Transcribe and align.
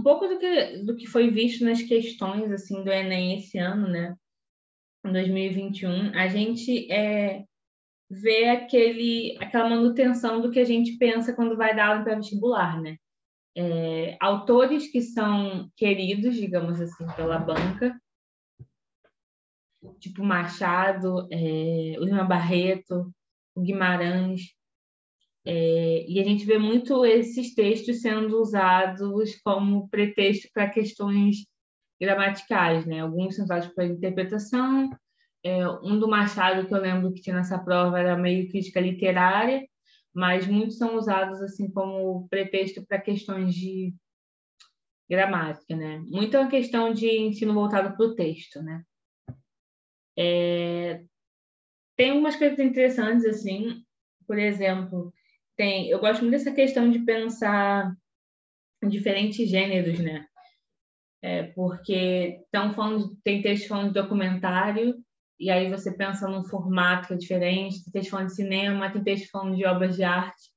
um 0.00 0.02
pouco 0.02 0.26
do 0.26 0.38
que, 0.38 0.78
do 0.78 0.96
que 0.96 1.06
foi 1.06 1.30
visto 1.30 1.62
nas 1.62 1.82
questões 1.82 2.50
assim 2.50 2.82
do 2.82 2.90
Enem 2.90 3.38
esse 3.38 3.58
ano, 3.58 3.86
né? 3.86 4.16
Em 5.04 5.12
2021, 5.12 6.14
a 6.18 6.26
gente 6.26 6.90
é, 6.90 7.44
vê 8.10 8.48
aquele, 8.48 9.36
aquela 9.40 9.68
manutenção 9.68 10.40
do 10.40 10.50
que 10.50 10.58
a 10.58 10.64
gente 10.64 10.96
pensa 10.96 11.34
quando 11.34 11.56
vai 11.56 11.76
dar 11.76 11.88
aula 11.88 12.02
para 12.02 12.16
vestibular, 12.16 12.80
né? 12.80 12.96
É, 13.56 14.16
autores 14.20 14.90
que 14.90 15.02
são 15.02 15.70
queridos, 15.76 16.34
digamos 16.34 16.80
assim, 16.80 17.06
pela 17.14 17.38
banca, 17.38 18.00
tipo 19.98 20.24
Machado, 20.24 21.28
é, 21.30 21.98
o 21.98 22.04
Lima 22.04 22.24
Barreto, 22.24 23.12
o 23.54 23.60
Guimarães, 23.60 24.54
é, 25.52 26.04
e 26.08 26.20
a 26.20 26.22
gente 26.22 26.44
vê 26.44 26.58
muito 26.58 27.04
esses 27.04 27.56
textos 27.56 28.02
sendo 28.02 28.40
usados 28.40 29.34
como 29.42 29.88
pretexto 29.88 30.48
para 30.54 30.70
questões 30.70 31.44
gramaticais, 32.00 32.86
né? 32.86 33.00
Alguns 33.00 33.34
são 33.34 33.46
usados 33.46 33.66
para 33.74 33.86
interpretação. 33.86 34.88
É, 35.42 35.68
um 35.82 35.98
do 35.98 36.06
Machado 36.06 36.68
que 36.68 36.72
eu 36.72 36.80
lembro 36.80 37.12
que 37.12 37.20
tinha 37.20 37.34
nessa 37.34 37.58
prova 37.58 37.98
era 37.98 38.16
meio 38.16 38.48
crítica 38.48 38.78
literária, 38.78 39.66
mas 40.14 40.46
muitos 40.46 40.78
são 40.78 40.96
usados 40.96 41.42
assim 41.42 41.68
como 41.68 42.28
pretexto 42.28 42.86
para 42.86 43.00
questões 43.00 43.52
de 43.52 43.92
gramática, 45.10 45.74
né? 45.74 45.98
Muito 46.06 46.36
é 46.36 46.40
uma 46.42 46.48
questão 46.48 46.94
de 46.94 47.08
ensino 47.08 47.54
voltado 47.54 47.96
para 47.96 48.06
o 48.06 48.14
texto, 48.14 48.62
né? 48.62 48.84
É, 50.16 51.02
tem 51.96 52.10
algumas 52.10 52.36
coisas 52.36 52.60
interessantes 52.60 53.24
assim, 53.24 53.84
por 54.28 54.38
exemplo, 54.38 55.12
tem, 55.60 55.90
eu 55.90 56.00
gosto 56.00 56.22
muito 56.22 56.30
dessa 56.32 56.52
questão 56.52 56.90
de 56.90 57.00
pensar 57.00 57.94
em 58.82 58.88
diferentes 58.88 59.46
gêneros, 59.46 59.98
né? 59.98 60.24
É, 61.22 61.42
porque 61.48 62.40
estão 62.44 62.72
falando, 62.72 63.14
tem 63.22 63.42
texto 63.42 63.68
falando 63.68 63.88
de 63.88 64.00
documentário, 64.00 65.04
e 65.38 65.50
aí 65.50 65.68
você 65.68 65.92
pensa 65.92 66.26
num 66.26 66.44
formato 66.44 67.08
que 67.08 67.12
é 67.12 67.16
diferente, 67.18 67.84
tem 67.84 67.92
texto 67.92 68.10
falando 68.10 68.28
de 68.28 68.36
cinema, 68.36 68.90
tem 68.90 69.04
texto 69.04 69.28
falando 69.30 69.54
de 69.54 69.66
obras 69.66 69.96
de 69.96 70.02
arte, 70.02 70.50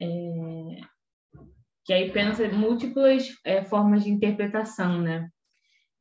é, 0.00 0.80
que 1.84 1.92
aí 1.92 2.10
pensa 2.10 2.48
múltiplas 2.48 3.36
é, 3.44 3.62
formas 3.64 4.02
de 4.02 4.08
interpretação, 4.08 4.98
né? 5.02 5.28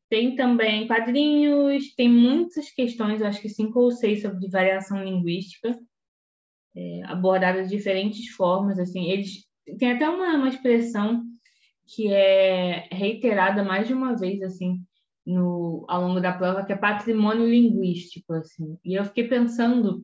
Tem 0.10 0.38
também 0.38 0.88
quadrinhos, 0.88 1.94
tem 1.96 2.08
muitas 2.08 2.72
questões, 2.72 3.22
acho 3.22 3.42
que 3.42 3.50
cinco 3.50 3.78
ou 3.82 3.92
seis 3.92 4.22
sobre 4.22 4.48
variação 4.48 5.04
linguística, 5.04 5.78
é, 6.76 7.04
abordadas 7.06 7.70
de 7.70 7.76
diferentes 7.76 8.30
formas. 8.30 8.78
Assim, 8.80 9.10
eles 9.10 9.46
tem 9.80 9.92
até 9.92 10.08
uma, 10.10 10.36
uma 10.36 10.50
expressão 10.50 11.24
que 11.88 12.12
é 12.12 12.88
reiterada 12.92 13.64
mais 13.64 13.88
de 13.88 13.94
uma 13.94 14.16
vez 14.16 14.42
assim 14.42 14.82
no 15.26 15.86
ao 15.88 16.02
longo 16.02 16.20
da 16.20 16.34
prova 16.34 16.66
que 16.66 16.74
é 16.74 16.76
patrimônio 16.76 17.48
linguístico 17.48 18.34
assim. 18.34 18.78
E 18.84 18.96
eu 18.96 19.06
fiquei 19.06 19.28
pensando 19.28 20.04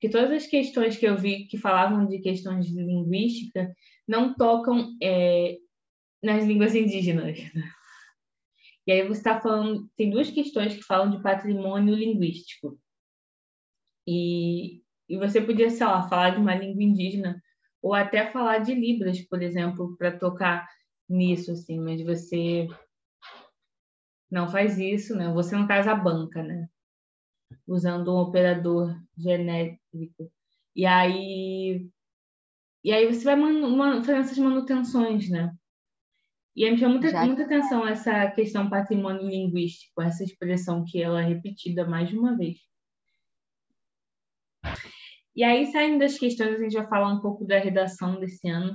que 0.00 0.08
todas 0.08 0.30
as 0.30 0.46
questões 0.46 0.96
que 0.96 1.06
eu 1.06 1.16
vi 1.16 1.46
que 1.46 1.58
falavam 1.58 2.06
de 2.06 2.18
questões 2.18 2.66
de 2.66 2.74
linguística 2.74 3.74
não 4.06 4.34
tocam 4.34 4.96
é, 5.02 5.58
nas 6.22 6.44
línguas 6.44 6.74
indígenas. 6.74 7.38
E 8.86 8.92
aí 8.92 9.06
você 9.06 9.20
está 9.20 9.38
falando, 9.38 9.86
tem 9.96 10.08
duas 10.08 10.30
questões 10.30 10.74
que 10.74 10.82
falam 10.82 11.10
de 11.10 11.22
patrimônio 11.22 11.94
linguístico. 11.94 12.80
E 14.06 14.82
e 15.08 15.16
você 15.16 15.40
podia, 15.40 15.70
sei 15.70 15.86
lá, 15.86 16.08
falar 16.08 16.30
de 16.30 16.40
uma 16.40 16.54
língua 16.54 16.82
indígena 16.82 17.42
ou 17.80 17.94
até 17.94 18.30
falar 18.30 18.58
de 18.58 18.74
Libras, 18.74 19.20
por 19.22 19.42
exemplo, 19.42 19.96
para 19.96 20.16
tocar 20.16 20.68
nisso, 21.08 21.52
assim, 21.52 21.80
mas 21.80 22.04
você 22.04 22.68
não 24.30 24.48
faz 24.48 24.78
isso, 24.78 25.16
né? 25.16 25.32
Você, 25.32 25.56
no 25.56 25.66
caso, 25.66 25.88
a 25.88 25.94
banca, 25.94 26.42
né? 26.42 26.68
Usando 27.66 28.14
um 28.14 28.18
operador 28.18 28.94
genérico. 29.16 29.80
E 30.76 30.84
aí, 30.84 31.88
e 32.84 32.92
aí 32.92 33.06
você 33.06 33.24
vai 33.24 33.36
fazendo 34.02 34.20
essas 34.20 34.38
manutenções, 34.38 35.30
né? 35.30 35.56
E 36.54 36.64
aí 36.64 36.72
me 36.72 36.78
chama 36.78 36.98
muita, 36.98 37.24
muita 37.24 37.44
atenção 37.44 37.86
essa 37.86 38.30
questão 38.32 38.68
patrimônio 38.68 39.28
linguístico, 39.28 40.02
essa 40.02 40.24
expressão 40.24 40.84
que 40.84 41.00
ela 41.00 41.22
é 41.22 41.24
repetida 41.24 41.86
mais 41.86 42.08
de 42.08 42.18
uma 42.18 42.36
vez. 42.36 42.58
E 45.38 45.44
aí, 45.44 45.66
saindo 45.66 46.00
das 46.00 46.18
questões, 46.18 46.56
a 46.56 46.58
gente 46.58 46.74
vai 46.74 46.88
falar 46.88 47.12
um 47.12 47.20
pouco 47.20 47.44
da 47.44 47.60
redação 47.60 48.18
desse 48.18 48.48
ano, 48.48 48.74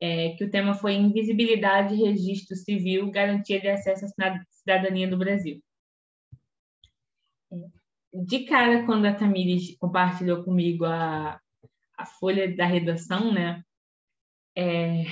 é, 0.00 0.30
que 0.30 0.42
o 0.42 0.50
tema 0.50 0.74
foi 0.74 0.94
Invisibilidade, 0.94 1.94
Registro 1.94 2.56
Civil, 2.56 3.08
Garantia 3.12 3.60
de 3.60 3.68
Acesso 3.68 4.06
à 4.06 4.44
Cidadania 4.50 5.08
do 5.08 5.16
Brasil. 5.16 5.62
É, 7.52 7.56
de 8.24 8.44
cara, 8.46 8.84
quando 8.84 9.06
a 9.06 9.14
Tamires 9.14 9.76
compartilhou 9.78 10.42
comigo 10.42 10.84
a, 10.86 11.40
a 11.96 12.04
folha 12.18 12.52
da 12.52 12.66
redação, 12.66 13.32
né, 13.32 13.62
é, 14.58 15.04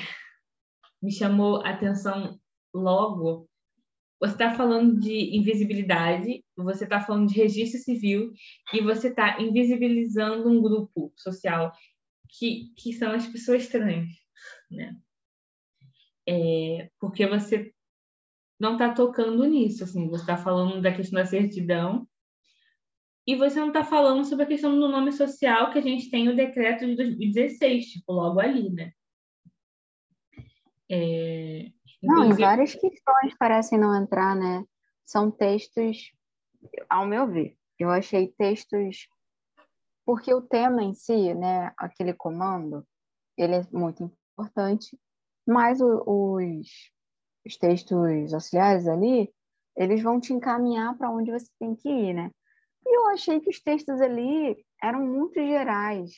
me 1.00 1.12
chamou 1.12 1.64
a 1.64 1.70
atenção 1.70 2.36
logo 2.74 3.48
você 4.20 4.34
está 4.34 4.54
falando 4.54 5.00
de 5.00 5.34
invisibilidade, 5.34 6.44
você 6.54 6.84
está 6.84 7.00
falando 7.00 7.28
de 7.28 7.34
registro 7.34 7.80
civil 7.80 8.32
e 8.72 8.82
você 8.82 9.08
está 9.08 9.40
invisibilizando 9.40 10.48
um 10.48 10.60
grupo 10.60 11.10
social 11.16 11.72
que, 12.28 12.72
que 12.76 12.92
são 12.92 13.12
as 13.12 13.26
pessoas 13.26 13.66
trans, 13.66 14.10
né? 14.70 14.94
É, 16.28 16.90
porque 17.00 17.26
você 17.26 17.72
não 18.58 18.74
está 18.74 18.92
tocando 18.92 19.42
nisso, 19.46 19.84
assim, 19.84 20.06
você 20.08 20.22
está 20.22 20.36
falando 20.36 20.82
da 20.82 20.94
questão 20.94 21.18
da 21.18 21.24
certidão 21.24 22.06
e 23.26 23.34
você 23.34 23.58
não 23.58 23.68
está 23.68 23.82
falando 23.82 24.24
sobre 24.24 24.44
a 24.44 24.48
questão 24.48 24.78
do 24.78 24.86
nome 24.86 25.12
social 25.12 25.72
que 25.72 25.78
a 25.78 25.82
gente 25.82 26.10
tem 26.10 26.28
o 26.28 26.36
decreto 26.36 26.84
de 26.84 26.94
2016, 26.94 27.86
tipo, 27.86 28.12
logo 28.12 28.38
ali, 28.38 28.68
né? 28.70 28.92
É, 30.90 31.72
não, 32.02 32.30
e 32.30 32.32
várias 32.34 32.74
questões 32.74 33.36
parecem 33.38 33.78
não 33.78 33.94
entrar, 33.94 34.34
né? 34.34 34.64
São 35.04 35.30
textos, 35.30 36.12
ao 36.88 37.06
meu 37.06 37.26
ver, 37.26 37.56
eu 37.78 37.90
achei 37.90 38.28
textos 38.28 39.08
porque 40.04 40.32
o 40.34 40.42
tema 40.42 40.82
em 40.82 40.92
si, 40.92 41.34
né, 41.34 41.72
aquele 41.76 42.12
comando, 42.12 42.84
ele 43.36 43.54
é 43.54 43.66
muito 43.70 44.10
importante, 44.32 44.98
mas 45.46 45.80
o, 45.80 46.02
os, 46.06 46.68
os 47.46 47.56
textos 47.56 48.34
auxiliares 48.34 48.88
ali, 48.88 49.32
eles 49.76 50.02
vão 50.02 50.20
te 50.20 50.32
encaminhar 50.32 50.96
para 50.98 51.10
onde 51.10 51.30
você 51.30 51.46
tem 51.58 51.74
que 51.76 51.88
ir, 51.88 52.14
né? 52.14 52.30
E 52.84 52.96
eu 52.96 53.08
achei 53.10 53.40
que 53.40 53.50
os 53.50 53.60
textos 53.60 54.00
ali 54.00 54.64
eram 54.82 55.06
muito 55.06 55.34
gerais, 55.34 56.10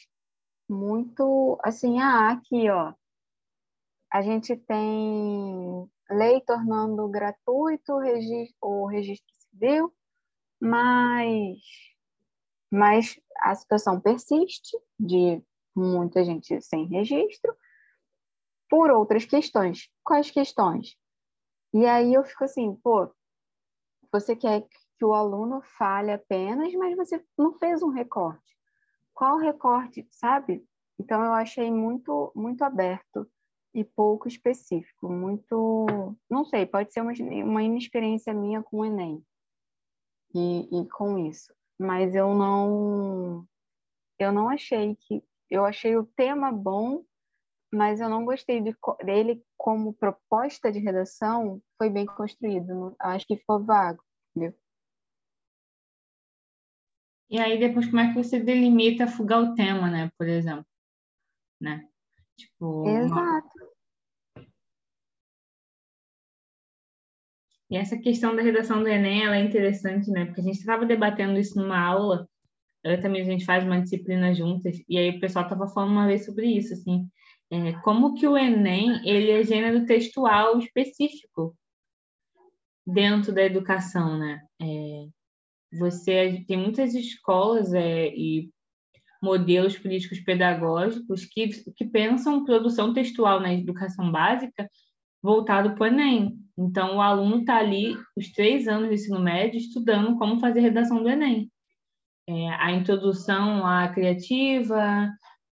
muito 0.68 1.58
assim, 1.62 2.00
ah, 2.00 2.30
aqui, 2.30 2.70
ó, 2.70 2.94
a 4.12 4.20
gente 4.20 4.54
tem 4.54 5.90
lei 6.10 6.42
tornando 6.42 7.08
gratuito 7.08 7.94
o 8.60 8.86
registro, 8.86 9.34
civil, 9.50 9.92
mas, 10.60 11.58
mas 12.70 13.18
a 13.38 13.54
situação 13.54 13.98
persiste 13.98 14.76
de 15.00 15.42
muita 15.74 16.22
gente 16.24 16.60
sem 16.60 16.86
registro 16.88 17.56
por 18.68 18.90
outras 18.90 19.24
questões. 19.24 19.88
Quais 20.04 20.30
questões? 20.30 20.94
E 21.72 21.86
aí 21.86 22.12
eu 22.12 22.22
fico 22.22 22.44
assim, 22.44 22.74
pô, 22.76 23.10
você 24.12 24.36
quer 24.36 24.68
que 24.98 25.04
o 25.06 25.14
aluno 25.14 25.62
fale 25.78 26.12
apenas, 26.12 26.70
mas 26.74 26.94
você 26.94 27.24
não 27.36 27.54
fez 27.54 27.82
um 27.82 27.88
recorte. 27.88 28.54
Qual 29.14 29.38
recorte, 29.38 30.06
sabe? 30.10 30.62
Então 30.98 31.24
eu 31.24 31.32
achei 31.32 31.70
muito 31.70 32.30
muito 32.34 32.62
aberto 32.62 33.26
e 33.74 33.84
pouco 33.84 34.28
específico, 34.28 35.08
muito, 35.08 36.14
não 36.28 36.44
sei, 36.44 36.66
pode 36.66 36.92
ser 36.92 37.00
uma, 37.00 37.12
uma 37.44 37.62
inexperiência 37.62 38.34
minha 38.34 38.62
com 38.62 38.78
o 38.78 38.84
Enem 38.84 39.24
e, 40.34 40.80
e 40.80 40.88
com 40.90 41.18
isso, 41.18 41.54
mas 41.78 42.14
eu 42.14 42.34
não, 42.34 43.46
eu 44.18 44.32
não 44.32 44.48
achei 44.48 44.94
que, 44.96 45.24
eu 45.50 45.64
achei 45.64 45.96
o 45.96 46.06
tema 46.06 46.52
bom, 46.52 47.04
mas 47.72 48.00
eu 48.00 48.08
não 48.08 48.24
gostei 48.24 48.60
de, 48.60 48.76
dele 49.04 49.42
como 49.56 49.94
proposta 49.94 50.70
de 50.70 50.78
redação, 50.78 51.62
foi 51.78 51.88
bem 51.88 52.04
construído, 52.04 52.94
acho 52.98 53.26
que 53.26 53.36
ficou 53.36 53.64
vago, 53.64 54.02
entendeu? 54.30 54.54
E 57.30 57.38
aí 57.40 57.58
depois 57.58 57.86
como 57.86 58.00
é 58.00 58.08
que 58.08 58.22
você 58.22 58.38
delimita 58.38 59.06
fugar 59.06 59.40
o 59.40 59.54
tema, 59.54 59.90
né, 59.90 60.10
por 60.18 60.28
exemplo, 60.28 60.66
né? 61.58 61.88
Tipo, 62.36 62.88
Exato. 62.88 63.72
E 67.72 67.76
essa 67.76 67.96
questão 67.96 68.36
da 68.36 68.42
redação 68.42 68.82
do 68.82 68.88
Enem, 68.88 69.24
ela 69.24 69.36
é 69.36 69.40
interessante, 69.40 70.10
né? 70.10 70.26
Porque 70.26 70.42
a 70.42 70.44
gente 70.44 70.58
estava 70.58 70.84
debatendo 70.84 71.38
isso 71.38 71.58
numa 71.58 71.80
aula, 71.80 72.28
eu 72.84 73.00
também 73.00 73.22
a 73.22 73.24
gente 73.24 73.46
faz 73.46 73.64
uma 73.64 73.80
disciplina 73.80 74.34
juntas, 74.34 74.76
e 74.86 74.98
aí 74.98 75.10
o 75.16 75.20
pessoal 75.20 75.44
estava 75.44 75.66
falando 75.68 75.92
uma 75.92 76.06
vez 76.06 76.26
sobre 76.26 76.46
isso, 76.46 76.74
assim. 76.74 77.08
é, 77.50 77.72
como 77.80 78.14
que 78.14 78.26
o 78.28 78.36
Enem 78.36 79.00
ele 79.08 79.30
é 79.30 79.42
gênero 79.42 79.86
textual 79.86 80.58
específico 80.58 81.56
dentro 82.86 83.32
da 83.32 83.42
educação, 83.42 84.18
né? 84.18 84.42
É, 84.60 85.06
você 85.78 86.44
tem 86.46 86.58
muitas 86.58 86.94
escolas 86.94 87.72
é, 87.72 88.08
e 88.08 88.50
modelos 89.22 89.78
políticos 89.78 90.20
pedagógicos 90.20 91.24
que, 91.26 91.48
que 91.76 91.84
pensam 91.84 92.44
produção 92.44 92.92
textual 92.92 93.40
na 93.40 93.54
educação 93.54 94.10
básica 94.10 94.68
voltado 95.22 95.74
para 95.74 95.84
o 95.84 95.86
Enem. 95.86 96.36
Então, 96.58 96.96
o 96.96 97.00
aluno 97.00 97.38
está 97.38 97.56
ali, 97.56 97.96
os 98.16 98.32
três 98.32 98.66
anos 98.66 98.88
de 98.88 98.96
ensino 98.96 99.20
médio, 99.20 99.58
estudando 99.58 100.18
como 100.18 100.40
fazer 100.40 100.60
redação 100.60 101.02
do 101.02 101.08
Enem. 101.08 101.50
É, 102.28 102.48
a 102.48 102.72
introdução 102.72 103.64
à 103.64 103.88
criativa, 103.88 105.08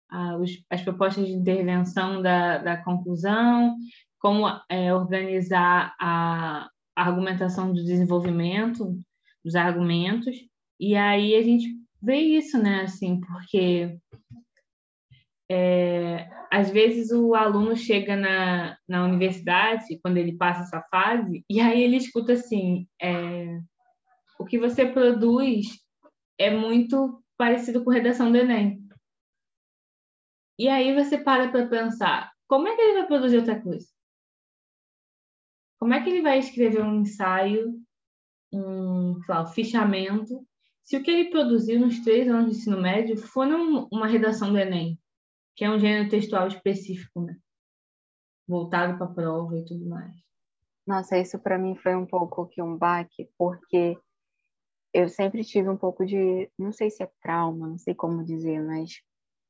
a, 0.09 0.37
os, 0.37 0.51
as 0.69 0.81
propostas 0.81 1.27
de 1.27 1.33
intervenção 1.33 2.21
da, 2.21 2.57
da 2.57 2.77
conclusão, 2.77 3.75
como 4.19 4.47
é, 4.69 4.93
organizar 4.93 5.93
a, 5.99 6.69
a 6.95 7.03
argumentação 7.03 7.73
do 7.73 7.83
desenvolvimento 7.83 8.97
dos 9.43 9.55
argumentos. 9.55 10.35
E 10.79 10.95
aí 10.95 11.35
a 11.35 11.43
gente 11.43 11.75
vê 12.01 12.17
isso, 12.17 12.57
né? 12.57 12.81
Assim, 12.81 13.19
porque 13.21 13.97
é, 15.49 16.29
às 16.51 16.69
vezes 16.69 17.11
o 17.11 17.33
aluno 17.33 17.75
chega 17.75 18.15
na, 18.15 18.77
na 18.87 19.05
universidade, 19.05 19.99
quando 20.01 20.17
ele 20.17 20.37
passa 20.37 20.63
essa 20.63 20.81
fase, 20.89 21.45
e 21.49 21.59
aí 21.59 21.81
ele 21.81 21.97
escuta 21.97 22.33
assim: 22.33 22.87
é, 23.01 23.59
o 24.39 24.45
que 24.45 24.59
você 24.59 24.85
produz 24.85 25.67
é 26.37 26.49
muito 26.49 27.23
parecido 27.37 27.83
com 27.83 27.89
redação 27.89 28.31
do 28.31 28.37
Enem. 28.37 28.81
E 30.59 30.67
aí 30.67 30.93
você 30.93 31.17
para 31.17 31.49
para 31.49 31.67
pensar: 31.67 32.31
como 32.47 32.67
é 32.67 32.75
que 32.75 32.81
ele 32.81 32.99
vai 32.99 33.07
produzir 33.07 33.37
outra 33.37 33.61
coisa? 33.61 33.87
Como 35.79 35.93
é 35.93 36.03
que 36.03 36.09
ele 36.09 36.21
vai 36.21 36.39
escrever 36.39 36.81
um 36.81 37.01
ensaio, 37.01 37.79
um, 38.51 39.19
lá, 39.27 39.43
um 39.43 39.47
fichamento, 39.47 40.46
se 40.87 40.95
o 40.95 41.03
que 41.03 41.11
ele 41.11 41.29
produziu 41.29 41.79
nos 41.81 41.99
três 41.99 42.27
anos 42.29 42.51
de 42.51 42.57
ensino 42.57 42.81
médio 42.81 43.17
for 43.17 43.45
uma 43.91 44.07
redação 44.07 44.51
do 44.51 44.57
Enem? 44.57 44.97
que 45.57 45.65
é 45.65 45.71
um 45.71 45.79
gênero 45.79 46.07
textual 46.07 46.47
específico, 46.47 47.19
né? 47.19 47.35
Voltado 48.47 48.95
para 48.95 49.07
a 49.07 49.13
prova 49.13 49.57
e 49.57 49.65
tudo 49.65 49.89
mais. 49.89 50.15
Nossa, 50.85 51.17
isso 51.17 51.39
para 51.39 51.57
mim 51.57 51.75
foi 51.75 51.95
um 51.95 52.05
pouco 52.05 52.47
que 52.47 52.61
um 52.61 52.77
baque, 52.77 53.27
porque 53.35 53.97
eu 54.93 55.09
sempre 55.09 55.43
tive 55.43 55.67
um 55.67 55.75
pouco 55.75 56.05
de, 56.05 56.49
não 56.57 56.71
sei 56.71 56.91
se 56.91 57.01
é 57.03 57.11
trauma, 57.21 57.67
não 57.67 57.77
sei 57.77 57.95
como 57.95 58.23
dizer, 58.23 58.61
mas 58.61 59.01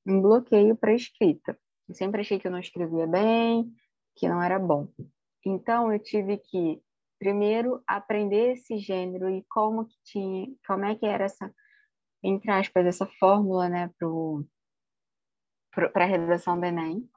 um 0.06 0.22
bloqueio 0.22 0.78
para 0.78 0.96
escrita. 0.96 1.60
Eu 1.90 1.94
sempre 1.94 2.22
achei 2.22 2.40
que 2.40 2.48
eu 2.48 2.52
não 2.52 2.60
escrevia 2.60 3.06
bem, 3.06 3.70
que 4.16 4.30
não 4.30 4.42
era 4.42 4.58
bom. 4.58 4.88
Então 5.46 5.92
eu 5.92 6.00
tive 6.00 6.38
que 6.38 6.82
primeiro 7.20 7.82
aprender 7.88 8.54
esse 8.54 8.78
gênero 8.78 9.30
e 9.30 9.44
como 9.50 9.86
que 9.86 9.96
tinha, 10.04 10.48
como 10.66 10.86
é 10.86 10.96
que 10.96 11.06
era 11.06 11.26
essa 11.26 11.54
entre 12.24 12.52
aspas 12.52 12.86
essa 12.86 13.06
fórmula, 13.20 13.70
né, 13.70 13.92
pro 14.00 14.46
para 15.94 16.06
a 16.06 16.08
redação 16.08 16.60
do 16.60 16.66
Enem. 16.66 17.08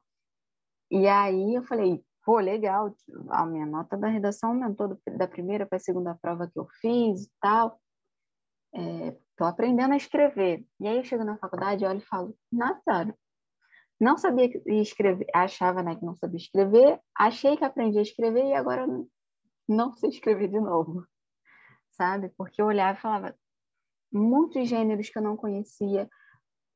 E 0.90 1.06
aí 1.06 1.54
eu 1.54 1.62
falei, 1.64 2.04
pô, 2.22 2.38
legal, 2.38 2.94
a 3.30 3.46
minha 3.46 3.64
nota 3.64 3.96
da 3.96 4.08
redação 4.08 4.50
aumentou 4.50 5.00
da 5.16 5.26
primeira 5.26 5.64
para 5.66 5.76
a 5.76 5.80
segunda 5.80 6.14
prova 6.20 6.46
que 6.46 6.58
eu 6.58 6.66
fiz 6.80 7.24
e 7.24 7.30
tal. 7.40 7.80
Estou 8.74 9.46
é, 9.46 9.50
aprendendo 9.50 9.94
a 9.94 9.96
escrever. 9.96 10.64
E 10.78 10.86
aí 10.86 10.98
eu 10.98 11.04
chego 11.04 11.24
na 11.24 11.38
faculdade, 11.38 11.86
olho 11.86 12.00
e 12.00 12.06
falo, 12.06 12.36
Natália, 12.52 13.16
não 13.98 14.16
sabia 14.18 14.50
escrever, 14.66 15.26
achava 15.34 15.82
né, 15.82 15.96
que 15.96 16.04
não 16.04 16.14
sabia 16.16 16.38
escrever, 16.38 17.00
achei 17.16 17.56
que 17.56 17.64
aprendi 17.64 17.98
a 17.98 18.02
escrever 18.02 18.44
e 18.44 18.54
agora 18.54 18.86
não 19.70 19.92
sei 19.94 20.10
escrever 20.10 20.48
de 20.48 20.60
novo, 20.60 21.06
sabe? 21.92 22.30
Porque 22.36 22.60
eu 22.60 22.66
olhava 22.66 22.98
e 22.98 23.02
falava 23.02 23.36
muitos 24.12 24.68
gêneros 24.68 25.08
que 25.08 25.18
eu 25.18 25.22
não 25.22 25.36
conhecia, 25.36 26.08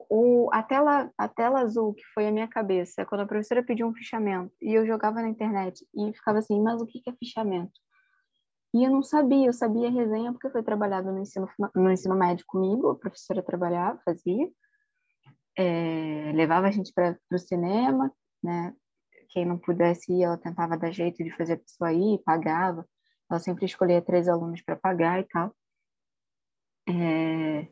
o, 0.09 0.49
a, 0.53 0.63
tela, 0.63 1.11
a 1.19 1.29
tela 1.29 1.61
azul, 1.61 1.95
que 1.95 2.05
foi 2.15 2.29
a 2.29 2.31
minha 2.31 2.47
cabeça, 2.47 3.05
quando 3.05 3.23
a 3.23 3.27
professora 3.27 3.63
pediu 3.63 3.87
um 3.87 3.95
fichamento, 3.95 4.55
e 4.61 4.75
eu 4.75 4.87
jogava 4.87 5.21
na 5.21 5.29
internet, 5.29 5.87
e 5.95 6.13
ficava 6.13 6.39
assim, 6.39 6.61
mas 6.63 6.81
o 6.81 6.87
que 6.87 7.03
é 7.07 7.13
fichamento? 7.13 7.73
E 8.73 8.85
eu 8.85 8.91
não 8.91 9.03
sabia, 9.03 9.47
eu 9.47 9.53
sabia 9.53 9.91
resenha 9.91 10.33
porque 10.33 10.51
foi 10.51 10.63
trabalhado 10.63 11.13
no 11.13 11.21
ensino, 11.21 11.49
no 11.75 11.91
ensino 11.91 12.17
médio 12.17 12.45
comigo, 12.47 12.91
a 12.91 12.97
professora 12.97 13.43
trabalhava, 13.43 14.01
fazia, 14.05 14.49
é, 15.57 16.33
levava 16.35 16.67
a 16.67 16.71
gente 16.71 16.93
para 16.93 17.17
o 17.33 17.39
cinema, 17.39 18.13
né? 18.43 18.75
Quem 19.35 19.45
não 19.45 19.59
pudesse 19.59 20.13
ir, 20.13 20.23
ela 20.23 20.39
tentava 20.39 20.79
dar 20.79 20.93
jeito 20.93 21.23
de 21.25 21.37
fazer 21.37 21.55
a 21.55 21.59
pessoa 21.59 21.93
ir, 21.93 22.23
pagava. 22.25 22.87
Ela 23.29 23.41
sempre 23.41 23.65
escolhia 23.67 24.01
três 24.01 24.29
alunos 24.29 24.63
para 24.63 24.77
pagar 24.77 25.19
e 25.19 25.25
tal. 25.25 25.53
É, 26.89 27.63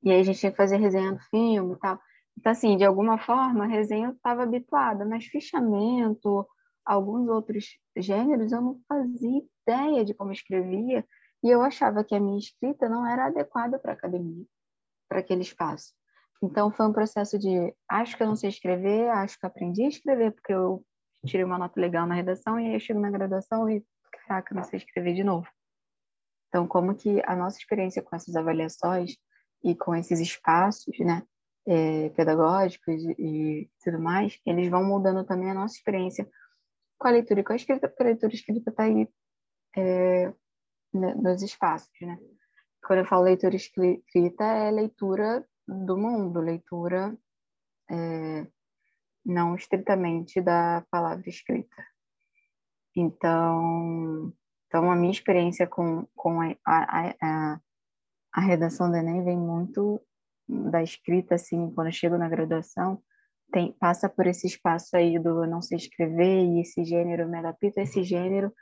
e 0.00 0.12
aí 0.12 0.20
a 0.20 0.22
gente 0.22 0.38
tinha 0.38 0.52
que 0.52 0.56
fazer 0.56 0.76
resenha 0.76 1.12
do 1.12 1.18
filme 1.24 1.74
e 1.74 1.78
tal. 1.80 1.98
Então, 2.38 2.52
assim, 2.52 2.76
de 2.76 2.84
alguma 2.84 3.18
forma, 3.18 3.64
a 3.64 3.66
resenha 3.66 4.06
eu 4.06 4.12
estava 4.12 4.44
habituada, 4.44 5.04
mas 5.04 5.24
fichamento, 5.24 6.46
alguns 6.84 7.28
outros 7.28 7.66
gêneros, 7.96 8.52
eu 8.52 8.60
não 8.60 8.80
fazia 8.88 9.42
ideia 9.66 10.04
de 10.04 10.14
como 10.14 10.30
escrevia, 10.30 11.04
e 11.42 11.50
eu 11.50 11.62
achava 11.62 12.04
que 12.04 12.14
a 12.14 12.20
minha 12.20 12.38
escrita 12.38 12.88
não 12.88 13.04
era 13.04 13.26
adequada 13.26 13.76
para 13.76 13.90
a 13.90 13.94
academia, 13.94 14.46
para 15.08 15.18
aquele 15.18 15.42
espaço. 15.42 15.92
Então, 16.40 16.70
foi 16.70 16.86
um 16.86 16.92
processo 16.92 17.38
de, 17.38 17.74
acho 17.88 18.16
que 18.16 18.22
eu 18.22 18.28
não 18.28 18.36
sei 18.36 18.50
escrever, 18.50 19.08
acho 19.10 19.38
que 19.38 19.46
aprendi 19.46 19.82
a 19.82 19.88
escrever, 19.88 20.32
porque 20.32 20.52
eu 20.52 20.84
tirei 21.26 21.44
uma 21.44 21.58
nota 21.58 21.80
legal 21.80 22.06
na 22.06 22.14
redação, 22.14 22.58
e 22.58 22.66
aí 22.66 22.74
eu 22.74 22.80
chego 22.80 23.00
na 23.00 23.10
graduação 23.10 23.68
e, 23.68 23.84
caraca, 24.26 24.54
não 24.54 24.64
sei 24.64 24.78
escrever 24.78 25.14
de 25.14 25.24
novo. 25.24 25.48
Então, 26.48 26.66
como 26.66 26.94
que 26.94 27.22
a 27.24 27.34
nossa 27.34 27.58
experiência 27.58 28.02
com 28.02 28.14
essas 28.14 28.36
avaliações 28.36 29.16
e 29.64 29.74
com 29.74 29.94
esses 29.94 30.20
espaços, 30.20 30.98
né, 30.98 31.22
é, 31.66 32.10
pedagógicos 32.10 33.02
e, 33.18 33.70
tudo 33.82 34.00
mais, 34.00 34.38
eles 34.44 34.68
vão 34.68 34.84
mudando 34.84 35.24
também 35.24 35.50
a 35.50 35.54
nossa 35.54 35.74
experiência 35.74 36.28
com 36.98 37.08
a 37.08 37.12
leitura 37.12 37.40
e 37.40 37.44
com 37.44 37.52
a 37.52 37.56
escrita, 37.56 37.88
porque 37.88 38.02
a 38.02 38.06
leitura 38.06 38.32
e 38.32 38.34
a 38.34 38.38
escrita 38.38 38.70
está 38.70 38.82
aí 38.82 39.08
é, 39.76 40.32
nos 40.92 41.42
espaços, 41.42 41.90
né? 42.00 42.18
Quando 42.84 43.00
eu 43.00 43.06
falo 43.06 43.22
leitura 43.22 43.54
escrita, 43.54 44.44
é 44.44 44.70
leitura 44.70 45.46
do 45.66 45.96
mundo, 45.96 46.40
leitura 46.40 47.16
é, 47.88 48.46
não 49.24 49.54
estritamente 49.54 50.40
da 50.40 50.84
palavra 50.90 51.28
escrita. 51.28 51.84
Então, 52.94 54.32
então 54.66 54.90
a 54.90 54.96
minha 54.96 55.12
experiência 55.12 55.66
com, 55.66 56.06
com 56.14 56.40
a, 56.40 56.54
a, 56.66 57.14
a, 57.20 57.60
a 58.32 58.40
redação 58.40 58.90
do 58.90 58.96
Enem 58.96 59.24
vem 59.24 59.36
muito 59.36 60.00
da 60.48 60.82
escrita, 60.82 61.36
assim, 61.36 61.70
quando 61.74 61.88
eu 61.88 61.92
chego 61.92 62.18
na 62.18 62.28
graduação, 62.28 63.02
tem, 63.52 63.72
passa 63.72 64.08
por 64.08 64.26
esse 64.26 64.46
espaço 64.46 64.96
aí 64.96 65.18
do 65.18 65.44
eu 65.44 65.48
não 65.48 65.62
sei 65.62 65.76
escrever 65.76 66.44
e 66.44 66.60
esse 66.60 66.84
gênero, 66.84 67.28
me 67.28 67.38
adapto 67.38 67.78
a 67.78 67.82
esse 67.82 68.02
gênero, 68.02 68.52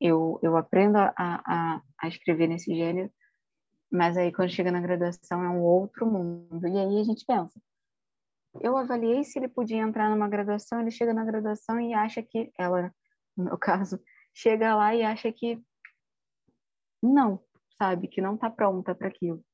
eu, 0.00 0.38
eu 0.42 0.56
aprendo 0.56 0.96
a, 0.96 1.12
a, 1.16 1.82
a 2.00 2.08
escrever 2.08 2.46
nesse 2.46 2.74
gênero, 2.74 3.10
mas 3.90 4.16
aí 4.16 4.32
quando 4.32 4.50
chega 4.50 4.70
na 4.70 4.80
graduação 4.80 5.42
é 5.42 5.48
um 5.48 5.62
outro 5.62 6.06
mundo. 6.06 6.66
E 6.66 6.78
aí 6.78 7.00
a 7.00 7.04
gente 7.04 7.24
pensa, 7.26 7.60
eu 8.60 8.76
avaliei 8.76 9.24
se 9.24 9.38
ele 9.38 9.48
podia 9.48 9.78
entrar 9.78 10.10
numa 10.10 10.28
graduação, 10.28 10.80
ele 10.80 10.90
chega 10.90 11.12
na 11.14 11.24
graduação 11.24 11.80
e 11.80 11.94
acha 11.94 12.22
que, 12.22 12.52
ela, 12.58 12.92
no 13.36 13.44
meu 13.44 13.58
caso, 13.58 14.00
chega 14.34 14.74
lá 14.74 14.94
e 14.94 15.02
acha 15.02 15.32
que 15.32 15.62
não, 17.02 17.42
sabe? 17.78 18.08
Que 18.08 18.20
não 18.20 18.34
está 18.34 18.50
pronta 18.50 18.94
para 18.94 19.08
aquilo. 19.08 19.44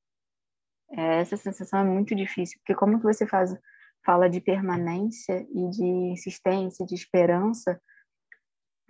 É, 0.90 1.20
essa 1.20 1.36
sensação 1.36 1.80
é 1.80 1.84
muito 1.84 2.14
difícil, 2.14 2.58
porque 2.60 2.74
como 2.74 2.98
que 2.98 3.04
você 3.04 3.26
faz, 3.26 3.56
fala 4.04 4.28
de 4.28 4.40
permanência 4.40 5.46
e 5.50 5.70
de 5.70 5.84
insistência, 5.84 6.84
de 6.84 6.94
esperança, 6.94 7.80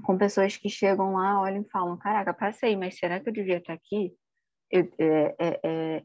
com 0.02 0.18
pessoas 0.18 0.56
que 0.56 0.68
chegam 0.68 1.14
lá, 1.14 1.40
olham 1.40 1.62
e 1.62 1.70
falam, 1.70 1.96
caraca, 1.96 2.34
passei, 2.34 2.76
mas 2.76 2.98
será 2.98 3.20
que 3.20 3.28
eu 3.28 3.32
devia 3.32 3.58
estar 3.58 3.74
aqui? 3.74 4.14
Eu, 4.70 4.88
é, 4.98 5.36
é, 5.38 5.60
é 5.64 6.02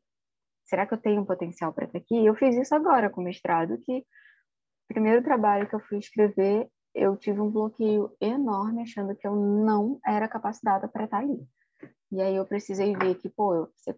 será 0.67 0.85
que 0.85 0.93
eu 0.93 0.97
tenho 0.97 1.25
potencial 1.25 1.73
para 1.73 1.85
estar 1.85 1.97
aqui? 1.97 2.25
Eu 2.25 2.35
fiz 2.35 2.55
isso 2.55 2.75
agora 2.75 3.09
com 3.09 3.21
o 3.21 3.23
mestrado, 3.23 3.77
que 3.85 3.99
o 3.99 4.87
primeiro 4.87 5.23
trabalho 5.23 5.67
que 5.67 5.75
eu 5.75 5.79
fui 5.79 5.97
escrever, 5.97 6.69
eu 6.93 7.15
tive 7.17 7.39
um 7.39 7.49
bloqueio 7.49 8.15
enorme, 8.19 8.83
achando 8.83 9.15
que 9.15 9.27
eu 9.27 9.35
não 9.35 9.99
era 10.05 10.27
capacitada 10.27 10.87
para 10.87 11.05
estar 11.05 11.19
ali. 11.19 11.47
E 12.11 12.21
aí 12.21 12.35
eu 12.35 12.45
precisei 12.45 12.95
ver 12.95 13.15
que, 13.15 13.29
pô, 13.29 13.69
você, 13.75 13.97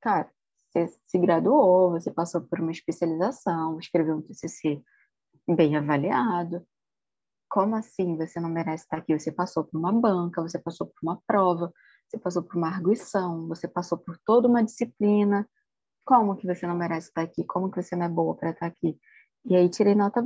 cara, 0.00 0.30
você 0.70 0.88
se 1.06 1.18
graduou, 1.18 1.90
você 1.90 2.10
passou 2.10 2.40
por 2.40 2.60
uma 2.60 2.72
especialização, 2.72 3.78
escreveu 3.78 4.16
um 4.16 4.22
TCC 4.22 4.82
bem 5.48 5.76
avaliado. 5.76 6.66
Como 7.48 7.76
assim 7.76 8.16
você 8.16 8.40
não 8.40 8.48
merece 8.48 8.84
estar 8.84 8.98
aqui? 8.98 9.18
Você 9.18 9.30
passou 9.30 9.64
por 9.64 9.78
uma 9.78 9.92
banca, 9.92 10.40
você 10.40 10.58
passou 10.58 10.86
por 10.86 10.96
uma 11.02 11.20
prova, 11.26 11.72
você 12.08 12.18
passou 12.18 12.42
por 12.42 12.56
uma 12.56 12.68
arguição, 12.68 13.46
você 13.48 13.68
passou 13.68 13.98
por 13.98 14.18
toda 14.24 14.48
uma 14.48 14.64
disciplina. 14.64 15.48
Como 16.04 16.36
que 16.36 16.46
você 16.46 16.66
não 16.66 16.76
merece 16.76 17.08
estar 17.08 17.22
aqui? 17.22 17.44
Como 17.44 17.70
que 17.70 17.82
você 17.82 17.94
não 17.94 18.06
é 18.06 18.08
boa 18.08 18.36
para 18.36 18.50
estar 18.50 18.66
aqui? 18.66 18.98
E 19.44 19.56
aí 19.56 19.68
tirei 19.68 19.94
nota 19.94 20.22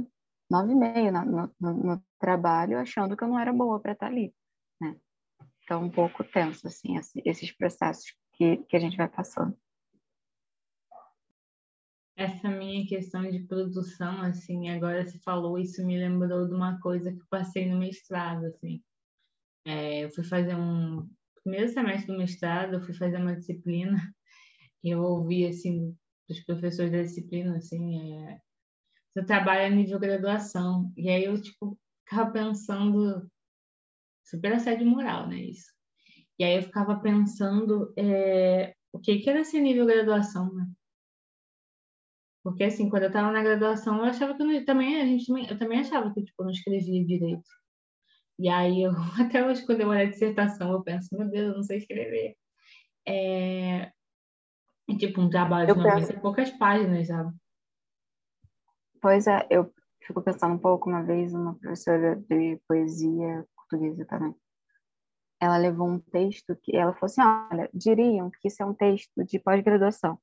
9,5 0.52 1.24
no, 1.24 1.54
no, 1.60 1.84
no, 1.84 2.04
trabalho, 2.18 2.78
achando 2.78 3.16
que 3.16 3.24
eu 3.24 3.28
não 3.28 3.38
era 3.38 3.52
boa 3.52 3.80
para 3.80 3.92
estar 3.92 4.06
ali, 4.06 4.34
né? 4.80 4.96
Então, 5.62 5.84
um 5.84 5.90
pouco 5.90 6.24
tenso, 6.24 6.66
assim, 6.66 6.96
esses 7.24 7.52
processos 7.52 8.14
que, 8.32 8.58
que 8.58 8.76
a 8.76 8.78
gente 8.78 8.96
vai 8.96 9.08
passando. 9.08 9.56
Essa 12.16 12.48
minha 12.48 12.86
questão 12.86 13.28
de 13.28 13.40
produção, 13.40 14.22
assim, 14.22 14.70
agora 14.70 15.04
você 15.04 15.18
falou, 15.18 15.58
isso 15.58 15.84
me 15.84 15.98
lembrou 15.98 16.46
de 16.46 16.54
uma 16.54 16.80
coisa 16.80 17.12
que 17.12 17.20
eu 17.20 17.26
passei 17.28 17.68
no 17.68 17.78
mestrado, 17.78 18.46
assim. 18.46 18.82
É, 19.66 20.04
eu 20.04 20.10
fui 20.10 20.24
fazer 20.24 20.54
um... 20.54 21.06
Primeiro 21.42 21.68
semestre 21.68 22.06
do 22.06 22.18
mestrado, 22.18 22.74
eu 22.74 22.80
fui 22.80 22.94
fazer 22.94 23.18
uma 23.18 23.36
disciplina 23.36 24.15
eu 24.82 25.02
ouvi, 25.02 25.46
assim, 25.46 25.96
dos 26.28 26.40
professores 26.44 26.92
da 26.92 27.02
disciplina, 27.02 27.56
assim, 27.56 28.24
é, 28.24 28.38
você 29.12 29.24
trabalha 29.24 29.74
nível 29.74 29.98
graduação. 29.98 30.92
E 30.96 31.08
aí 31.08 31.24
eu, 31.24 31.40
tipo, 31.40 31.78
ficava 32.04 32.30
pensando, 32.30 33.30
super 34.24 34.52
assédio 34.54 34.86
moral, 34.86 35.28
né, 35.28 35.36
isso. 35.36 35.70
E 36.38 36.44
aí 36.44 36.56
eu 36.56 36.62
ficava 36.62 37.00
pensando 37.00 37.92
é, 37.98 38.74
o 38.92 38.98
que 39.00 39.18
que 39.20 39.30
era 39.30 39.40
esse 39.40 39.60
nível 39.60 39.86
graduação, 39.86 40.52
né? 40.52 40.66
Porque, 42.42 42.62
assim, 42.64 42.88
quando 42.88 43.04
eu 43.04 43.08
estava 43.08 43.32
na 43.32 43.42
graduação, 43.42 43.98
eu 43.98 44.04
achava 44.04 44.34
que 44.36 44.42
eu 44.42 44.46
não, 44.46 44.64
também, 44.64 45.00
a 45.00 45.04
gente, 45.04 45.28
eu 45.50 45.58
também 45.58 45.80
achava 45.80 46.14
que, 46.14 46.22
tipo, 46.24 46.44
não 46.44 46.50
escrevia 46.50 47.04
direito. 47.04 47.42
E 48.38 48.48
aí, 48.48 48.82
eu, 48.82 48.92
até 49.20 49.44
hoje, 49.44 49.66
quando 49.66 49.80
eu 49.80 49.88
olho 49.88 50.02
a 50.02 50.04
dissertação, 50.10 50.72
eu 50.72 50.82
penso, 50.82 51.08
meu 51.16 51.28
Deus, 51.28 51.48
eu 51.48 51.54
não 51.56 51.62
sei 51.64 51.78
escrever. 51.78 52.36
É, 53.08 53.92
tipo, 54.96 55.20
um 55.20 55.30
trabalho 55.30 55.74
de 55.74 55.80
90 55.80 56.12
e 56.12 56.20
poucas 56.20 56.50
páginas, 56.52 57.08
sabe? 57.08 57.34
Pois 59.00 59.26
é, 59.26 59.46
eu 59.50 59.72
fico 60.06 60.22
pensando 60.22 60.54
um 60.54 60.58
pouco, 60.58 60.88
uma 60.88 61.02
vez, 61.02 61.34
uma 61.34 61.54
professora 61.54 62.16
de 62.28 62.60
poesia 62.68 63.46
portuguesa 63.54 64.04
também, 64.06 64.34
ela 65.40 65.56
levou 65.56 65.88
um 65.88 65.98
texto 65.98 66.56
que 66.62 66.74
ela 66.76 66.94
falou 66.94 67.06
assim, 67.06 67.22
olha, 67.22 67.68
diriam 67.74 68.30
que 68.30 68.48
isso 68.48 68.62
é 68.62 68.66
um 68.66 68.74
texto 68.74 69.24
de 69.24 69.38
pós-graduação, 69.38 70.18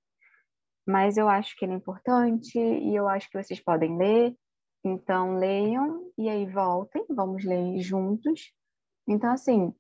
mas 0.88 1.18
eu 1.18 1.30
acho 1.30 1.56
que 1.56 1.66
ele 1.66 1.74
é 1.74 1.78
importante 1.78 2.58
e 2.58 2.96
eu 2.96 3.08
acho 3.08 3.30
que 3.30 3.42
vocês 3.42 3.60
podem 3.60 3.98
ler, 3.98 4.36
então 4.84 5.38
leiam 5.38 6.12
e 6.18 6.30
aí 6.30 6.46
voltem, 6.46 7.06
vamos 7.10 7.46
ler 7.46 7.80
juntos. 7.80 8.52
Então, 9.08 9.32
assim, 9.32 9.74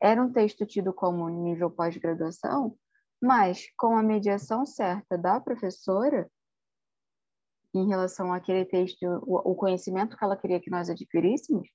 era 0.00 0.22
um 0.22 0.32
texto 0.32 0.64
tido 0.64 0.92
como 0.92 1.28
nível 1.28 1.70
pós-graduação, 1.70 2.76
mas 3.20 3.66
com 3.76 3.96
a 3.96 4.02
mediação 4.02 4.64
certa 4.64 5.18
da 5.18 5.40
professora, 5.40 6.30
em 7.74 7.86
relação 7.86 8.32
àquele 8.32 8.64
texto, 8.64 9.04
o, 9.26 9.54
conhecimento 9.54 10.16
que 10.16 10.24
ela 10.24 10.36
queria 10.36 10.60
que 10.60 10.70
nós 10.70 10.88
adquiríssemos, 10.88 11.68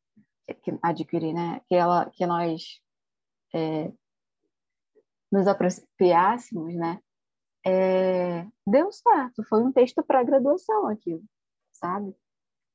que, 0.63 0.77
adquirir, 0.81 1.33
né? 1.33 1.61
Que, 1.67 1.75
ela, 1.75 2.09
que 2.09 2.25
nós 2.25 2.81
é, 3.53 3.91
nos 5.31 5.47
apropriássemos, 5.47 6.75
né? 6.75 6.99
É, 7.65 8.45
deu 8.67 8.91
certo, 8.91 9.43
foi 9.47 9.63
um 9.63 9.71
texto 9.71 10.03
para 10.03 10.23
graduação 10.23 10.87
aquilo, 10.87 11.23
sabe? 11.71 12.13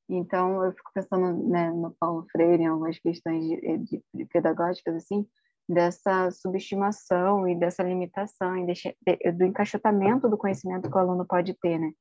Então, 0.09 0.65
eu 0.65 0.71
fico 0.73 0.91
pensando 0.91 1.47
né, 1.47 1.69
no 1.69 1.91
Paulo 1.99 2.25
Freire, 2.31 2.63
em 2.63 2.67
algumas 2.67 2.97
questões 2.97 3.45
de, 3.45 3.77
de, 3.77 4.03
de 4.11 4.25
pedagógicas, 4.25 4.95
assim, 4.95 5.29
dessa 5.69 6.31
subestimação 6.31 7.47
e 7.47 7.55
dessa 7.55 7.83
limitação, 7.83 8.57
e 8.57 9.31
do 9.31 9.45
encaixotamento 9.45 10.27
do 10.27 10.37
conhecimento 10.37 10.89
que 10.89 10.95
o 10.95 10.99
aluno 10.99 11.25
pode 11.27 11.53
ter, 11.53 11.77
né? 11.77 11.93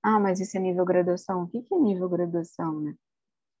Ah, 0.00 0.20
mas 0.20 0.38
isso 0.38 0.56
é 0.56 0.60
nível 0.60 0.84
graduação. 0.84 1.42
O 1.42 1.48
que 1.48 1.58
é 1.58 1.76
nível 1.76 2.08
graduação, 2.08 2.80
né? 2.80 2.94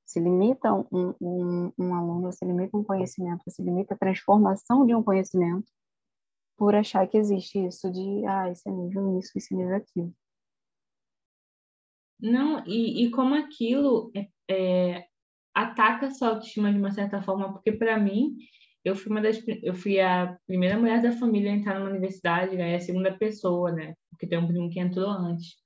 Se 0.04 0.20
limita 0.20 0.72
um, 0.72 1.12
um, 1.20 1.72
um 1.76 1.94
aluno, 1.94 2.32
se 2.32 2.44
limita 2.44 2.76
um 2.76 2.84
conhecimento, 2.84 3.42
se 3.48 3.60
limita 3.60 3.94
a 3.94 3.98
transformação 3.98 4.86
de 4.86 4.94
um 4.94 5.02
conhecimento 5.02 5.66
por 6.56 6.76
achar 6.76 7.04
que 7.08 7.18
existe 7.18 7.58
isso 7.66 7.90
de, 7.90 8.24
ah, 8.24 8.48
esse 8.48 8.68
é 8.68 8.72
nível 8.72 9.18
isso, 9.18 9.32
esse 9.36 9.52
é 9.52 9.56
nível 9.56 9.76
aquilo. 9.76 10.14
Não, 12.20 12.64
e, 12.64 13.04
e 13.04 13.10
como 13.10 13.34
aquilo 13.34 14.12
é, 14.14 14.28
é, 14.48 15.06
ataca 15.52 16.06
a 16.06 16.10
sua 16.12 16.28
autoestima 16.28 16.72
de 16.72 16.78
uma 16.78 16.92
certa 16.92 17.20
forma, 17.20 17.52
porque 17.52 17.72
para 17.72 17.98
mim, 17.98 18.36
eu 18.86 18.94
fui 18.94 19.10
uma 19.10 19.20
das, 19.20 19.42
eu 19.62 19.74
fui 19.74 20.00
a 20.00 20.36
primeira 20.46 20.78
mulher 20.78 21.02
da 21.02 21.10
família 21.10 21.50
a 21.50 21.54
entrar 21.54 21.78
numa 21.78 21.90
universidade, 21.90 22.56
né, 22.56 22.76
a 22.76 22.80
segunda 22.80 23.12
pessoa, 23.12 23.72
né, 23.72 23.94
porque 24.10 24.28
tem 24.28 24.38
um 24.38 24.46
primo 24.46 24.70
que 24.70 24.78
entrou 24.78 25.10
antes. 25.10 25.56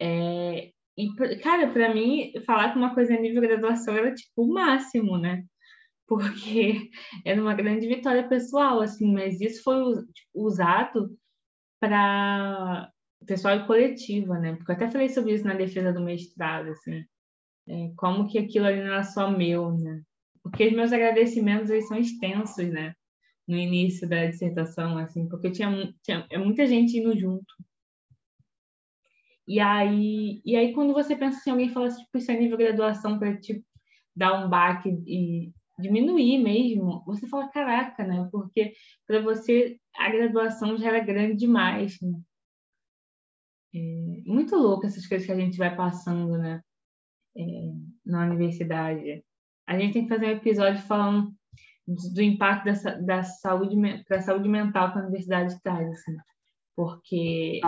É, 0.00 0.72
e, 0.98 1.14
cara, 1.40 1.70
para 1.72 1.94
mim, 1.94 2.32
falar 2.44 2.72
que 2.72 2.78
uma 2.78 2.92
coisa 2.92 3.14
a 3.14 3.20
nível 3.20 3.40
graduação 3.40 3.94
era 3.96 4.12
tipo 4.12 4.44
o 4.44 4.52
máximo, 4.52 5.16
né? 5.16 5.44
Porque 6.08 6.90
era 7.24 7.40
uma 7.40 7.54
grande 7.54 7.86
vitória 7.86 8.28
pessoal, 8.28 8.80
assim, 8.80 9.12
mas 9.12 9.40
isso 9.40 9.62
foi 9.62 9.76
tipo, 10.12 10.28
usado 10.34 11.16
para 11.80 12.90
pessoal 13.26 13.56
e 13.56 13.66
coletiva, 13.66 14.38
né? 14.38 14.56
Porque 14.56 14.72
eu 14.72 14.76
até 14.76 14.90
falei 14.90 15.08
sobre 15.08 15.34
isso 15.34 15.46
na 15.46 15.54
defesa 15.54 15.92
do 15.92 16.00
mestrado, 16.00 16.70
assim, 16.70 17.04
é, 17.68 17.92
como 17.96 18.28
que 18.28 18.38
aquilo 18.38 18.66
ali 18.66 18.78
não 18.80 18.92
era 18.92 19.04
só 19.04 19.30
meu, 19.30 19.72
né? 19.78 20.02
Porque 20.50 20.66
os 20.66 20.72
meus 20.72 20.92
agradecimentos 20.92 21.70
eles 21.70 21.86
são 21.88 21.98
extensos, 21.98 22.68
né? 22.68 22.94
No 23.46 23.56
início 23.56 24.08
da 24.08 24.26
dissertação, 24.26 24.98
assim, 24.98 25.28
porque 25.28 25.50
tinha, 25.50 25.92
tinha 26.02 26.26
é 26.30 26.38
muita 26.38 26.66
gente 26.66 26.96
indo 26.98 27.18
junto. 27.18 27.54
E 29.46 29.58
aí, 29.58 30.40
e 30.44 30.56
aí 30.56 30.72
quando 30.72 30.92
você 30.92 31.16
pensa 31.16 31.38
assim, 31.38 31.50
alguém 31.50 31.70
fala 31.70 31.88
assim, 31.88 32.02
tipo, 32.04 32.18
isso 32.18 32.30
é 32.30 32.38
nível 32.38 32.56
graduação 32.56 33.18
para 33.18 33.36
tipo, 33.36 33.64
dar 34.14 34.44
um 34.44 34.48
baque 34.48 34.90
e 35.06 35.52
diminuir 35.78 36.38
mesmo, 36.38 37.02
você 37.04 37.26
fala, 37.26 37.48
caraca, 37.50 38.04
né? 38.06 38.28
Porque 38.30 38.74
para 39.06 39.20
você 39.20 39.78
a 39.96 40.10
graduação 40.10 40.76
já 40.78 40.88
era 40.88 41.00
grande 41.00 41.36
demais, 41.36 41.98
né? 42.00 42.20
É 43.74 43.78
muito 44.26 44.56
louco 44.56 44.86
essas 44.86 45.06
coisas 45.06 45.26
que 45.26 45.32
a 45.32 45.36
gente 45.36 45.56
vai 45.58 45.74
passando, 45.74 46.36
né? 46.38 46.60
É, 47.36 47.42
na 48.04 48.26
universidade. 48.26 49.24
A 49.70 49.78
gente 49.78 49.92
tem 49.92 50.02
que 50.02 50.08
fazer 50.08 50.26
um 50.26 50.30
episódio 50.30 50.82
falando 50.82 51.32
do 51.86 52.20
impacto 52.20 52.64
dessa, 52.64 53.00
da 53.00 53.22
saúde 53.22 53.76
para 54.04 54.16
a 54.16 54.20
saúde 54.20 54.48
mental 54.48 54.92
que 54.92 54.98
a 54.98 55.02
universidade 55.02 55.62
traz, 55.62 55.88
assim, 55.88 56.16
porque 56.74 57.60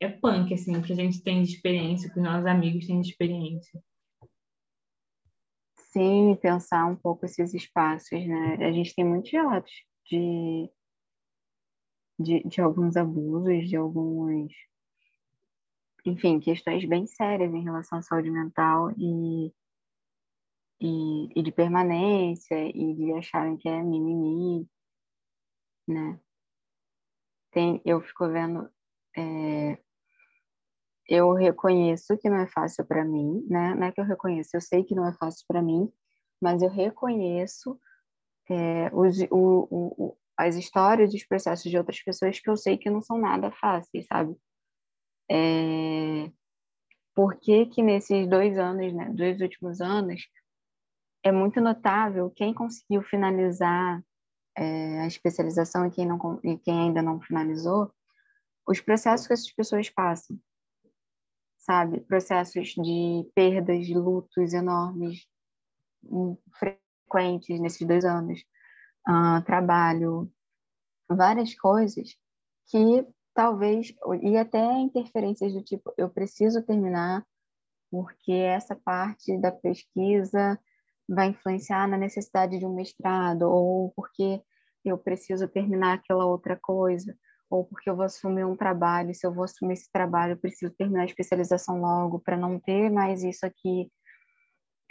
é 0.00 0.08
punk, 0.08 0.52
assim, 0.52 0.76
o 0.76 0.82
que 0.82 0.92
a 0.92 0.96
gente 0.96 1.22
tem 1.22 1.44
de 1.44 1.52
experiência, 1.52 2.08
o 2.08 2.12
que 2.12 2.18
os 2.18 2.24
nossos 2.24 2.44
amigos 2.44 2.88
têm 2.88 3.00
de 3.00 3.10
experiência. 3.10 3.80
Sim, 5.92 6.36
pensar 6.42 6.86
um 6.86 6.96
pouco 6.96 7.24
esses 7.24 7.54
espaços, 7.54 8.26
né? 8.26 8.56
A 8.56 8.72
gente 8.72 8.92
tem 8.92 9.04
muitos 9.04 9.30
relatos 9.30 9.72
de, 10.10 10.68
de, 12.18 12.42
de 12.48 12.60
alguns 12.60 12.96
abusos, 12.96 13.68
de 13.68 13.76
alguns, 13.76 14.52
enfim, 16.04 16.40
questões 16.40 16.84
bem 16.84 17.06
sérias 17.06 17.54
em 17.54 17.62
relação 17.62 18.00
à 18.00 18.02
saúde 18.02 18.28
mental 18.28 18.90
e, 18.98 19.52
e, 20.80 21.28
e 21.38 21.42
de 21.42 21.52
permanência 21.52 22.56
e 22.68 22.94
de 22.94 23.12
acharem 23.12 23.56
que 23.56 23.68
é 23.68 23.82
mimimi, 23.82 24.68
né? 25.86 26.20
Tem, 27.50 27.80
eu 27.84 28.00
fico 28.00 28.28
vendo 28.28 28.70
é, 29.16 29.78
eu 31.08 31.32
reconheço 31.32 32.16
que 32.18 32.28
não 32.28 32.36
é 32.36 32.46
fácil 32.46 32.84
para 32.84 33.04
mim, 33.04 33.44
né? 33.48 33.74
Não 33.74 33.86
é 33.86 33.92
que 33.92 34.00
eu 34.00 34.04
reconheço, 34.04 34.50
eu 34.54 34.60
sei 34.60 34.84
que 34.84 34.94
não 34.94 35.06
é 35.06 35.12
fácil 35.14 35.44
para 35.48 35.62
mim, 35.62 35.90
mas 36.40 36.62
eu 36.62 36.68
reconheço 36.68 37.80
é, 38.50 38.90
os, 38.92 39.18
o, 39.30 39.68
o, 39.70 40.16
as 40.36 40.56
histórias, 40.56 41.14
os 41.14 41.24
processos 41.24 41.70
de 41.70 41.78
outras 41.78 42.00
pessoas 42.02 42.38
que 42.38 42.48
eu 42.50 42.56
sei 42.56 42.76
que 42.76 42.90
não 42.90 43.00
são 43.00 43.18
nada 43.18 43.50
fáceis, 43.50 44.06
sabe? 44.06 44.36
É, 45.30 46.30
por 47.14 47.36
que 47.36 47.66
que 47.66 47.82
nesses 47.82 48.28
dois 48.28 48.58
anos, 48.58 48.92
né, 48.92 49.10
dois 49.12 49.40
últimos 49.40 49.80
anos, 49.80 50.22
é 51.22 51.32
muito 51.32 51.60
notável 51.60 52.30
quem 52.30 52.54
conseguiu 52.54 53.02
finalizar 53.02 54.02
é, 54.56 55.00
a 55.00 55.06
especialização 55.06 55.86
e 55.86 55.90
quem, 55.90 56.06
não, 56.06 56.40
e 56.42 56.58
quem 56.58 56.80
ainda 56.80 57.02
não 57.02 57.20
finalizou, 57.20 57.92
os 58.66 58.80
processos 58.80 59.26
que 59.26 59.32
essas 59.32 59.52
pessoas 59.52 59.88
passam 59.88 60.38
sabe? 61.68 62.00
Processos 62.00 62.68
de 62.68 63.30
perdas, 63.34 63.86
de 63.86 63.94
lutos 63.94 64.54
enormes, 64.54 65.26
frequentes 66.58 67.60
nesses 67.60 67.86
dois 67.86 68.04
anos. 68.06 68.40
Uh, 69.06 69.42
trabalho, 69.44 70.30
várias 71.08 71.54
coisas 71.54 72.16
que 72.66 73.06
talvez, 73.34 73.94
e 74.22 74.36
até 74.36 74.62
interferências 74.78 75.52
do 75.52 75.62
tipo, 75.62 75.92
eu 75.96 76.10
preciso 76.10 76.62
terminar 76.62 77.24
porque 77.90 78.32
essa 78.32 78.76
parte 78.76 79.38
da 79.38 79.50
pesquisa 79.50 80.58
vai 81.08 81.28
influenciar 81.28 81.88
na 81.88 81.96
necessidade 81.96 82.58
de 82.58 82.66
um 82.66 82.74
mestrado, 82.74 83.42
ou 83.42 83.92
porque 83.96 84.42
eu 84.84 84.98
preciso 84.98 85.48
terminar 85.48 85.94
aquela 85.94 86.24
outra 86.26 86.56
coisa 86.60 87.16
ou 87.50 87.64
porque 87.64 87.88
eu 87.88 87.96
vou 87.96 88.04
assumir 88.04 88.44
um 88.44 88.56
trabalho, 88.56 89.14
se 89.14 89.26
eu 89.26 89.32
vou 89.32 89.44
assumir 89.44 89.74
esse 89.74 89.90
trabalho, 89.90 90.32
eu 90.32 90.38
preciso 90.38 90.72
terminar 90.74 91.02
a 91.02 91.06
especialização 91.06 91.80
logo 91.80 92.20
para 92.20 92.36
não 92.36 92.60
ter 92.60 92.90
mais 92.90 93.22
isso 93.22 93.46
aqui. 93.46 93.90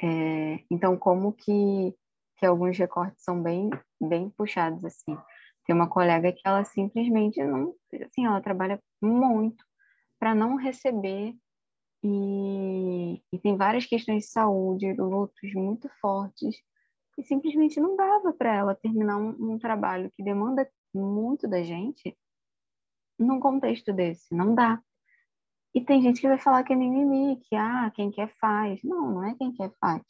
É, 0.02 0.60
então, 0.72 0.98
como 0.98 1.34
que, 1.34 1.94
que 2.38 2.46
alguns 2.46 2.78
recortes 2.78 3.24
são 3.24 3.42
bem, 3.42 3.70
bem 4.02 4.30
puxados, 4.32 4.84
assim. 4.84 5.16
Tem 5.66 5.76
uma 5.76 5.90
colega 5.90 6.32
que 6.32 6.42
ela 6.46 6.64
simplesmente 6.64 7.44
não, 7.44 7.76
assim, 8.06 8.26
ela 8.26 8.42
trabalha 8.42 8.82
muito 9.02 9.64
para 10.20 10.34
não 10.34 10.56
receber 10.56 11.36
e, 12.04 13.22
e, 13.32 13.40
tem 13.40 13.58
várias 13.58 13.86
questões 13.86 14.26
de 14.26 14.30
saúde, 14.30 14.94
lutos 14.94 15.54
muito 15.54 15.90
fortes 16.00 16.56
e 17.18 17.24
simplesmente 17.24 17.80
não 17.80 17.96
dava 17.96 18.32
para 18.32 18.56
ela 18.56 18.76
terminar 18.76 19.18
um, 19.18 19.54
um, 19.54 19.58
trabalho 19.58 20.12
que 20.16 20.24
demanda 20.24 20.70
muito 20.94 21.48
da 21.48 21.64
gente 21.64 22.16
num 23.18 23.40
contexto 23.40 23.92
desse, 23.92 24.34
não 24.36 24.54
dá. 24.54 24.82
E 25.74 25.84
tem 25.84 26.02
gente 26.02 26.22
que 26.22 26.28
vai 26.28 26.40
falar 26.40 26.64
que 26.64 26.74
é 26.74 26.76
mimimi, 26.76 27.38
que 27.42 27.56
ah, 27.56 27.92
quem 27.94 28.12
quer 28.12 28.34
faz. 28.40 28.82
Não, 28.84 29.12
não 29.12 29.24
é 29.24 29.36
quem 29.36 29.52
quer 29.52 29.72
faz. 29.80 30.04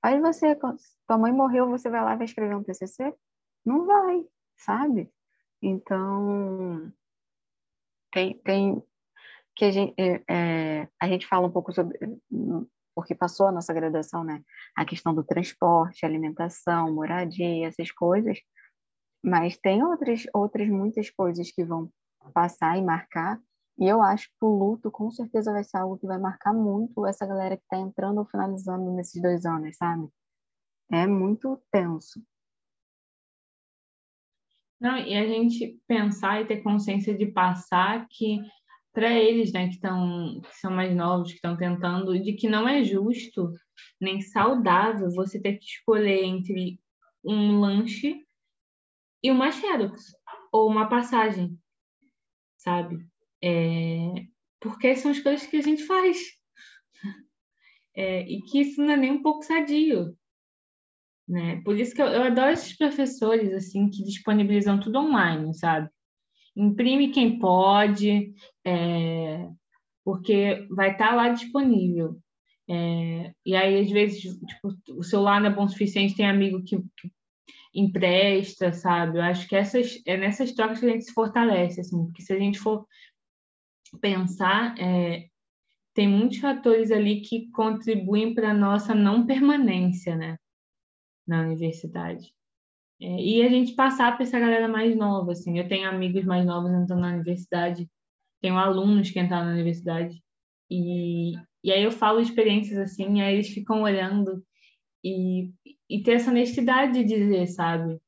Faz 0.00 0.20
você, 0.20 0.56
tua 0.56 1.18
mãe 1.18 1.32
morreu, 1.32 1.68
você 1.68 1.90
vai 1.90 2.02
lá 2.02 2.14
e 2.14 2.16
vai 2.16 2.24
escrever 2.24 2.54
um 2.56 2.62
TCC? 2.62 3.14
Não 3.64 3.86
vai, 3.86 4.24
sabe? 4.56 5.10
Então, 5.60 6.92
tem, 8.12 8.38
tem 8.42 8.82
que 9.56 9.64
a 9.64 9.70
gente, 9.70 9.94
é, 9.98 10.22
é, 10.28 10.88
a 11.00 11.08
gente 11.08 11.26
fala 11.26 11.46
um 11.46 11.50
pouco 11.50 11.72
sobre, 11.72 11.98
porque 12.94 13.14
passou 13.14 13.46
a 13.46 13.52
nossa 13.52 13.72
graduação, 13.72 14.24
né? 14.24 14.42
A 14.76 14.84
questão 14.84 15.14
do 15.14 15.24
transporte, 15.24 16.04
alimentação, 16.04 16.92
moradia, 16.92 17.66
essas 17.66 17.90
coisas, 17.90 18.38
mas 19.22 19.56
tem 19.56 19.82
outras, 19.82 20.24
outras 20.32 20.68
muitas 20.68 21.10
coisas 21.10 21.50
que 21.50 21.64
vão 21.64 21.90
passar 22.32 22.78
e 22.78 22.82
marcar, 22.82 23.40
e 23.78 23.86
eu 23.88 24.00
acho 24.02 24.28
que 24.28 24.44
o 24.44 24.48
luto 24.48 24.90
com 24.90 25.10
certeza 25.10 25.52
vai 25.52 25.64
ser 25.64 25.78
algo 25.78 25.98
que 25.98 26.06
vai 26.06 26.18
marcar 26.18 26.52
muito 26.52 27.06
essa 27.06 27.26
galera 27.26 27.56
que 27.56 27.62
está 27.64 27.76
entrando 27.76 28.18
ou 28.18 28.26
finalizando 28.26 28.92
nesses 28.92 29.20
dois 29.20 29.44
anos, 29.44 29.76
sabe? 29.76 30.08
É 30.92 31.06
muito 31.06 31.60
tenso. 31.72 32.22
Não, 34.80 34.98
e 34.98 35.16
a 35.16 35.26
gente 35.26 35.80
pensar 35.88 36.42
e 36.42 36.46
ter 36.46 36.62
consciência 36.62 37.16
de 37.16 37.26
passar 37.26 38.06
que 38.08 38.40
para 38.94 39.12
eles, 39.12 39.52
né, 39.52 39.66
que 39.66 39.74
estão 39.74 40.40
que 40.40 40.56
são 40.56 40.70
mais 40.70 40.94
novos, 40.94 41.30
que 41.30 41.34
estão 41.34 41.56
tentando, 41.56 42.18
de 42.18 42.32
que 42.34 42.48
não 42.48 42.66
é 42.66 42.82
justo 42.84 43.50
nem 44.00 44.22
saudável 44.22 45.10
você 45.10 45.40
ter 45.40 45.58
que 45.58 45.64
escolher 45.64 46.22
entre 46.24 46.80
um 47.24 47.58
lanche 47.58 48.24
e 49.22 49.30
uma 49.30 49.50
Xerox 49.50 50.14
ou 50.52 50.70
uma 50.70 50.88
passagem, 50.88 51.58
sabe? 52.56 53.04
É, 53.42 54.26
porque 54.60 54.94
são 54.94 55.10
as 55.10 55.18
coisas 55.18 55.46
que 55.46 55.56
a 55.56 55.62
gente 55.62 55.84
faz. 55.84 56.18
É, 57.96 58.22
e 58.22 58.42
que 58.42 58.60
isso 58.60 58.82
não 58.82 58.90
é 58.90 58.96
nem 58.96 59.12
um 59.12 59.22
pouco 59.22 59.44
sadio. 59.44 60.18
Né? 61.28 61.62
Por 61.62 61.78
isso 61.78 61.94
que 61.94 62.02
eu, 62.02 62.06
eu 62.06 62.24
adoro 62.24 62.50
esses 62.50 62.76
professores 62.76 63.52
assim 63.52 63.88
que 63.88 64.02
disponibilizam 64.02 64.80
tudo 64.80 64.98
online, 64.98 65.54
sabe? 65.54 65.88
Imprime 66.56 67.10
quem 67.10 67.38
pode, 67.38 68.32
é, 68.64 69.48
porque 70.04 70.66
vai 70.70 70.92
estar 70.92 71.08
tá 71.08 71.14
lá 71.14 71.28
disponível. 71.30 72.18
É, 72.68 73.34
e 73.44 73.54
aí, 73.54 73.80
às 73.80 73.90
vezes, 73.90 74.22
tipo, 74.22 74.74
o 74.90 75.02
celular 75.02 75.40
não 75.40 75.50
é 75.50 75.54
bom 75.54 75.64
o 75.64 75.68
suficiente, 75.68 76.16
tem 76.16 76.26
amigo 76.26 76.62
que, 76.62 76.78
que 76.78 77.12
empresta, 77.74 78.72
sabe? 78.72 79.18
Eu 79.18 79.22
acho 79.22 79.48
que 79.48 79.56
essas, 79.56 80.00
é 80.06 80.16
nessas 80.16 80.52
trocas 80.52 80.80
que 80.80 80.86
a 80.86 80.90
gente 80.90 81.04
se 81.04 81.12
fortalece, 81.12 81.80
assim, 81.80 82.04
porque 82.04 82.22
se 82.22 82.32
a 82.32 82.38
gente 82.38 82.58
for 82.58 82.86
pensar, 84.00 84.78
é, 84.78 85.28
tem 85.92 86.08
muitos 86.08 86.38
fatores 86.38 86.90
ali 86.90 87.20
que 87.20 87.50
contribuem 87.50 88.34
para 88.34 88.50
a 88.50 88.54
nossa 88.54 88.94
não 88.94 89.26
permanência, 89.26 90.16
né, 90.16 90.36
na 91.26 91.42
universidade. 91.42 92.32
É, 93.00 93.06
e 93.06 93.42
a 93.42 93.48
gente 93.48 93.74
passar 93.74 94.16
para 94.16 94.24
essa 94.24 94.38
galera 94.38 94.68
mais 94.68 94.96
nova, 94.96 95.32
assim. 95.32 95.58
Eu 95.58 95.68
tenho 95.68 95.88
amigos 95.88 96.24
mais 96.24 96.44
novos 96.46 96.70
entrando 96.72 97.00
na 97.00 97.14
universidade, 97.14 97.88
tenho 98.40 98.56
alunos 98.56 99.10
que 99.10 99.20
entraram 99.20 99.46
na 99.46 99.52
universidade, 99.52 100.22
e, 100.70 101.34
e 101.62 101.72
aí 101.72 101.82
eu 101.82 101.92
falo 101.92 102.20
experiências 102.20 102.78
assim, 102.78 103.18
e 103.18 103.22
aí 103.22 103.34
eles 103.34 103.48
ficam 103.48 103.82
olhando 103.82 104.42
e, 105.04 105.52
e 105.88 106.02
ter 106.02 106.12
essa 106.14 106.30
honestidade 106.30 106.92
de 106.92 107.04
dizer, 107.04 107.46
sabe? 107.48 108.00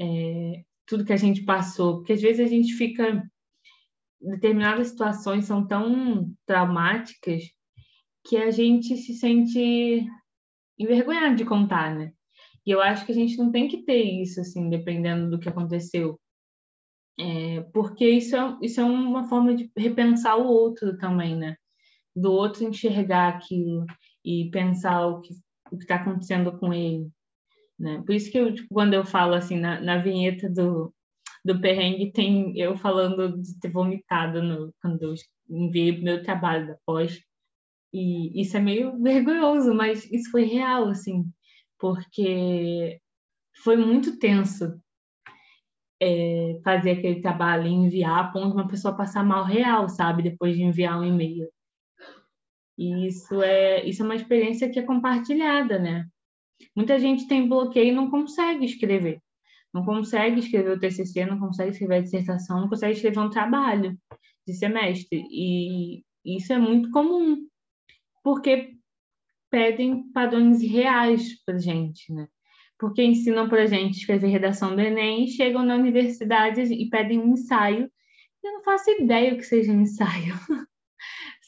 É, 0.00 0.64
tudo 0.86 1.04
que 1.04 1.12
a 1.12 1.16
gente 1.16 1.42
passou, 1.44 1.98
porque 1.98 2.12
às 2.12 2.22
vezes 2.22 2.46
a 2.46 2.48
gente 2.48 2.74
fica. 2.74 3.22
Determinadas 4.20 4.88
situações 4.88 5.46
são 5.46 5.66
tão 5.66 6.32
traumáticas 6.46 7.42
que 8.24 8.36
a 8.36 8.52
gente 8.52 8.96
se 8.96 9.14
sente 9.14 10.06
envergonhado 10.78 11.34
de 11.34 11.44
contar, 11.44 11.92
né? 11.92 12.12
E 12.66 12.70
eu 12.70 12.80
acho 12.80 13.04
que 13.04 13.12
a 13.12 13.14
gente 13.14 13.36
não 13.36 13.50
tem 13.50 13.68
que 13.68 13.82
ter 13.82 14.02
isso, 14.02 14.40
assim, 14.40 14.68
dependendo 14.70 15.30
do 15.30 15.38
que 15.38 15.48
aconteceu. 15.48 16.20
É, 17.18 17.60
porque 17.72 18.08
isso 18.08 18.36
é, 18.36 18.58
isso 18.62 18.80
é 18.80 18.84
uma 18.84 19.24
forma 19.24 19.54
de 19.54 19.70
repensar 19.76 20.36
o 20.36 20.46
outro 20.46 20.96
também, 20.96 21.36
né? 21.36 21.56
Do 22.14 22.32
outro 22.32 22.64
enxergar 22.64 23.28
aquilo 23.28 23.84
e 24.24 24.50
pensar 24.50 25.06
o 25.06 25.20
que 25.20 25.34
o 25.72 25.76
está 25.76 25.96
acontecendo 25.96 26.58
com 26.58 26.72
ele. 26.72 27.10
Né? 27.78 28.02
Por 28.06 28.14
isso 28.14 28.30
que 28.30 28.38
eu, 28.38 28.54
tipo, 28.54 28.68
quando 28.72 28.94
eu 28.94 29.04
falo 29.04 29.34
assim, 29.34 29.58
na, 29.58 29.80
na 29.80 29.98
vinheta 29.98 30.48
do, 30.48 30.94
do 31.44 31.60
perrengue, 31.60 32.12
tem 32.12 32.56
eu 32.58 32.76
falando 32.76 33.40
de 33.40 33.58
ter 33.58 33.70
vomitado 33.70 34.42
no, 34.42 34.72
quando 34.80 35.02
eu 35.02 35.14
enviei 35.50 36.00
meu 36.00 36.22
trabalho 36.22 36.68
da 36.68 36.76
pós. 36.86 37.20
E 37.92 38.40
isso 38.40 38.56
é 38.56 38.60
meio 38.60 38.98
vergonhoso, 39.02 39.74
mas 39.74 40.10
isso 40.10 40.30
foi 40.30 40.44
real, 40.44 40.88
assim 40.88 41.24
porque 41.82 43.00
foi 43.64 43.76
muito 43.76 44.16
tenso 44.20 44.80
é, 46.00 46.60
fazer 46.62 46.92
aquele 46.92 47.20
trabalho 47.20 47.66
enviar 47.66 48.20
a 48.20 48.28
ponto 48.28 48.50
de 48.50 48.54
uma 48.54 48.68
pessoa 48.68 48.96
passar 48.96 49.24
mal 49.24 49.44
real, 49.44 49.88
sabe? 49.88 50.22
Depois 50.22 50.54
de 50.54 50.62
enviar 50.62 51.00
um 51.00 51.04
e-mail. 51.04 51.48
E 52.78 53.08
isso 53.08 53.42
é, 53.42 53.84
isso 53.84 54.00
é 54.00 54.04
uma 54.04 54.14
experiência 54.14 54.70
que 54.70 54.78
é 54.78 54.84
compartilhada, 54.84 55.76
né? 55.76 56.06
Muita 56.76 57.00
gente 57.00 57.26
tem 57.26 57.48
bloqueio 57.48 57.88
e 57.88 57.96
não 57.96 58.08
consegue 58.08 58.64
escrever. 58.64 59.20
Não 59.74 59.84
consegue 59.84 60.38
escrever 60.38 60.76
o 60.76 60.78
TCC, 60.78 61.26
não 61.26 61.40
consegue 61.40 61.70
escrever 61.70 61.96
a 61.96 62.02
dissertação, 62.02 62.60
não 62.60 62.68
consegue 62.68 62.92
escrever 62.92 63.18
um 63.18 63.30
trabalho 63.30 63.98
de 64.46 64.54
semestre. 64.54 65.24
E 65.32 66.04
isso 66.24 66.52
é 66.52 66.58
muito 66.58 66.92
comum, 66.92 67.44
porque 68.22 68.76
pedem 69.52 70.10
padrões 70.12 70.62
reais 70.62 71.44
para 71.44 71.58
gente, 71.58 72.10
né? 72.10 72.26
Porque 72.78 73.04
ensinam 73.04 73.48
para 73.50 73.64
a 73.64 73.66
gente 73.66 73.98
escrever 73.98 74.28
redação 74.28 74.74
do 74.74 74.80
Enem, 74.80 75.28
chegam 75.28 75.62
na 75.62 75.74
universidade 75.74 76.62
e 76.62 76.88
pedem 76.88 77.20
um 77.20 77.34
ensaio. 77.34 77.88
Eu 78.42 78.52
não 78.54 78.62
faço 78.64 78.90
ideia 78.90 79.34
o 79.34 79.36
que 79.36 79.44
seja 79.44 79.70
um 79.70 79.82
ensaio, 79.82 80.34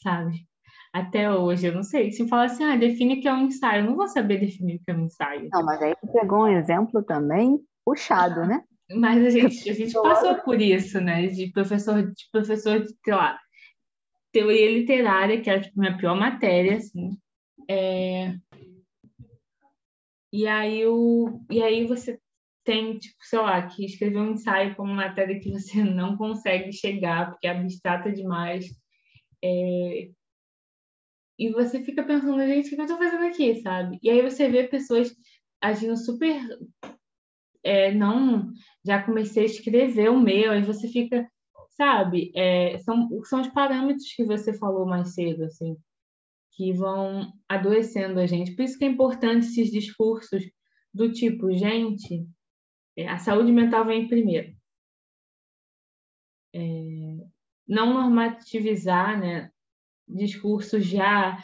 sabe? 0.03 0.45
Até 0.93 1.29
hoje, 1.29 1.67
eu 1.67 1.73
não 1.73 1.83
sei. 1.83 2.11
Se 2.11 2.27
falar 2.27 2.45
assim, 2.45 2.63
ah, 2.63 2.77
define 2.77 3.19
que 3.19 3.27
é 3.27 3.33
um 3.33 3.47
ensaio, 3.47 3.83
eu 3.83 3.89
não 3.89 3.97
vou 3.97 4.07
saber 4.07 4.39
definir 4.39 4.75
o 4.75 4.79
que 4.79 4.91
é 4.91 4.95
um 4.95 5.05
ensaio. 5.05 5.49
Não, 5.51 5.65
mas 5.65 5.81
aí 5.81 5.93
você 5.99 6.19
pegou 6.19 6.43
um 6.43 6.47
exemplo 6.47 7.03
também 7.03 7.59
puxado, 7.83 8.45
né? 8.45 8.63
Mas 8.95 9.25
a 9.25 9.29
gente, 9.31 9.67
a 9.67 9.73
gente 9.73 9.93
passou 9.93 10.35
por 10.43 10.61
isso, 10.61 11.01
né? 11.01 11.25
De 11.25 11.51
professor, 11.51 12.03
de 12.03 12.29
professor 12.31 12.79
de, 12.79 12.89
sei 13.03 13.15
lá, 13.15 13.35
teoria 14.31 14.71
literária, 14.71 15.41
que 15.41 15.49
era 15.49 15.59
tipo, 15.59 15.79
minha 15.79 15.97
pior 15.97 16.15
matéria, 16.15 16.77
assim. 16.77 17.17
É... 17.69 18.35
E, 20.31 20.47
aí 20.47 20.85
o... 20.85 21.41
e 21.49 21.61
aí 21.63 21.85
você 21.85 22.19
tem, 22.63 22.97
tipo, 22.97 23.15
sei 23.21 23.39
lá, 23.39 23.67
que 23.67 23.85
escrever 23.85 24.17
um 24.17 24.31
ensaio 24.31 24.75
como 24.75 24.93
matéria 24.93 25.39
que 25.39 25.51
você 25.51 25.83
não 25.83 26.17
consegue 26.17 26.71
chegar, 26.73 27.31
porque 27.31 27.47
é 27.47 27.51
abstrata 27.51 28.11
demais. 28.11 28.65
É... 29.43 30.09
E 31.37 31.51
você 31.51 31.83
fica 31.83 32.03
pensando, 32.03 32.39
gente, 32.45 32.67
o 32.67 32.75
que 32.75 32.81
eu 32.81 32.85
estou 32.85 32.97
fazendo 32.97 33.25
aqui, 33.25 33.55
sabe? 33.61 33.99
E 34.01 34.09
aí 34.09 34.21
você 34.21 34.49
vê 34.49 34.67
pessoas 34.67 35.13
agindo 35.61 35.97
super. 35.97 36.41
É, 37.63 37.93
não, 37.93 38.51
já 38.85 39.03
comecei 39.03 39.43
a 39.43 39.45
escrever 39.47 40.09
o 40.09 40.19
meu, 40.19 40.51
aí 40.51 40.61
você 40.61 40.87
fica, 40.87 41.27
sabe? 41.71 42.31
É, 42.35 42.77
são, 42.79 43.09
são 43.25 43.41
os 43.41 43.47
parâmetros 43.49 44.13
que 44.13 44.23
você 44.23 44.53
falou 44.57 44.85
mais 44.85 45.13
cedo, 45.13 45.43
assim 45.45 45.75
que 46.55 46.73
vão 46.73 47.33
adoecendo 47.49 48.19
a 48.19 48.25
gente. 48.25 48.55
Por 48.55 48.63
isso 48.63 48.77
que 48.77 48.85
é 48.85 48.87
importante 48.87 49.45
esses 49.45 49.69
discursos 49.69 50.43
do 50.93 51.11
tipo, 51.11 51.51
gente, 51.51 52.25
é, 52.97 53.07
a 53.07 53.17
saúde 53.17 53.51
mental 53.51 53.85
vem 53.85 54.07
primeiro. 54.07 54.55
É, 56.53 56.59
não 57.67 57.93
normativizar, 57.93 59.19
né? 59.19 59.51
Discursos 60.07 60.85
já 60.85 61.37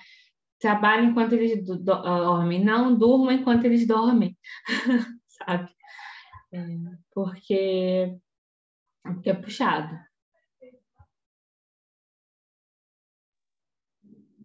trabalhem 0.60 1.10
enquanto 1.10 1.34
eles 1.34 1.66
dormem, 1.84 2.64
não 2.64 2.96
durmam 2.96 3.32
enquanto 3.32 3.66
eles 3.66 3.86
dormem, 3.86 4.38
sabe? 5.28 5.70
É, 6.54 6.66
porque, 7.14 8.18
porque 9.04 9.30
é 9.30 9.34
puxado. 9.34 10.11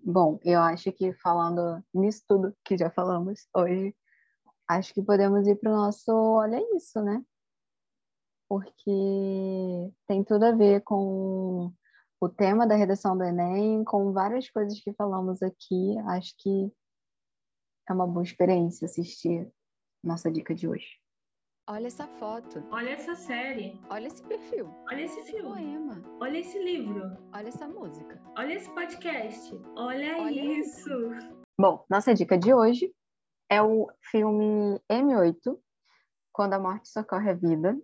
Bom, 0.07 0.39
eu 0.45 0.61
acho 0.61 0.93
que 0.93 1.13
falando 1.15 1.83
nisso 1.93 2.23
tudo 2.29 2.57
que 2.65 2.79
já 2.79 2.91
falamos 2.91 3.49
hoje, 3.55 3.95
acho 4.69 4.95
que 4.95 5.03
podemos 5.03 5.47
ir 5.49 5.57
para 5.57 5.73
o 5.73 5.77
nosso 5.77 6.13
Olha 6.13 6.61
Isso, 6.77 7.03
né? 7.03 7.23
Porque 8.49 9.93
tem 10.07 10.23
tudo 10.25 10.45
a 10.45 10.53
ver 10.53 10.83
com 10.83 11.73
o 12.21 12.29
tema 12.29 12.67
da 12.67 12.77
redação 12.77 13.17
do 13.19 13.25
Enem, 13.25 13.83
com 13.85 14.13
várias 14.13 14.49
coisas 14.49 14.81
que 14.81 14.93
falamos 14.95 15.43
aqui. 15.43 15.99
Acho 16.07 16.33
que 16.39 16.73
é 17.89 17.93
uma 17.93 18.07
boa 18.07 18.23
experiência 18.23 18.87
assistir 18.87 19.51
nossa 20.05 20.31
dica 20.31 20.55
de 20.55 20.69
hoje. 20.69 21.06
Olha 21.69 21.89
essa 21.89 22.07
foto. 22.07 22.63
Olha 22.71 22.91
essa 22.91 23.17
série. 23.17 23.81
Olha 23.91 24.07
esse 24.07 24.23
perfil. 24.23 24.73
Olha 24.89 25.03
esse 25.03 25.19
Olha 25.19 25.27
filme. 25.27 25.49
poema. 25.49 26.03
Olha 26.21 26.39
esse 26.39 26.63
livro. 26.63 27.03
Olha 27.35 27.49
essa 27.49 27.67
música. 27.67 28.23
Olha 28.39 28.53
esse 28.55 28.73
podcast. 28.73 29.53
Olha, 29.77 30.17
Olha 30.17 30.61
isso. 30.61 30.89
Bom, 31.61 31.85
nossa 31.91 32.15
dica 32.15 32.39
de 32.39 32.55
hoje 32.55 32.95
é 33.51 33.61
o 33.61 33.91
filme 34.13 34.81
M8, 34.89 35.59
Quando 36.33 36.55
a 36.55 36.61
Morte 36.61 36.89
Socorre 36.89 37.31
a 37.31 37.35
Vida. 37.35 37.77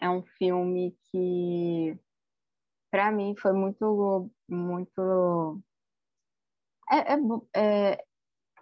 É 0.00 0.10
um 0.10 0.24
filme 0.36 0.96
que, 1.12 1.96
para 2.90 3.12
mim, 3.12 3.36
foi 3.40 3.52
muito, 3.52 4.32
muito... 4.48 5.62
É, 6.90 7.14
é, 7.14 7.18
é, 7.54 8.04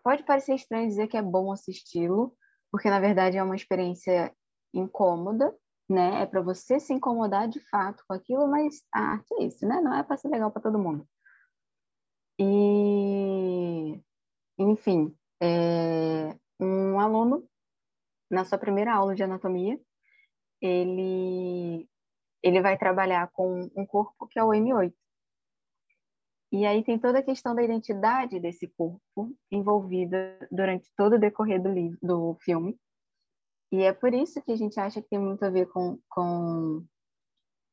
pode 0.04 0.22
parecer 0.24 0.54
estranho 0.54 0.88
dizer 0.88 1.08
que 1.08 1.16
é 1.16 1.22
bom 1.22 1.50
assisti-lo, 1.50 2.36
porque, 2.70 2.90
na 2.90 3.00
verdade, 3.00 3.38
é 3.38 3.42
uma 3.42 3.56
experiência 3.56 4.34
incômoda, 4.72 5.54
né? 5.88 6.22
É 6.22 6.26
para 6.26 6.40
você 6.42 6.80
se 6.80 6.92
incomodar 6.92 7.48
de 7.48 7.60
fato 7.68 8.04
com 8.06 8.14
aquilo, 8.14 8.46
mas 8.48 8.82
a 8.92 9.00
arte 9.00 9.34
é 9.34 9.44
isso, 9.44 9.66
né? 9.66 9.80
Não 9.80 9.94
é 9.94 10.02
para 10.02 10.16
ser 10.16 10.28
legal 10.28 10.50
para 10.50 10.62
todo 10.62 10.78
mundo. 10.78 11.06
E, 12.38 14.00
enfim, 14.58 15.16
é, 15.40 16.36
um 16.60 17.00
aluno 17.00 17.48
na 18.30 18.44
sua 18.44 18.58
primeira 18.58 18.94
aula 18.94 19.14
de 19.14 19.22
anatomia, 19.22 19.80
ele 20.60 21.88
ele 22.42 22.60
vai 22.62 22.78
trabalhar 22.78 23.28
com 23.32 23.68
um 23.74 23.84
corpo 23.84 24.26
que 24.28 24.38
é 24.38 24.44
o 24.44 24.50
M8. 24.50 24.94
E 26.52 26.64
aí 26.64 26.84
tem 26.84 26.98
toda 26.98 27.18
a 27.18 27.22
questão 27.22 27.54
da 27.54 27.62
identidade 27.62 28.38
desse 28.38 28.68
corpo 28.68 29.34
envolvida 29.50 30.38
durante 30.50 30.88
todo 30.96 31.16
o 31.16 31.18
decorrer 31.18 31.60
do 31.60 31.68
livro, 31.68 31.98
do 32.00 32.36
filme. 32.40 32.78
E 33.72 33.82
é 33.82 33.92
por 33.92 34.14
isso 34.14 34.40
que 34.42 34.52
a 34.52 34.56
gente 34.56 34.78
acha 34.78 35.02
que 35.02 35.08
tem 35.08 35.18
muito 35.18 35.44
a 35.44 35.50
ver 35.50 35.66
com, 35.66 35.98
com, 36.08 36.84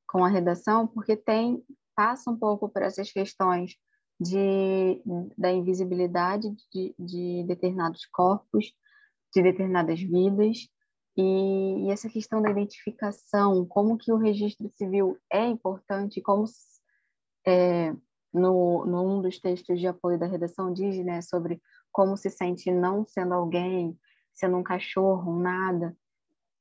com 0.07 0.25
a 0.25 0.29
redação, 0.29 0.87
porque 0.87 1.15
tem 1.15 1.63
passa 1.95 2.31
um 2.31 2.37
pouco 2.37 2.67
por 2.67 2.81
essas 2.81 3.11
questões 3.11 3.75
de, 4.19 5.01
da 5.37 5.51
invisibilidade 5.51 6.49
de, 6.71 6.95
de 6.97 7.43
determinados 7.47 8.05
corpos, 8.07 8.73
de 9.33 9.41
determinadas 9.43 9.99
vidas, 9.99 10.67
e, 11.15 11.85
e, 11.85 11.91
essa 11.91 12.09
questão 12.09 12.41
da 12.41 12.49
identificação, 12.49 13.65
como 13.67 13.97
que 13.97 14.11
o 14.11 14.17
registro 14.17 14.67
civil 14.71 15.17
é 15.31 15.45
importante, 15.45 16.21
como 16.21 16.45
é, 17.45 17.93
no, 18.33 18.85
num 18.85 19.21
dos 19.21 19.39
textos 19.39 19.79
de 19.79 19.85
apoio 19.85 20.17
da 20.17 20.25
redação 20.25 20.73
diz, 20.73 20.97
né, 21.05 21.21
sobre 21.21 21.61
como 21.91 22.17
se 22.17 22.31
sente 22.31 22.71
não 22.71 23.05
sendo 23.05 23.35
alguém, 23.35 23.95
sendo 24.33 24.57
um 24.57 24.63
cachorro, 24.63 25.31
um 25.31 25.39
nada, 25.39 25.95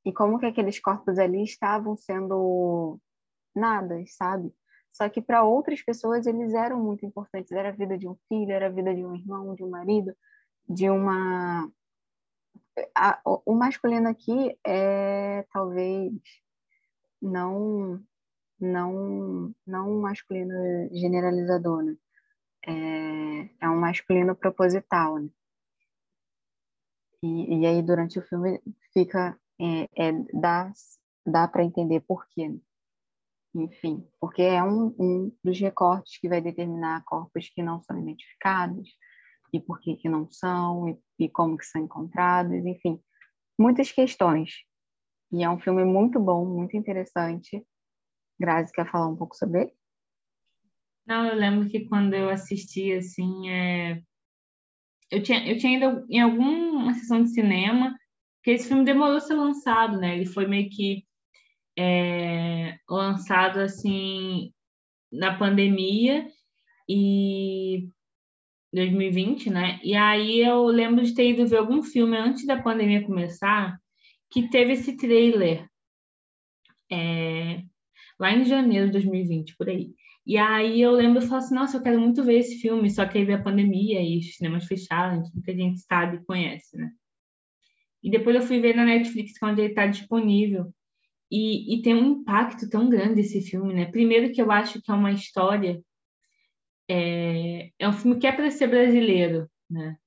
e 0.05 0.11
como 0.11 0.39
que 0.39 0.45
aqueles 0.45 0.79
corpos 0.79 1.17
ali 1.17 1.43
estavam 1.43 1.95
sendo 1.95 2.99
nada, 3.55 4.03
sabe? 4.07 4.53
Só 4.91 5.09
que 5.09 5.21
para 5.21 5.43
outras 5.43 5.81
pessoas 5.81 6.27
eles 6.27 6.53
eram 6.53 6.79
muito 6.79 7.05
importantes, 7.05 7.51
era 7.51 7.69
a 7.69 7.71
vida 7.71 7.97
de 7.97 8.07
um 8.07 8.15
filho, 8.27 8.51
era 8.51 8.67
a 8.67 8.69
vida 8.69 8.93
de 8.93 9.03
um 9.03 9.15
irmão, 9.15 9.55
de 9.55 9.63
um 9.63 9.69
marido, 9.69 10.15
de 10.69 10.89
uma 10.89 11.69
a, 12.95 13.19
o 13.45 13.53
masculino 13.53 14.09
aqui 14.09 14.57
é 14.65 15.45
talvez 15.51 16.11
não 17.21 18.03
não 18.59 19.53
não 19.65 19.91
um 19.91 20.01
masculino 20.01 20.89
generalizador, 20.91 21.83
né? 21.83 21.95
É, 22.65 23.65
é 23.65 23.69
um 23.69 23.79
masculino 23.79 24.35
proposital, 24.35 25.19
né? 25.19 25.29
E, 27.23 27.61
e 27.61 27.65
aí 27.65 27.81
durante 27.81 28.19
o 28.19 28.27
filme 28.27 28.61
fica 28.93 29.39
é, 29.59 30.09
é 30.09 30.11
dá 30.33 30.71
dá 31.25 31.47
para 31.47 31.63
entender 31.63 32.01
por 32.01 32.27
quê. 32.29 32.53
Enfim, 33.55 34.05
porque 34.19 34.41
é 34.41 34.61
um, 34.63 34.93
um 34.99 35.37
dos 35.43 35.59
recortes 35.59 36.19
que 36.19 36.27
vai 36.27 36.41
determinar 36.41 37.03
corpos 37.05 37.49
que 37.49 37.63
não 37.63 37.81
são 37.81 37.99
identificados, 37.99 38.89
e 39.53 39.59
por 39.59 39.79
que, 39.79 39.95
que 39.95 40.09
não 40.09 40.29
são, 40.29 40.89
e, 40.89 41.25
e 41.25 41.29
como 41.29 41.57
que 41.57 41.65
são 41.65 41.83
encontrados, 41.83 42.65
enfim, 42.65 42.99
muitas 43.57 43.91
questões. 43.91 44.51
E 45.31 45.43
é 45.43 45.49
um 45.49 45.59
filme 45.59 45.85
muito 45.85 46.19
bom, 46.19 46.45
muito 46.45 46.75
interessante. 46.75 47.65
Grazi, 48.39 48.71
quer 48.73 48.89
falar 48.89 49.07
um 49.07 49.15
pouco 49.15 49.35
sobre 49.35 49.61
ele? 49.61 49.73
Não, 51.05 51.27
eu 51.27 51.35
lembro 51.35 51.69
que 51.69 51.87
quando 51.87 52.13
eu 52.15 52.29
assisti, 52.29 52.91
assim, 52.93 53.49
é... 53.49 54.01
eu, 55.17 55.23
tinha, 55.23 55.47
eu 55.47 55.57
tinha 55.57 55.77
ido 55.77 56.05
em 56.09 56.19
alguma 56.21 56.93
sessão 56.93 57.23
de 57.23 57.29
cinema, 57.29 57.97
porque 58.37 58.51
esse 58.51 58.67
filme 58.67 58.85
demorou 58.85 59.17
a 59.17 59.21
ser 59.21 59.35
lançado, 59.35 59.97
né? 59.97 60.15
Ele 60.15 60.25
foi 60.25 60.47
meio 60.47 60.69
que 60.69 61.05
é... 61.77 62.77
lançado, 62.89 63.59
assim, 63.59 64.51
na 65.11 65.37
pandemia, 65.37 66.27
e 66.87 67.89
2020, 68.73 69.49
né? 69.49 69.79
E 69.83 69.95
aí 69.95 70.39
eu 70.39 70.65
lembro 70.65 71.03
de 71.03 71.13
ter 71.13 71.29
ido 71.29 71.47
ver 71.47 71.57
algum 71.57 71.81
filme 71.81 72.17
antes 72.17 72.45
da 72.45 72.61
pandemia 72.61 73.05
começar 73.05 73.77
que 74.31 74.49
teve 74.49 74.73
esse 74.73 74.97
trailer 74.97 75.67
é, 76.91 77.61
lá 78.19 78.31
em 78.33 78.45
janeiro 78.45 78.87
de 78.87 78.93
2020, 78.93 79.55
por 79.55 79.69
aí. 79.69 79.93
E 80.25 80.37
aí 80.37 80.81
eu 80.81 80.91
lembro 80.91 81.21
e 81.21 81.27
falo 81.27 81.39
assim, 81.39 81.55
nossa, 81.55 81.77
eu 81.77 81.83
quero 81.83 81.99
muito 81.99 82.23
ver 82.23 82.39
esse 82.39 82.59
filme, 82.59 82.89
só 82.89 83.05
que 83.05 83.17
aí 83.17 83.25
veio 83.25 83.39
a 83.39 83.43
pandemia 83.43 84.01
e 84.01 84.19
os 84.19 84.35
cinemas 84.35 84.65
fecharam, 84.65 85.23
que 85.43 85.51
a 85.51 85.55
gente 85.55 85.79
sabe 85.81 86.17
e 86.17 86.25
conhece, 86.25 86.77
né? 86.77 86.91
E 88.01 88.09
depois 88.09 88.35
eu 88.35 88.41
fui 88.41 88.59
ver 88.59 88.75
na 88.75 88.85
Netflix, 88.85 89.33
onde 89.41 89.61
ele 89.61 89.69
está 89.69 89.87
disponível. 89.87 90.73
E, 91.31 91.75
e 91.75 91.81
tem 91.81 91.95
um 91.95 92.21
impacto 92.21 92.69
tão 92.69 92.89
grande 92.89 93.21
esse 93.21 93.41
filme, 93.41 93.73
né? 93.73 93.85
Primeiro 93.85 94.31
que 94.31 94.41
eu 94.41 94.51
acho 94.51 94.81
que 94.81 94.91
é 94.91 94.93
uma 94.93 95.11
história 95.11 95.81
é, 96.87 97.71
é 97.79 97.87
um 97.87 97.93
filme 97.93 98.19
que 98.19 98.27
é 98.27 98.31
para 98.31 98.51
ser 98.51 98.67
brasileiro, 98.67 99.49
né? 99.69 99.97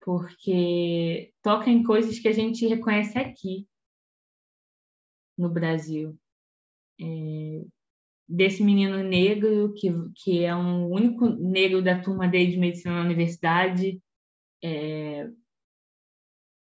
Porque 0.00 1.32
toca 1.42 1.70
em 1.70 1.82
coisas 1.82 2.18
que 2.18 2.28
a 2.28 2.32
gente 2.32 2.66
reconhece 2.66 3.18
aqui 3.18 3.66
no 5.36 5.48
Brasil. 5.48 6.18
É, 7.00 7.64
desse 8.32 8.64
menino 8.64 9.02
negro, 9.02 9.74
que, 9.76 9.92
que 10.16 10.42
é 10.42 10.56
um 10.56 10.88
único 10.90 11.28
negro 11.28 11.82
da 11.82 12.00
turma 12.00 12.26
dele 12.26 12.52
de 12.52 12.56
medicina 12.56 12.94
na 12.94 13.04
universidade, 13.04 14.00
é, 14.64 15.28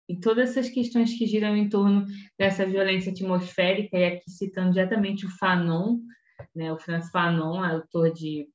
e 0.09 0.17
todas 0.17 0.51
essas 0.51 0.69
questões 0.69 1.17
que 1.17 1.25
giram 1.25 1.57
em 1.57 1.67
torno 1.67 2.05
dessa 2.39 2.65
violência 2.65 3.11
atmosférica, 3.11 3.97
e 3.97 4.05
aqui 4.05 4.31
citando 4.31 4.71
diretamente 4.71 5.25
o 5.25 5.29
Fanon, 5.37 5.99
né, 6.55 6.71
o 6.71 6.79
Francis 6.79 7.11
Fanon, 7.11 7.61
autor 7.61 8.13
de 8.13 8.47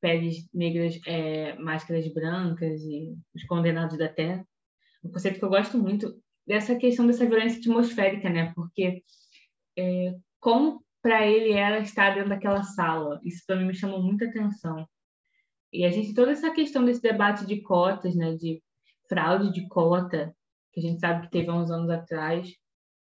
peles 0.00 0.48
negras, 0.54 0.98
é, 1.06 1.58
máscaras 1.58 2.08
brancas 2.08 2.80
e 2.80 3.14
os 3.34 3.44
condenados 3.44 3.98
da 3.98 4.08
terra. 4.08 4.46
Um 5.04 5.10
conceito 5.10 5.38
que 5.38 5.44
eu 5.44 5.50
gosto 5.50 5.76
muito 5.76 6.18
dessa 6.46 6.74
questão 6.76 7.06
dessa 7.06 7.26
violência 7.26 7.58
atmosférica, 7.58 8.30
né? 8.30 8.52
Porque 8.54 9.02
é, 9.76 10.14
como 10.40 10.85
para 11.06 11.24
ele 11.24 11.52
era 11.52 11.78
estar 11.78 12.16
dentro 12.16 12.30
daquela 12.30 12.64
sala, 12.64 13.20
isso 13.22 13.44
para 13.46 13.54
mim 13.54 13.66
me 13.66 13.74
chamou 13.76 14.02
muita 14.02 14.24
atenção. 14.24 14.88
E 15.72 15.84
a 15.84 15.90
gente 15.90 16.12
toda 16.12 16.32
essa 16.32 16.50
questão 16.50 16.84
desse 16.84 17.00
debate 17.00 17.46
de 17.46 17.62
cotas, 17.62 18.16
né? 18.16 18.34
De 18.34 18.60
fraude 19.08 19.52
de 19.52 19.68
cota, 19.68 20.34
que 20.72 20.80
a 20.80 20.82
gente 20.82 20.98
sabe 20.98 21.22
que 21.22 21.30
teve 21.30 21.48
há 21.48 21.54
uns 21.54 21.70
anos 21.70 21.90
atrás, 21.90 22.52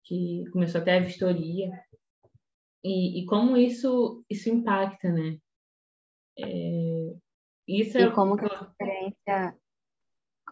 que 0.05 0.45
começou 0.53 0.81
até 0.81 0.97
a 0.97 1.01
vistoria. 1.01 1.73
E, 2.85 3.21
e 3.21 3.27
como 3.27 3.57
isso 3.57 4.25
isso 4.31 4.49
impacta, 4.49 5.11
né? 5.11 5.37
É, 6.39 7.17
isso 7.67 7.99
e 7.99 8.03
é 8.03 8.11
como 8.13 8.37
que 8.37 8.45
a 8.45 8.63
experiência, 8.63 9.59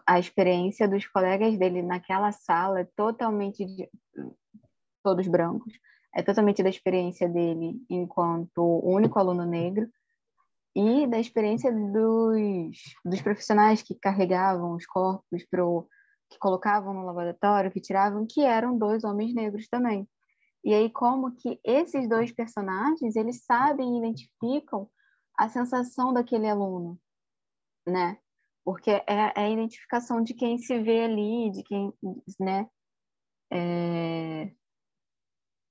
a 0.05 0.19
experiência 0.19 0.87
dos 0.89 1.07
colegas 1.07 1.57
dele 1.57 1.81
naquela 1.81 2.33
sala 2.33 2.81
é 2.81 2.89
totalmente 2.93 3.63
de, 3.63 3.89
todos 5.01 5.29
brancos, 5.29 5.71
é 6.15 6.23
totalmente 6.23 6.63
da 6.63 6.69
experiência 6.69 7.27
dele 7.27 7.81
enquanto 7.89 8.61
único 8.83 9.19
aluno 9.19 9.45
negro 9.45 9.87
e 10.75 11.07
da 11.07 11.19
experiência 11.19 11.71
dos, 11.71 12.77
dos 13.05 13.21
profissionais 13.21 13.81
que 13.81 13.95
carregavam 13.95 14.75
os 14.75 14.85
corpos 14.85 15.45
pro 15.49 15.87
que 16.29 16.37
colocavam 16.39 16.93
no 16.93 17.05
laboratório, 17.05 17.71
que 17.71 17.79
tiravam, 17.79 18.27
que 18.29 18.41
eram 18.41 18.77
dois 18.77 19.05
homens 19.05 19.33
negros 19.33 19.69
também. 19.69 20.05
E 20.63 20.73
aí 20.73 20.89
como 20.89 21.33
que 21.35 21.57
esses 21.63 22.09
dois 22.09 22.33
personagens, 22.33 23.15
eles 23.15 23.45
sabem 23.45 23.95
e 23.95 23.99
identificam 23.99 24.89
a 25.37 25.47
sensação 25.47 26.11
daquele 26.11 26.49
aluno, 26.49 26.99
né? 27.87 28.17
porque 28.67 28.91
é, 28.91 29.03
é, 29.07 29.31
a 29.33 29.49
identificação 29.49 30.21
de 30.21 30.33
quem 30.33 30.57
se 30.57 30.77
vê 30.83 31.05
ali, 31.05 31.49
de 31.51 31.63
quem, 31.63 31.93
né? 32.37 32.69
É... 33.49 34.51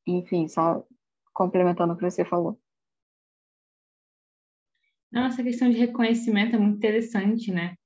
Enfim, 0.07 0.49
só 0.49 0.85
complementando 1.33 1.93
o 1.93 1.97
que 1.97 2.09
você 2.09 2.25
falou. 2.25 2.59
Nossa, 5.13 5.43
questão 5.43 5.71
de 5.71 5.77
reconhecimento 5.77 6.57
é 6.57 6.59
muito 6.59 6.77
interessante, 6.77 7.51
né? 7.53 7.77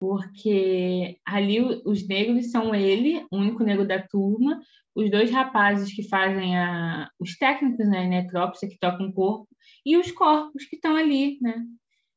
Porque 0.00 1.18
ali 1.26 1.60
os 1.60 2.06
negros 2.06 2.50
são 2.50 2.74
ele, 2.74 3.26
o 3.30 3.36
único 3.36 3.64
negro 3.64 3.86
da 3.86 4.00
turma, 4.00 4.60
os 4.94 5.10
dois 5.10 5.30
rapazes 5.30 5.92
que 5.94 6.08
fazem 6.08 6.56
a, 6.58 7.10
os 7.18 7.36
técnicos, 7.36 7.88
né, 7.88 8.06
necrópsia, 8.06 8.68
que 8.68 8.78
tocam 8.78 9.08
o 9.08 9.12
corpo, 9.12 9.48
e 9.84 9.96
os 9.96 10.10
corpos 10.12 10.64
que 10.64 10.76
estão 10.76 10.96
ali, 10.96 11.38
né, 11.40 11.64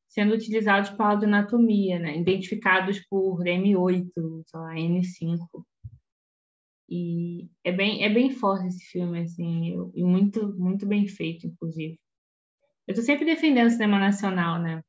sendo 0.08 0.34
utilizados 0.34 0.89
para 0.91 1.19
a 1.19 1.24
anatomia, 1.24 2.00
né, 2.00 2.17
identificados 2.17 3.00
por 3.08 3.43
M8, 3.43 4.12
sei 4.45 4.60
lá, 4.60 4.74
N5. 4.76 5.65
E 6.93 7.49
é 7.63 7.71
bem, 7.71 8.04
é 8.04 8.10
bem 8.10 8.32
forte 8.32 8.67
esse 8.67 8.84
filme, 8.84 9.21
assim, 9.21 9.73
e 9.95 10.04
muito, 10.04 10.54
muito 10.60 10.86
bem 10.86 11.08
feito, 11.08 11.47
inclusive. 11.47 11.97
Eu 12.86 12.91
estou 12.91 13.06
sempre 13.06 13.23
defendendo 13.23 13.67
o 13.67 13.71
cinema 13.71 13.97
nacional, 13.97 14.62
né? 14.62 14.84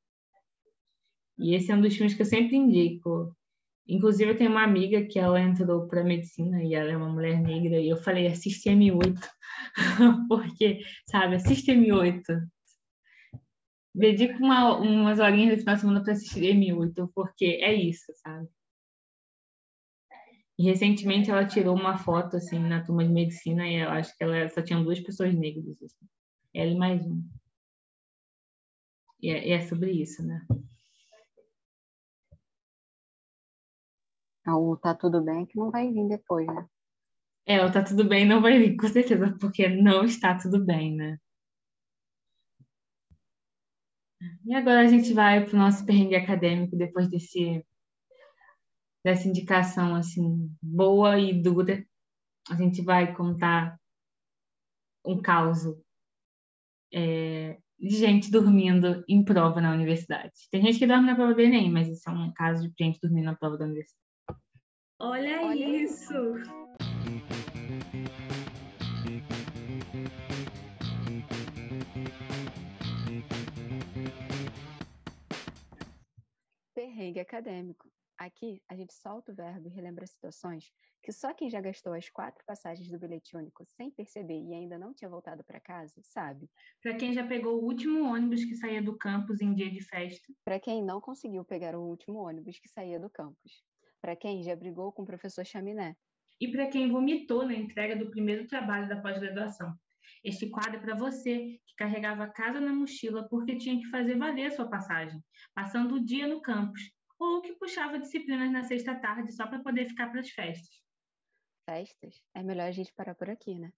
E 1.38 1.54
esse 1.54 1.70
é 1.70 1.76
um 1.76 1.80
dos 1.80 1.94
filmes 1.94 2.14
que 2.14 2.22
eu 2.22 2.26
sempre 2.26 2.56
indico. 2.56 3.32
Inclusive, 3.86 4.32
eu 4.32 4.36
tenho 4.36 4.50
uma 4.50 4.64
amiga 4.64 5.06
que 5.06 5.16
ela 5.16 5.40
entrou 5.40 5.86
para 5.86 6.02
medicina 6.02 6.60
e 6.64 6.74
ela 6.74 6.90
é 6.90 6.96
uma 6.96 7.08
mulher 7.08 7.40
negra, 7.40 7.78
e 7.78 7.88
eu 7.88 7.96
falei, 7.96 8.26
assiste 8.26 8.68
M8, 8.68 9.20
porque, 10.28 10.80
sabe, 11.08 11.36
assiste 11.36 11.70
M8. 11.70 12.24
Dedico 13.94 14.42
uma, 14.42 14.76
umas 14.76 15.20
horinhas 15.20 15.52
no 15.52 15.58
final 15.58 15.74
de 15.76 15.80
semana 15.82 16.02
para 16.02 16.14
assistir 16.14 16.52
M8, 16.52 17.08
porque 17.14 17.44
é 17.62 17.72
isso, 17.72 18.12
sabe? 18.16 18.48
E 20.58 20.64
recentemente 20.64 21.30
ela 21.30 21.46
tirou 21.46 21.74
uma 21.74 21.96
foto, 21.96 22.36
assim, 22.36 22.58
na 22.58 22.84
turma 22.84 23.04
de 23.04 23.12
medicina, 23.12 23.66
e 23.66 23.76
eu 23.76 23.90
acho 23.90 24.16
que 24.16 24.22
ela 24.22 24.48
só 24.48 24.62
tinha 24.62 24.82
duas 24.82 25.00
pessoas 25.00 25.34
negras, 25.34 25.82
assim. 25.82 26.06
Ela 26.54 26.70
e 26.70 26.76
mais 26.76 27.04
um. 27.06 27.22
E 29.20 29.30
é, 29.30 29.48
e 29.48 29.50
é 29.52 29.60
sobre 29.66 29.92
isso, 29.92 30.24
né? 30.26 30.44
O 34.46 34.76
Tá 34.76 34.94
Tudo 34.94 35.22
Bem 35.22 35.46
que 35.46 35.56
não 35.56 35.70
vai 35.70 35.90
vir 35.90 36.08
depois, 36.08 36.46
né? 36.46 36.66
É, 37.46 37.64
o 37.64 37.72
Tá 37.72 37.82
Tudo 37.82 38.08
Bem 38.08 38.26
não 38.26 38.42
vai 38.42 38.58
vir, 38.58 38.76
com 38.76 38.88
certeza, 38.88 39.36
porque 39.40 39.68
não 39.68 40.04
está 40.04 40.36
tudo 40.36 40.64
bem, 40.64 40.94
né? 40.96 41.18
E 44.44 44.54
agora 44.54 44.80
a 44.80 44.86
gente 44.86 45.12
vai 45.12 45.44
para 45.44 45.54
o 45.54 45.58
nosso 45.58 45.84
perrengue 45.84 46.14
acadêmico, 46.14 46.76
depois 46.76 47.08
desse, 47.08 47.64
dessa 49.04 49.28
indicação, 49.28 49.94
assim, 49.94 50.54
boa 50.62 51.18
e 51.18 51.32
dura. 51.32 51.84
A 52.48 52.56
gente 52.56 52.82
vai 52.82 53.14
contar 53.14 53.78
um 55.04 55.20
caos 55.20 55.64
é, 56.92 57.58
de 57.78 57.96
gente 57.96 58.30
dormindo 58.30 59.04
em 59.08 59.24
prova 59.24 59.60
na 59.60 59.72
universidade. 59.72 60.32
Tem 60.50 60.62
gente 60.62 60.78
que 60.78 60.86
dorme 60.86 61.06
na 61.06 61.16
prova 61.16 61.34
do 61.34 61.40
Enem, 61.40 61.70
mas 61.70 61.88
isso 61.88 62.08
é 62.08 62.12
um 62.12 62.32
caso 62.32 62.68
de 62.68 62.74
gente 62.78 63.00
dormindo 63.00 63.24
na 63.24 63.36
prova 63.36 63.58
da 63.58 63.64
universidade. 63.64 64.00
Olha, 65.00 65.42
Olha 65.42 65.82
isso! 65.82 66.14
Perrengue 76.72 77.18
acadêmico. 77.18 77.91
Aqui, 78.22 78.62
a 78.68 78.76
gente 78.76 78.94
solta 78.94 79.32
o 79.32 79.34
verbo 79.34 79.66
e 79.66 79.72
relembra 79.72 80.06
situações 80.06 80.70
que 81.02 81.10
só 81.10 81.34
quem 81.34 81.50
já 81.50 81.60
gastou 81.60 81.92
as 81.92 82.08
quatro 82.08 82.44
passagens 82.46 82.88
do 82.88 82.96
bilhete 82.96 83.36
único 83.36 83.64
sem 83.66 83.90
perceber 83.90 84.40
e 84.40 84.54
ainda 84.54 84.78
não 84.78 84.94
tinha 84.94 85.10
voltado 85.10 85.42
para 85.42 85.58
casa, 85.58 86.00
sabe. 86.04 86.48
Para 86.80 86.94
quem 86.94 87.12
já 87.12 87.26
pegou 87.26 87.60
o 87.60 87.64
último 87.64 88.04
ônibus 88.04 88.44
que 88.44 88.54
saía 88.54 88.80
do 88.80 88.96
campus 88.96 89.40
em 89.40 89.52
dia 89.52 89.68
de 89.68 89.82
festa. 89.82 90.32
Para 90.44 90.60
quem 90.60 90.84
não 90.84 91.00
conseguiu 91.00 91.44
pegar 91.44 91.74
o 91.74 91.82
último 91.82 92.20
ônibus 92.20 92.60
que 92.60 92.68
saía 92.68 93.00
do 93.00 93.10
campus 93.10 93.64
para 94.02 94.16
quem 94.16 94.42
já 94.42 94.56
brigou 94.56 94.92
com 94.92 95.02
o 95.02 95.06
professor 95.06 95.46
Chaminé. 95.46 95.96
E 96.40 96.50
para 96.50 96.66
quem 96.68 96.90
vomitou 96.90 97.46
na 97.46 97.54
entrega 97.54 97.94
do 97.96 98.10
primeiro 98.10 98.48
trabalho 98.48 98.88
da 98.88 99.00
pós-graduação. 99.00 99.72
Este 100.24 100.50
quadro 100.50 100.76
é 100.76 100.80
para 100.80 100.96
você 100.96 101.60
que 101.66 101.74
carregava 101.76 102.24
a 102.24 102.32
casa 102.32 102.60
na 102.60 102.72
mochila 102.72 103.28
porque 103.28 103.56
tinha 103.56 103.78
que 103.78 103.88
fazer 103.90 104.18
valer 104.18 104.46
a 104.46 104.50
sua 104.50 104.68
passagem, 104.68 105.20
passando 105.54 105.94
o 105.96 106.04
dia 106.04 106.26
no 106.26 106.40
campus, 106.42 106.82
ou 107.22 107.40
que 107.40 107.52
puxava 107.54 108.00
disciplinas 108.00 108.50
na 108.50 108.64
sexta 108.64 108.96
tarde 108.96 109.32
só 109.32 109.46
para 109.46 109.62
poder 109.62 109.86
ficar 109.86 110.10
para 110.10 110.20
as 110.20 110.30
festas. 110.30 110.82
Festas? 111.64 112.20
É 112.34 112.42
melhor 112.42 112.66
a 112.66 112.72
gente 112.72 112.92
parar 112.92 113.14
por 113.14 113.30
aqui, 113.30 113.56
né? 113.56 113.72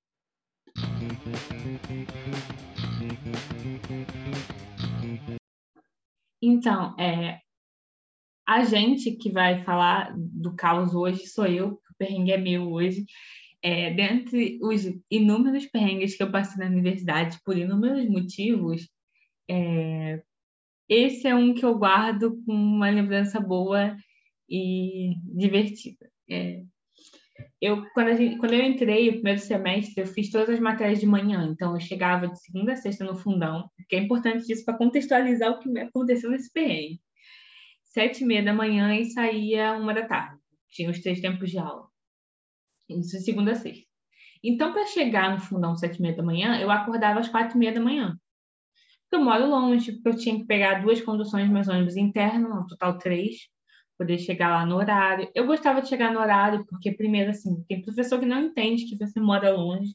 Então, 6.40 6.96
é, 6.98 7.40
a 8.48 8.64
gente 8.64 9.12
que 9.16 9.30
vai 9.30 9.62
falar 9.62 10.14
do 10.16 10.56
caos 10.56 10.94
hoje 10.94 11.26
sou 11.26 11.46
eu, 11.46 11.74
o 11.74 11.94
perrengue 11.98 12.32
é 12.32 12.38
meu 12.38 12.72
hoje. 12.72 13.04
É, 13.62 13.92
dentre 13.92 14.58
os 14.62 14.84
inúmeros 15.10 15.66
perrengues 15.66 16.16
que 16.16 16.22
eu 16.22 16.30
passei 16.30 16.58
na 16.58 16.70
universidade, 16.70 17.38
por 17.44 17.56
inúmeros 17.56 18.08
motivos, 18.08 18.88
é, 19.48 20.22
esse 20.88 21.26
é 21.26 21.34
um 21.34 21.54
que 21.54 21.64
eu 21.64 21.78
guardo 21.78 22.36
com 22.44 22.52
uma 22.52 22.90
lembrança 22.90 23.40
boa 23.40 23.96
e 24.48 25.14
divertida. 25.36 26.10
É, 26.30 26.62
eu, 27.60 27.84
quando, 27.94 28.16
gente, 28.16 28.38
quando 28.38 28.52
eu 28.52 28.62
entrei 28.62 29.08
o 29.08 29.14
primeiro 29.14 29.40
semestre, 29.40 30.02
eu 30.02 30.06
fiz 30.06 30.30
todas 30.30 30.50
as 30.50 30.60
matérias 30.60 31.00
de 31.00 31.06
manhã, 31.06 31.48
então 31.50 31.74
eu 31.74 31.80
chegava 31.80 32.28
de 32.28 32.40
segunda 32.40 32.72
a 32.72 32.76
sexta 32.76 33.04
no 33.04 33.16
fundão, 33.16 33.68
que 33.88 33.96
é 33.96 34.00
importante 34.00 34.52
isso 34.52 34.64
para 34.64 34.76
contextualizar 34.78 35.50
o 35.50 35.58
que 35.58 35.78
aconteceu 35.78 36.30
nesse 36.30 36.52
perrengue 36.52 37.00
sete 37.94 38.24
e 38.24 38.26
meia 38.26 38.44
da 38.44 38.52
manhã 38.52 38.92
e 38.96 39.04
saía 39.04 39.72
uma 39.74 39.94
da 39.94 40.04
tarde. 40.04 40.36
Tinha 40.68 40.90
os 40.90 41.00
três 41.00 41.20
tempos 41.20 41.48
de 41.48 41.58
aula. 41.58 41.86
Isso 42.88 43.18
segunda 43.20 43.52
a 43.52 43.54
sexta. 43.54 43.86
Então, 44.42 44.72
para 44.72 44.84
chegar 44.86 45.30
no 45.30 45.40
fundão 45.40 45.76
sete 45.76 45.98
e 45.98 46.02
meia 46.02 46.16
da 46.16 46.22
manhã, 46.22 46.60
eu 46.60 46.70
acordava 46.70 47.20
às 47.20 47.28
quatro 47.28 47.56
e 47.56 47.58
meia 47.58 47.72
da 47.72 47.80
manhã. 47.80 48.18
Eu 49.12 49.22
moro 49.22 49.46
longe, 49.46 49.92
porque 49.92 50.08
eu 50.08 50.16
tinha 50.16 50.38
que 50.38 50.44
pegar 50.44 50.82
duas 50.82 51.00
conduções 51.00 51.48
mais 51.48 51.68
ônibus 51.68 51.96
internos, 51.96 52.50
no 52.50 52.66
total 52.66 52.98
três, 52.98 53.48
poder 53.96 54.18
chegar 54.18 54.50
lá 54.50 54.66
no 54.66 54.76
horário. 54.76 55.30
Eu 55.34 55.46
gostava 55.46 55.80
de 55.80 55.88
chegar 55.88 56.12
no 56.12 56.20
horário, 56.20 56.66
porque, 56.66 56.92
primeiro, 56.92 57.30
assim, 57.30 57.62
tem 57.68 57.82
professor 57.82 58.18
que 58.18 58.26
não 58.26 58.42
entende 58.42 58.86
que 58.86 58.96
você 58.96 59.20
mora 59.20 59.54
longe, 59.54 59.94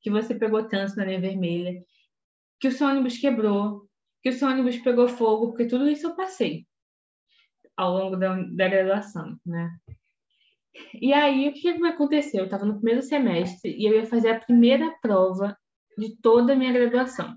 que 0.00 0.10
você 0.10 0.34
pegou 0.34 0.64
trânsito 0.64 0.98
na 0.98 1.06
linha 1.06 1.20
vermelha, 1.20 1.80
que 2.60 2.68
o 2.68 2.72
seu 2.72 2.88
ônibus 2.88 3.18
quebrou, 3.18 3.88
que 4.22 4.30
o 4.30 4.32
seu 4.32 4.48
ônibus 4.48 4.76
pegou 4.78 5.08
fogo, 5.08 5.48
porque 5.48 5.66
tudo 5.66 5.88
isso 5.88 6.06
eu 6.08 6.16
passei 6.16 6.66
ao 7.76 7.92
longo 7.96 8.16
da, 8.16 8.34
da 8.34 8.68
graduação, 8.68 9.36
né? 9.46 9.70
E 11.00 11.12
aí, 11.12 11.48
o 11.48 11.52
que, 11.52 11.60
que 11.60 11.86
aconteceu? 11.86 12.40
Eu 12.40 12.44
estava 12.46 12.64
no 12.64 12.76
primeiro 12.76 13.02
semestre 13.02 13.74
e 13.76 13.84
eu 13.84 13.94
ia 13.94 14.06
fazer 14.06 14.30
a 14.30 14.40
primeira 14.40 14.90
prova 15.02 15.56
de 15.98 16.16
toda 16.16 16.54
a 16.54 16.56
minha 16.56 16.72
graduação, 16.72 17.36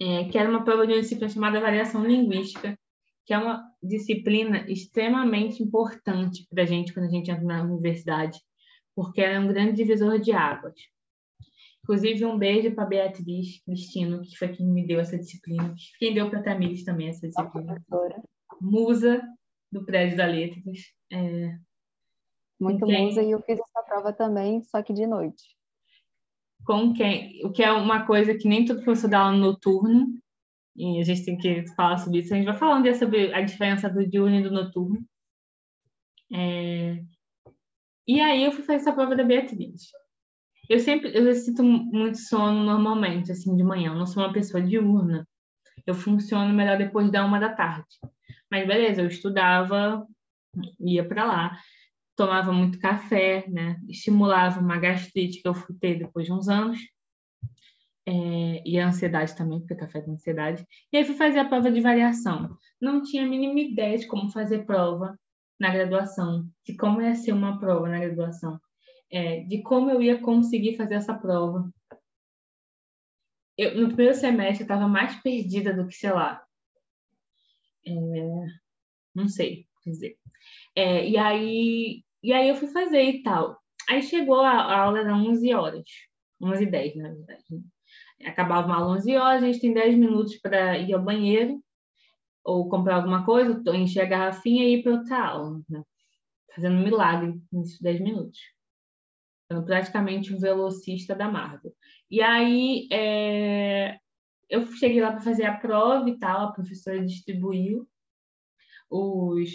é, 0.00 0.24
que 0.24 0.38
era 0.38 0.48
uma 0.48 0.64
prova 0.64 0.86
de 0.86 0.92
uma 0.92 1.00
disciplina 1.00 1.32
chamada 1.32 1.60
Variação 1.60 2.04
Linguística, 2.04 2.78
que 3.24 3.34
é 3.34 3.38
uma 3.38 3.68
disciplina 3.82 4.64
extremamente 4.70 5.62
importante 5.62 6.46
para 6.48 6.62
a 6.62 6.66
gente 6.66 6.92
quando 6.94 7.06
a 7.06 7.10
gente 7.10 7.30
entra 7.30 7.44
na 7.44 7.62
universidade, 7.62 8.38
porque 8.94 9.20
ela 9.20 9.34
é 9.34 9.40
um 9.40 9.48
grande 9.48 9.72
divisor 9.72 10.18
de 10.18 10.32
águas. 10.32 10.74
Inclusive, 11.82 12.24
um 12.24 12.38
beijo 12.38 12.74
para 12.74 12.84
Beatriz 12.84 13.62
Cristino, 13.64 14.22
que 14.22 14.36
foi 14.36 14.48
quem 14.48 14.66
me 14.66 14.86
deu 14.86 14.98
essa 14.98 15.16
disciplina, 15.16 15.74
quem 15.98 16.14
deu 16.14 16.28
para 16.28 16.40
a 16.40 16.42
Tamires 16.42 16.84
também 16.84 17.08
essa 17.08 17.28
disciplina. 17.28 17.80
Musa 18.60 19.22
do 19.70 19.84
prédio 19.84 20.16
da 20.16 20.26
Letras. 20.26 20.78
É, 21.12 21.56
Muito 22.58 22.86
quem, 22.86 23.06
musa 23.06 23.22
e 23.22 23.30
eu 23.30 23.40
fiz 23.42 23.58
essa 23.60 23.82
prova 23.82 24.12
também, 24.12 24.62
só 24.64 24.82
que 24.82 24.92
de 24.92 25.06
noite. 25.06 25.56
Com 26.66 26.92
quem? 26.92 27.40
O 27.44 27.50
que 27.50 27.62
é 27.62 27.70
uma 27.72 28.04
coisa 28.04 28.34
que 28.34 28.48
nem 28.48 28.64
todo 28.64 28.82
professor 28.82 29.08
dá 29.08 29.20
aula 29.20 29.36
noturno, 29.36 30.06
e 30.76 31.00
a 31.00 31.04
gente 31.04 31.24
tem 31.24 31.38
que 31.38 31.66
falar 31.74 31.96
sobre 31.98 32.18
isso. 32.18 32.34
A 32.34 32.36
gente 32.36 32.46
vai 32.46 32.56
falar 32.56 32.76
um 32.76 32.82
dia 32.82 32.94
sobre 32.94 33.32
a 33.32 33.40
diferença 33.40 33.88
do 33.88 34.06
diurno 34.06 34.36
e 34.36 34.42
do 34.42 34.50
noturno. 34.50 35.02
É, 36.34 37.02
e 38.06 38.20
aí 38.20 38.44
eu 38.44 38.52
fui 38.52 38.62
fazer 38.62 38.80
essa 38.80 38.92
prova 38.92 39.16
da 39.16 39.24
Beatriz. 39.24 39.90
Eu 40.68 40.78
sempre 40.80 41.16
eu 41.16 41.32
sinto 41.34 41.62
muito 41.62 42.18
sono 42.18 42.64
normalmente, 42.64 43.32
assim, 43.32 43.56
de 43.56 43.62
manhã. 43.62 43.92
Eu 43.92 43.96
não 43.96 44.06
sou 44.06 44.22
uma 44.22 44.32
pessoa 44.32 44.62
diurna. 44.62 45.26
Eu 45.86 45.94
funciono 45.94 46.52
melhor 46.52 46.76
depois 46.76 47.10
da 47.10 47.24
uma 47.24 47.38
da 47.38 47.52
tarde. 47.52 47.86
Mas 48.50 48.66
beleza, 48.66 49.02
eu 49.02 49.06
estudava, 49.08 50.06
ia 50.80 51.06
para 51.06 51.24
lá, 51.24 51.58
tomava 52.16 52.52
muito 52.52 52.78
café, 52.78 53.44
né? 53.48 53.80
Estimulava 53.88 54.60
uma 54.60 54.78
gastrite 54.78 55.42
que 55.42 55.48
eu 55.48 55.54
fui 55.54 55.76
ter 55.78 55.98
depois 55.98 56.26
de 56.26 56.32
uns 56.32 56.48
anos. 56.48 56.78
é, 58.06 58.62
e 58.64 58.78
a 58.78 58.88
ansiedade 58.88 59.34
também, 59.36 59.58
porque 59.60 59.74
café 59.74 60.00
tem 60.00 60.14
ansiedade. 60.14 60.66
E 60.92 60.96
aí 60.96 61.04
fui 61.04 61.16
fazer 61.16 61.40
a 61.40 61.48
prova 61.48 61.70
de 61.70 61.80
variação. 61.80 62.56
Não 62.80 63.02
tinha 63.02 63.24
a 63.24 63.28
mínima 63.28 63.58
ideia 63.60 63.98
de 63.98 64.06
como 64.06 64.30
fazer 64.30 64.64
prova 64.64 65.18
na 65.58 65.70
graduação, 65.72 66.48
de 66.64 66.76
como 66.76 67.00
ia 67.02 67.14
ser 67.14 67.32
uma 67.32 67.58
prova 67.58 67.88
na 67.88 67.98
graduação, 67.98 68.60
é, 69.10 69.40
de 69.40 69.62
como 69.62 69.90
eu 69.90 70.00
ia 70.02 70.20
conseguir 70.20 70.76
fazer 70.76 70.94
essa 70.96 71.14
prova. 71.14 71.68
Eu, 73.58 73.80
no 73.80 73.88
primeiro 73.88 74.14
semestre 74.14 74.60
eu 74.62 74.64
estava 74.66 74.86
mais 74.86 75.16
perdida 75.22 75.72
do 75.74 75.86
que, 75.88 75.94
sei 75.94 76.12
lá, 76.12 76.44
é, 77.86 77.92
não 79.14 79.28
sei 79.28 79.66
dizer. 79.84 80.18
É, 80.74 81.08
e, 81.08 81.16
aí, 81.16 82.04
e 82.26 82.32
aí 82.32 82.48
eu 82.48 82.56
fui 82.56 82.68
fazer 82.68 83.02
e 83.02 83.22
tal. 83.22 83.56
Aí 83.88 84.02
chegou 84.02 84.40
a, 84.40 84.50
a 84.50 84.80
aula, 84.82 84.98
eram 84.98 85.26
11 85.26 85.54
horas, 85.54 85.84
11 86.42 86.64
e 86.64 86.66
10, 86.66 86.96
na 86.96 87.08
verdade. 87.10 87.44
Né? 87.50 87.60
acabava 88.24 88.66
uma 88.66 88.76
aula 88.76 88.96
11 88.96 89.16
horas, 89.16 89.42
a 89.42 89.46
gente 89.46 89.60
tem 89.60 89.72
10 89.72 89.96
minutos 89.96 90.36
para 90.38 90.78
ir 90.78 90.92
ao 90.92 91.02
banheiro 91.02 91.62
ou 92.44 92.68
comprar 92.68 92.96
alguma 92.96 93.24
coisa, 93.24 93.62
encher 93.74 94.02
a 94.02 94.06
garrafinha 94.06 94.64
e 94.64 94.74
ir 94.74 94.82
para 94.82 94.92
outra 94.92 95.24
aula, 95.24 95.60
né? 95.68 95.82
fazendo 96.54 96.76
um 96.76 96.82
milagre 96.82 97.40
nesses 97.52 97.80
10 97.80 98.00
minutos. 98.00 98.38
Sendo 99.50 99.64
praticamente 99.64 100.34
um 100.34 100.38
velocista 100.38 101.14
da 101.14 101.30
Marvel. 101.30 101.72
E 102.10 102.20
aí 102.20 102.88
é... 102.90 103.98
eu 104.48 104.66
cheguei 104.72 105.00
lá 105.00 105.12
para 105.12 105.20
fazer 105.20 105.44
a 105.44 105.56
prova 105.56 106.08
e 106.08 106.18
tal, 106.18 106.48
a 106.48 106.52
professora 106.52 107.04
distribuiu 107.04 107.86
os, 108.90 109.50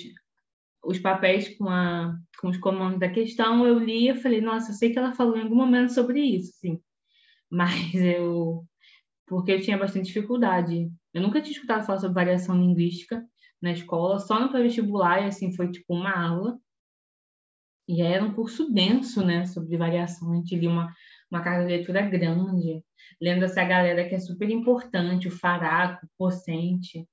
os 0.83 0.99
papéis 0.99 1.55
com, 1.57 1.69
a, 1.69 2.17
com 2.39 2.49
os 2.49 2.57
comandos 2.57 2.99
da 2.99 3.09
questão, 3.09 3.65
eu 3.65 3.77
li 3.79 4.09
e 4.09 4.15
falei, 4.15 4.41
nossa, 4.41 4.71
eu 4.71 4.75
sei 4.75 4.91
que 4.91 4.99
ela 4.99 5.13
falou 5.13 5.37
em 5.37 5.41
algum 5.41 5.55
momento 5.55 5.93
sobre 5.93 6.21
isso, 6.21 6.51
sim 6.59 6.81
mas 7.49 7.93
eu 7.95 8.65
porque 9.31 9.53
eu 9.53 9.61
tinha 9.61 9.77
bastante 9.77 10.07
dificuldade. 10.07 10.91
Eu 11.13 11.21
nunca 11.21 11.41
tinha 11.41 11.53
escutado 11.53 11.85
falar 11.85 11.99
sobre 11.99 12.15
variação 12.15 12.53
linguística 12.53 13.25
na 13.61 13.71
escola, 13.71 14.19
só 14.19 14.37
no 14.37 14.49
pré-vestibular, 14.49 15.21
e 15.21 15.27
assim, 15.27 15.55
foi 15.55 15.71
tipo 15.71 15.93
uma 15.93 16.11
aula. 16.11 16.59
E 17.87 18.01
era 18.01 18.25
um 18.25 18.33
curso 18.33 18.69
denso, 18.69 19.25
né, 19.25 19.45
sobre 19.45 19.77
variação. 19.77 20.33
A 20.33 20.35
gente 20.35 20.53
lia 20.57 20.69
uma, 20.69 20.93
uma 21.31 21.41
carga 21.41 21.65
de 21.65 21.73
leitura 21.75 22.01
grande, 22.01 22.83
lendo 23.21 23.45
essa 23.45 23.63
galera 23.63 24.07
que 24.07 24.15
é 24.15 24.19
super 24.19 24.49
importante, 24.49 25.29
o 25.29 25.31
Faraco, 25.31 26.05
o 26.05 26.09
Pocente, 26.17 27.07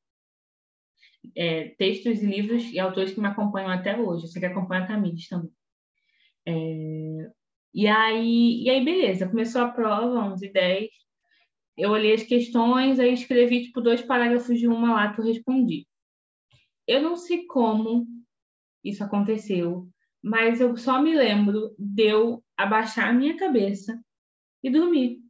é, 1.37 1.69
textos 1.79 2.23
e 2.23 2.27
livros 2.27 2.65
e 2.65 2.79
autores 2.79 3.13
que 3.13 3.21
me 3.21 3.29
acompanham 3.29 3.71
até 3.71 3.99
hoje. 3.99 4.29
Sei 4.29 4.41
que 4.41 4.47
acompanha 4.47 4.85
a 4.85 4.87
Tamires 4.87 5.29
também. 5.29 5.51
É, 6.47 7.31
e 7.75 7.87
aí, 7.87 8.63
e 8.65 8.71
aí, 8.71 8.85
beleza, 8.85 9.29
começou 9.29 9.63
a 9.63 9.69
prova, 9.69 10.33
11 10.33 10.47
e 10.47 10.53
10. 10.53 10.89
Eu 11.77 11.91
olhei 11.91 12.15
as 12.15 12.23
questões, 12.25 12.99
aí 12.99 13.13
escrevi, 13.13 13.65
tipo, 13.65 13.81
dois 13.81 14.03
parágrafos 14.03 14.59
de 14.59 14.67
uma 14.67 14.95
lá 14.95 15.13
que 15.15 15.21
eu 15.21 15.25
respondi. 15.25 15.87
Eu 16.87 17.03
não 17.03 17.17
sei 17.17 17.47
como 17.47 18.07
isso 18.83 19.05
aconteceu, 19.05 19.89
mas 20.23 20.61
eu 20.61 20.77
só 20.77 21.01
me 21.01 21.15
lembro 21.15 21.75
de 21.79 22.05
eu 22.09 22.43
abaixar 22.57 23.11
a 23.11 23.13
minha 23.13 23.37
cabeça 23.37 24.01
e 24.63 24.71
dormir. 24.71 25.21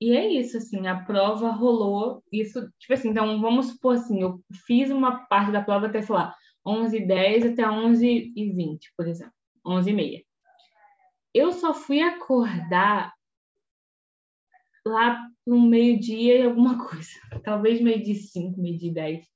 E 0.00 0.14
é 0.14 0.28
isso, 0.28 0.58
assim, 0.58 0.86
a 0.86 1.04
prova 1.04 1.50
rolou, 1.50 2.22
isso, 2.30 2.70
tipo 2.78 2.92
assim, 2.92 3.08
então 3.08 3.40
vamos 3.40 3.68
supor 3.68 3.94
assim, 3.94 4.20
eu 4.20 4.42
fiz 4.66 4.90
uma 4.90 5.26
parte 5.26 5.50
da 5.50 5.62
prova 5.62 5.86
até, 5.86 6.02
sei 6.02 6.14
lá, 6.14 6.34
11 6.66 6.98
h 6.98 7.06
10 7.06 7.46
até 7.46 7.70
11 7.70 8.32
h 8.36 8.54
20, 8.54 8.92
por 8.96 9.06
exemplo. 9.06 9.32
11 9.64 9.90
e 9.90 9.92
meia. 9.92 10.24
Eu 11.34 11.52
só 11.52 11.74
fui 11.74 12.00
acordar 12.00 13.12
lá 14.86 15.28
no 15.46 15.60
meio-dia 15.60 16.38
e 16.38 16.42
alguma 16.42 16.78
coisa. 16.88 17.10
Talvez 17.42 17.80
meio 17.80 18.02
de 18.02 18.14
cinco, 18.14 18.60
meio 18.60 18.78
de 18.78 18.92
dez. 18.92 19.26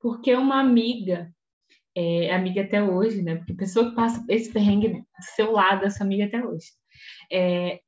Porque 0.00 0.34
uma 0.34 0.60
amiga, 0.60 1.32
é, 1.94 2.32
amiga 2.34 2.62
até 2.62 2.82
hoje, 2.82 3.22
né? 3.22 3.36
Porque 3.36 3.54
pessoa 3.54 3.90
que 3.90 3.96
passa 3.96 4.24
esse 4.28 4.52
perrengue 4.52 5.00
do 5.00 5.04
seu 5.34 5.52
lado, 5.52 5.84
essa 5.84 6.02
amiga 6.04 6.24
até 6.24 6.44
hoje, 6.44 6.68
é, 7.30 7.80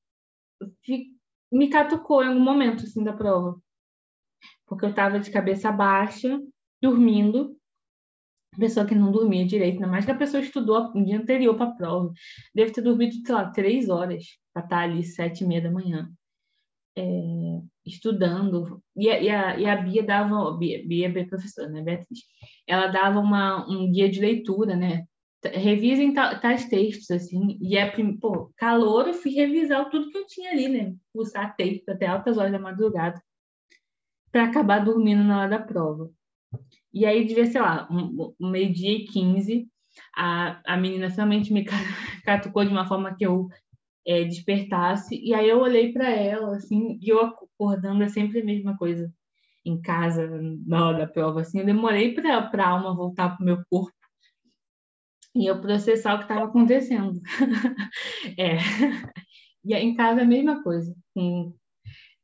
me 1.53 1.69
catucou 1.69 2.25
em 2.25 2.29
algum 2.29 2.41
momento, 2.41 2.85
assim, 2.85 3.05
da 3.05 3.13
prova. 3.13 3.61
Porque 4.67 4.85
eu 4.85 4.91
estava 4.91 5.21
de 5.21 5.31
cabeça 5.31 5.71
baixa, 5.71 6.41
dormindo, 6.81 7.57
pessoa 8.59 8.87
que 8.87 8.95
não 8.95 9.13
dormia 9.13 9.47
direito, 9.47 9.75
ainda 9.75 9.87
mais 9.87 10.05
que 10.05 10.11
a 10.11 10.17
pessoa 10.17 10.43
estudou 10.43 10.93
no 10.95 11.05
dia 11.05 11.19
anterior 11.19 11.55
para 11.57 11.67
a 11.67 11.75
prova, 11.75 12.13
deve 12.55 12.73
ter 12.73 12.83
dormido, 12.83 13.15
sei 13.25 13.35
lá, 13.35 13.51
três 13.51 13.89
horas 13.89 14.25
para 14.53 14.65
estar 14.65 14.77
tá 14.77 14.83
ali 14.83 15.03
sete 15.05 15.45
e 15.45 15.47
meia 15.47 15.63
da 15.63 15.71
manhã, 15.71 16.11
é, 16.97 17.03
estudando. 17.85 18.83
E 18.97 19.09
a, 19.11 19.21
e, 19.21 19.31
a, 19.31 19.59
e 19.59 19.67
a 19.67 19.77
Bia 19.77 20.03
dava, 20.03 20.57
Bia, 20.57 20.87
Bia 20.87 21.09
é 21.09 21.25
professora, 21.25 21.69
né, 21.69 21.83
Beatriz? 21.83 22.21
Ela 22.67 22.89
dava 22.89 23.21
uma, 23.21 23.67
um 23.69 23.91
guia 23.91 24.11
de 24.11 24.21
leitura, 24.21 24.77
né? 24.77 25.05
Revisem 25.45 26.15
tais 26.15 26.69
textos, 26.69 27.11
assim, 27.11 27.59
e 27.61 27.77
é, 27.77 27.91
pô, 28.21 28.53
calor, 28.57 29.09
eu 29.09 29.15
fui 29.15 29.33
revisar 29.33 29.91
tudo 29.91 30.11
que 30.11 30.19
eu 30.19 30.27
tinha 30.27 30.53
ali, 30.53 30.69
né? 30.69 30.95
Pulsar 31.13 31.57
texto 31.57 31.89
até 31.89 32.07
altas 32.07 32.39
horas 32.39 32.53
da 32.53 32.59
madrugada, 32.59 33.21
para 34.31 34.45
acabar 34.45 34.85
dormindo 34.85 35.25
na 35.25 35.41
hora 35.41 35.51
da 35.51 35.59
prova. 35.59 36.11
E 36.93 37.05
aí 37.05 37.25
devia, 37.25 37.47
sei 37.47 37.61
lá, 37.61 37.89
um, 37.91 38.35
um 38.41 38.51
meio-dia 38.51 38.93
e 38.93 39.05
quinze, 39.05 39.69
a, 40.17 40.61
a 40.65 40.77
menina 40.77 41.11
somente 41.11 41.53
me 41.53 41.65
catucou 42.25 42.65
de 42.65 42.71
uma 42.71 42.87
forma 42.87 43.15
que 43.15 43.27
eu 43.27 43.49
é, 44.07 44.25
despertasse. 44.25 45.17
E 45.17 45.35
aí 45.35 45.49
eu 45.49 45.61
olhei 45.61 45.93
para 45.93 46.09
ela, 46.11 46.57
assim, 46.57 46.99
e 47.01 47.09
eu 47.09 47.21
acordando 47.21 48.03
é 48.03 48.09
sempre 48.09 48.41
a 48.41 48.45
mesma 48.45 48.77
coisa 48.77 49.13
em 49.65 49.81
casa, 49.81 50.29
na 50.67 50.89
hora 50.89 50.99
da 50.99 51.07
prova, 51.07 51.41
assim. 51.41 51.61
Eu 51.61 51.67
demorei 51.67 52.15
para 52.15 52.37
a 52.37 52.69
alma 52.69 52.95
voltar 52.95 53.31
para 53.31 53.43
o 53.43 53.45
meu 53.45 53.63
corpo 53.71 54.02
e 55.35 55.47
eu 55.47 55.61
processar 55.61 56.15
o 56.15 56.19
que 56.19 56.25
estava 56.25 56.45
acontecendo. 56.45 57.21
é. 58.39 58.59
E 59.65 59.75
em 59.75 59.95
casa 59.95 60.21
é 60.21 60.25
a 60.25 60.27
mesma 60.27 60.63
coisa. 60.63 60.95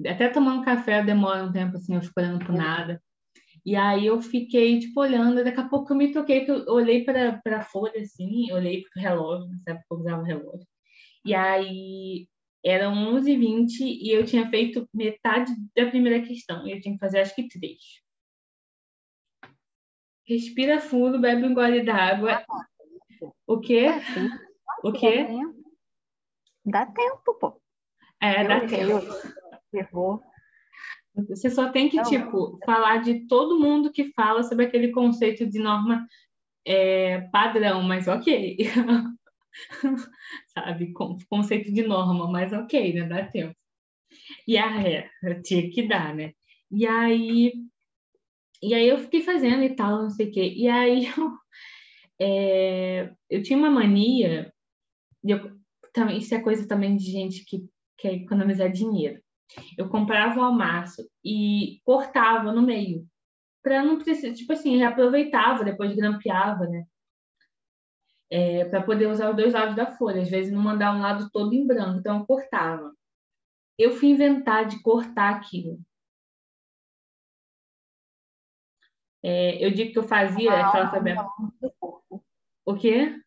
Até 0.07 0.29
tomando 0.29 0.64
café 0.64 1.03
demora 1.03 1.44
um 1.44 1.53
tempo, 1.53 1.77
assim, 1.77 1.94
eu 1.94 2.03
fico 2.03 2.21
olhando 2.21 2.44
para 2.44 2.55
nada. 2.55 3.03
E 3.64 3.77
aí 3.77 4.07
eu 4.07 4.21
fiquei, 4.21 4.79
tipo, 4.79 5.01
olhando, 5.01 5.44
daqui 5.44 5.61
a 5.61 5.68
pouco 5.68 5.92
eu 5.92 5.97
me 5.97 6.12
toquei, 6.12 6.44
que 6.44 6.51
eu 6.51 6.64
olhei 6.68 7.05
para 7.05 7.40
a 7.47 7.62
folha, 7.62 8.01
assim, 8.01 8.51
olhei 8.53 8.83
para 8.83 9.01
o 9.01 9.03
relógio, 9.03 9.49
nessa 9.49 9.73
época 9.73 9.87
eu 9.90 9.99
usava 9.99 10.23
o 10.23 10.25
relógio. 10.25 10.66
E 11.25 11.35
aí 11.35 12.29
eram 12.64 12.94
11h20 13.14 13.81
e 13.81 14.11
eu 14.11 14.25
tinha 14.25 14.49
feito 14.49 14.88
metade 14.94 15.53
da 15.77 15.87
primeira 15.87 16.25
questão, 16.27 16.66
e 16.66 16.73
eu 16.73 16.81
tinha 16.81 16.94
que 16.94 17.01
fazer 17.01 17.21
acho 17.21 17.35
que 17.35 17.49
três. 17.49 17.79
Respira 20.27 20.81
fundo, 20.81 21.21
bebe 21.21 21.47
um 21.47 21.55
gole 21.55 21.83
d'água. 21.83 22.44
O 23.46 23.61
quê? 23.61 23.87
O 24.83 24.92
quê? 24.92 25.26
Dá 26.64 26.87
tempo, 26.87 27.35
pô. 27.40 27.61
É, 28.20 28.44
dá 28.44 28.66
tempo. 28.66 29.00
Errou. 29.72 30.22
Você 31.28 31.50
só 31.50 31.70
tem 31.70 31.88
que, 31.88 32.00
tipo, 32.02 32.59
falar 32.64 32.98
de 32.98 33.26
todo 33.26 33.59
mundo 33.59 33.90
que 33.90 34.12
fala 34.12 34.42
sobre 34.42 34.66
aquele 34.66 34.92
conceito 34.92 35.46
de 35.46 35.59
norma 35.59 36.07
é, 36.64 37.22
padrão, 37.33 37.83
mas 37.83 38.07
ok. 38.07 38.59
Sabe? 40.54 40.92
Conceito 41.28 41.72
de 41.72 41.83
norma, 41.83 42.31
mas 42.31 42.52
ok, 42.52 42.92
né? 42.94 43.09
Dá 43.09 43.26
tempo. 43.26 43.57
E 44.46 44.57
a 44.57 44.68
ré, 44.68 45.11
tinha 45.44 45.70
que 45.70 45.83
dar, 45.87 46.14
né? 46.14 46.33
E 46.70 46.87
aí, 46.87 47.52
e 48.62 48.74
aí 48.74 48.88
eu 48.88 48.98
fiquei 48.98 49.22
fazendo 49.22 49.62
e 49.62 49.74
tal, 49.74 50.02
não 50.02 50.11
sei 50.11 50.28
o 50.28 50.33
quê. 50.33 50.52
E 50.57 50.68
aí 50.68 51.07
eu, 51.16 51.33
é, 52.20 53.12
eu 53.31 53.42
tinha 53.42 53.59
uma 53.59 53.70
mania, 53.70 54.52
eu, 55.24 55.59
também, 55.92 56.18
isso 56.18 56.35
é 56.35 56.40
coisa 56.40 56.66
também 56.66 56.96
de 56.96 57.11
gente 57.11 57.44
que 57.44 57.68
quer 57.96 58.14
economizar 58.14 58.70
dinheiro 58.70 59.22
eu 59.76 59.88
comprava 59.88 60.40
o 60.40 60.42
almaço 60.42 61.09
e 61.24 61.81
cortava 61.85 62.52
no 62.52 62.62
meio. 62.62 63.07
Para 63.62 63.83
não 63.83 63.98
precisar, 63.98 64.35
tipo 64.35 64.53
assim, 64.53 64.76
reaproveitava, 64.76 65.64
depois 65.64 65.95
grampeava, 65.95 66.66
né? 66.66 66.86
É, 68.30 68.64
para 68.66 68.82
poder 68.82 69.07
usar 69.07 69.30
os 69.30 69.36
dois 69.36 69.55
lados 69.55 69.74
da 69.74 69.86
folha, 69.86 70.22
às 70.22 70.28
vezes 70.28 70.53
não 70.53 70.61
mandar 70.61 70.95
um 70.95 71.01
lado 71.01 71.30
todo 71.30 71.55
em 71.55 71.66
branco, 71.66 71.99
então 71.99 72.18
eu 72.18 72.26
cortava. 72.26 72.95
Eu 73.78 73.93
fui 73.93 74.09
inventar 74.09 74.66
de 74.66 74.82
cortar 74.82 75.34
aquilo. 75.34 75.80
É, 79.22 79.64
eu 79.64 79.70
digo 79.72 79.93
que 79.93 79.99
eu 79.99 80.03
fazia 80.03 80.53
aquela 80.53 80.90
sabe... 80.90 81.14
O 82.69 82.77
quê? 82.77 83.19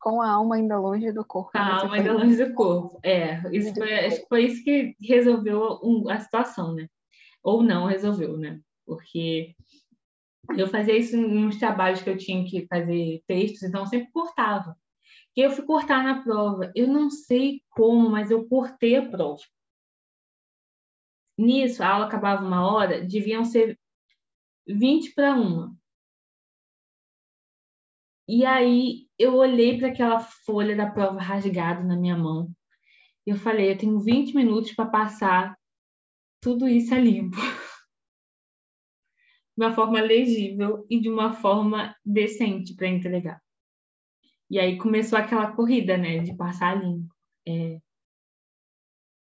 com 0.00 0.22
a 0.22 0.30
alma 0.30 0.56
ainda 0.56 0.78
longe 0.78 1.12
do 1.12 1.24
corpo. 1.24 1.52
Com 1.52 1.58
a 1.58 1.80
alma 1.80 1.96
ainda 1.96 2.12
longe 2.12 2.44
do 2.44 2.54
corpo. 2.54 3.00
É, 3.02 3.40
isso 3.52 3.74
foi, 3.74 3.92
acho 4.06 4.20
que 4.20 4.28
foi 4.28 4.44
isso 4.44 4.64
que 4.64 4.96
resolveu 5.00 5.80
a 6.08 6.20
situação, 6.20 6.74
né? 6.74 6.88
Ou 7.42 7.62
não 7.62 7.86
resolveu, 7.86 8.36
né? 8.36 8.60
Porque 8.86 9.54
eu 10.56 10.66
fazia 10.68 10.96
isso 10.96 11.16
nos 11.16 11.58
trabalhos 11.58 12.00
que 12.00 12.08
eu 12.08 12.16
tinha 12.16 12.48
que 12.48 12.66
fazer 12.66 13.22
textos, 13.26 13.62
então 13.62 13.82
eu 13.82 13.86
sempre 13.86 14.10
cortava. 14.12 14.76
que 15.34 15.40
eu 15.40 15.50
fui 15.50 15.64
cortar 15.64 16.02
na 16.02 16.22
prova. 16.22 16.72
Eu 16.74 16.86
não 16.86 17.10
sei 17.10 17.60
como, 17.70 18.08
mas 18.08 18.30
eu 18.30 18.48
cortei 18.48 18.96
a 18.96 19.08
prova. 19.08 19.42
Nisso, 21.36 21.82
a 21.82 21.88
aula 21.88 22.06
acabava 22.06 22.44
uma 22.44 22.66
hora, 22.72 23.00
deviam 23.00 23.44
ser 23.44 23.78
20 24.66 25.14
para 25.14 25.34
uma. 25.34 25.76
E 28.28 28.44
aí 28.44 29.06
eu 29.18 29.34
olhei 29.36 29.78
para 29.78 29.88
aquela 29.88 30.20
folha 30.20 30.76
da 30.76 30.90
prova 30.90 31.18
rasgada 31.18 31.82
na 31.82 31.96
minha 31.96 32.16
mão. 32.16 32.52
E 33.26 33.30
eu 33.30 33.36
falei, 33.36 33.72
eu 33.72 33.78
tenho 33.78 33.98
20 33.98 34.34
minutos 34.34 34.72
para 34.72 34.84
passar 34.84 35.58
tudo 36.40 36.68
isso 36.68 36.94
a 36.94 36.98
limpo. 36.98 37.38
de 39.56 39.64
uma 39.64 39.74
forma 39.74 40.00
legível 40.00 40.86
e 40.90 41.00
de 41.00 41.08
uma 41.08 41.32
forma 41.32 41.96
decente 42.04 42.74
para 42.76 42.86
entregar. 42.86 43.42
E 44.50 44.58
aí 44.58 44.78
começou 44.78 45.18
aquela 45.18 45.50
corrida, 45.52 45.96
né, 45.96 46.18
de 46.18 46.36
passar 46.36 46.80
limpo. 46.80 47.12
É... 47.46 47.80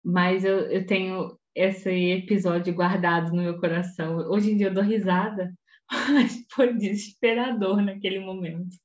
Mas 0.04 0.44
eu, 0.44 0.70
eu 0.70 0.86
tenho 0.86 1.40
esse 1.54 1.90
episódio 1.90 2.74
guardado 2.74 3.32
no 3.34 3.44
meu 3.44 3.60
coração. 3.60 4.18
Hoje 4.30 4.52
em 4.52 4.58
dia 4.58 4.68
eu 4.68 4.74
dou 4.74 4.84
risada, 4.84 5.54
mas 6.12 6.46
foi 6.52 6.74
desesperador 6.74 7.82
naquele 7.82 8.20
momento. 8.20 8.76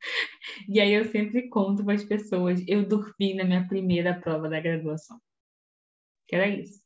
E 0.68 0.80
aí 0.80 0.92
eu 0.92 1.04
sempre 1.06 1.48
conto 1.48 1.84
para 1.84 1.94
as 1.94 2.04
pessoas, 2.04 2.62
eu 2.66 2.86
dormi 2.86 3.34
na 3.34 3.44
minha 3.44 3.66
primeira 3.66 4.18
prova 4.18 4.48
da 4.48 4.60
graduação. 4.60 5.20
Que 6.26 6.36
era 6.36 6.48
isso. 6.48 6.80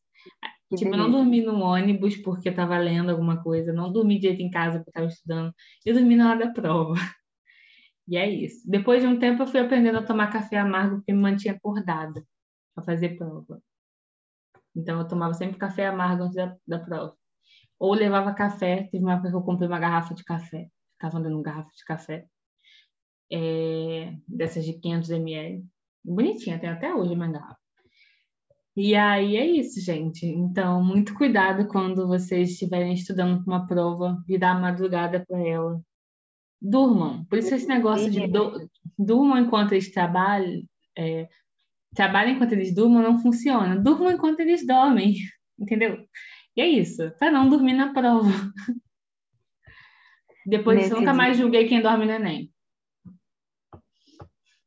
Que 0.68 0.76
tipo, 0.76 0.90
beleza. 0.90 1.08
não 1.08 1.10
dormi 1.10 1.42
no 1.42 1.60
ônibus 1.60 2.16
porque 2.16 2.48
eu 2.48 2.52
estava 2.52 2.78
lendo 2.78 3.10
alguma 3.10 3.42
coisa, 3.42 3.72
não 3.72 3.92
dormi 3.92 4.18
direito 4.18 4.42
em 4.42 4.50
casa 4.50 4.78
porque 4.78 4.90
estava 4.90 5.06
estudando, 5.06 5.54
eu 5.84 5.94
dormi 5.94 6.16
na 6.16 6.30
hora 6.30 6.46
da 6.46 6.52
prova. 6.52 6.94
E 8.08 8.16
é 8.16 8.28
isso. 8.28 8.68
Depois 8.68 9.00
de 9.00 9.06
um 9.06 9.20
tempo 9.20 9.40
eu 9.40 9.46
fui 9.46 9.60
aprendendo 9.60 9.98
a 9.98 10.02
tomar 10.02 10.32
café 10.32 10.58
amargo 10.58 10.96
porque 10.96 11.12
me 11.12 11.20
mantinha 11.20 11.54
acordada 11.54 12.26
para 12.74 12.82
fazer 12.82 13.16
prova. 13.16 13.62
Então 14.74 14.98
eu 14.98 15.06
tomava 15.06 15.32
sempre 15.32 15.56
café 15.56 15.86
amargo 15.86 16.24
antes 16.24 16.34
da, 16.34 16.56
da 16.66 16.80
prova. 16.80 17.16
Ou 17.78 17.94
levava 17.94 18.34
café, 18.34 18.88
teve 18.90 19.04
uma 19.04 19.12
época 19.12 19.30
que 19.30 19.36
eu 19.36 19.42
comprei 19.42 19.68
uma 19.68 19.78
garrafa 19.78 20.12
de 20.12 20.24
café, 20.24 20.68
ficava 20.94 21.18
andando 21.18 21.40
garrafa 21.40 21.70
de 21.70 21.84
café, 21.84 22.26
é, 23.30 24.12
dessas 24.26 24.64
de 24.64 24.74
500 24.74 25.10
ml. 25.10 25.64
Bonitinha, 26.04 26.58
tem 26.58 26.68
até 26.68 26.94
hoje 26.94 27.14
uma 27.14 27.28
garrafa. 27.28 27.60
E 28.76 28.94
aí 28.94 29.36
é 29.36 29.44
isso, 29.44 29.80
gente. 29.80 30.24
Então, 30.24 30.82
muito 30.82 31.14
cuidado 31.14 31.66
quando 31.66 32.06
vocês 32.06 32.50
estiverem 32.50 32.94
estudando 32.94 33.44
para 33.44 33.52
uma 33.52 33.66
prova, 33.66 34.22
virar 34.26 34.52
a 34.52 34.60
madrugada 34.60 35.24
para 35.26 35.38
ela. 35.46 35.80
Durmam. 36.60 37.24
Por 37.24 37.38
isso 37.38 37.54
esse 37.54 37.66
negócio 37.66 38.10
de 38.10 38.26
do, 38.26 38.68
durmam 38.98 39.38
enquanto 39.38 39.72
eles 39.72 39.92
trabalham, 39.92 40.62
é, 40.96 41.28
trabalham 41.94 42.32
enquanto 42.32 42.52
eles 42.52 42.74
durmam 42.74 43.02
não 43.02 43.18
funciona. 43.18 43.76
Durmam 43.76 44.12
enquanto 44.12 44.40
eles 44.40 44.66
dormem, 44.66 45.14
entendeu? 45.58 46.06
E 46.56 46.60
é 46.60 46.66
isso, 46.66 47.10
para 47.18 47.30
não 47.30 47.48
dormir 47.48 47.74
na 47.74 47.92
prova. 47.92 48.28
Depois 50.46 50.78
disso, 50.78 50.94
nunca 50.94 51.12
mais 51.12 51.36
julguei 51.36 51.68
quem 51.68 51.82
dorme 51.82 52.06
no 52.06 52.12
Enem. 52.12 52.50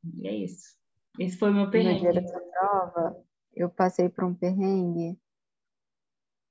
E 0.04 0.28
é 0.28 0.36
isso. 0.36 0.78
Esse 1.20 1.38
foi 1.38 1.52
o 1.52 1.54
meu 1.54 1.70
perrengue. 1.70 2.00
Dia 2.02 2.14
dessa 2.14 2.40
prova, 2.40 3.24
eu 3.54 3.70
passei 3.70 4.10
por 4.10 4.24
um 4.24 4.34
perrengue 4.34 5.20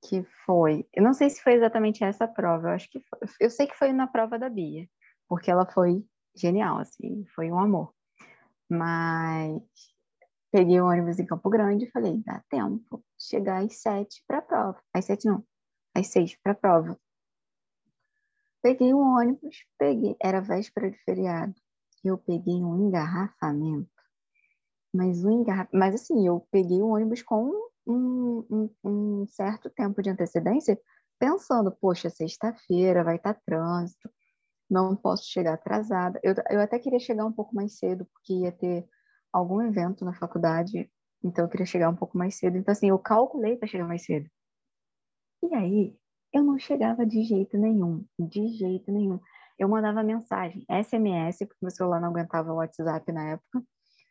que 0.03 0.23
foi. 0.45 0.87
Eu 0.93 1.03
não 1.03 1.13
sei 1.13 1.29
se 1.29 1.41
foi 1.41 1.53
exatamente 1.53 2.03
essa 2.03 2.27
prova, 2.27 2.69
eu 2.69 2.73
acho 2.73 2.89
que 2.89 2.99
foi, 2.99 3.19
eu 3.39 3.49
sei 3.49 3.67
que 3.67 3.77
foi 3.77 3.93
na 3.93 4.07
prova 4.07 4.37
da 4.37 4.49
Bia, 4.49 4.87
porque 5.27 5.49
ela 5.49 5.65
foi 5.65 6.05
genial, 6.35 6.79
assim, 6.79 7.25
foi 7.35 7.51
um 7.51 7.59
amor. 7.59 7.93
Mas 8.69 9.61
peguei 10.51 10.79
o 10.81 10.87
ônibus 10.87 11.19
em 11.19 11.25
Campo 11.25 11.49
Grande 11.49 11.85
e 11.85 11.91
falei, 11.91 12.21
dá 12.25 12.43
tempo 12.49 13.03
de 13.17 13.25
chegar 13.25 13.63
às 13.63 13.81
sete 13.81 14.23
para 14.27 14.39
a 14.39 14.41
prova. 14.41 14.81
Às 14.93 15.05
sete 15.05 15.25
não, 15.25 15.45
às 15.95 16.07
seis 16.07 16.35
para 16.41 16.53
a 16.53 16.55
prova. 16.55 16.99
Peguei 18.61 18.93
o 18.93 18.99
ônibus, 18.99 19.65
peguei, 19.77 20.15
era 20.21 20.39
véspera 20.39 20.89
de 20.89 20.97
feriado, 21.03 21.53
eu 22.03 22.17
peguei 22.17 22.63
um 22.63 22.87
engarrafamento 22.87 23.93
mas 24.93 25.23
o 25.25 25.31
engarraf... 25.31 25.67
mas 25.73 25.95
assim, 25.95 26.27
eu 26.27 26.45
peguei 26.51 26.81
o 26.81 26.89
ônibus 26.89 27.23
com 27.23 27.51
um, 27.87 28.45
um, 28.49 28.69
um 28.83 29.25
certo 29.27 29.69
tempo 29.69 30.01
de 30.01 30.09
antecedência, 30.09 30.79
pensando, 31.19 31.71
poxa, 31.71 32.09
sexta-feira 32.09 33.03
vai 33.03 33.15
estar 33.15 33.33
tá 33.33 33.41
trânsito, 33.45 34.09
não 34.69 34.95
posso 34.95 35.25
chegar 35.25 35.53
atrasada. 35.55 36.19
Eu, 36.23 36.35
eu 36.49 36.61
até 36.61 36.77
queria 36.79 36.99
chegar 36.99 37.25
um 37.25 37.31
pouco 37.31 37.55
mais 37.55 37.77
cedo, 37.77 38.05
porque 38.13 38.33
ia 38.33 38.51
ter 38.51 38.87
algum 39.31 39.61
evento 39.61 40.05
na 40.05 40.13
faculdade, 40.13 40.89
então 41.23 41.45
eu 41.45 41.49
queria 41.49 41.65
chegar 41.65 41.89
um 41.89 41.95
pouco 41.95 42.17
mais 42.17 42.35
cedo. 42.35 42.57
Então, 42.57 42.71
assim, 42.71 42.89
eu 42.89 42.99
calculei 42.99 43.57
para 43.57 43.67
chegar 43.67 43.87
mais 43.87 44.05
cedo. 44.05 44.29
E 45.43 45.53
aí, 45.55 45.97
eu 46.31 46.43
não 46.43 46.57
chegava 46.57 47.05
de 47.05 47.23
jeito 47.23 47.57
nenhum, 47.57 48.05
de 48.19 48.47
jeito 48.49 48.91
nenhum. 48.91 49.19
Eu 49.57 49.69
mandava 49.69 50.03
mensagem, 50.03 50.65
SMS, 50.69 51.45
porque 51.45 51.59
meu 51.61 51.71
celular 51.71 52.01
não 52.01 52.09
aguentava 52.09 52.51
o 52.51 52.55
WhatsApp 52.55 53.11
na 53.11 53.31
época. 53.31 53.63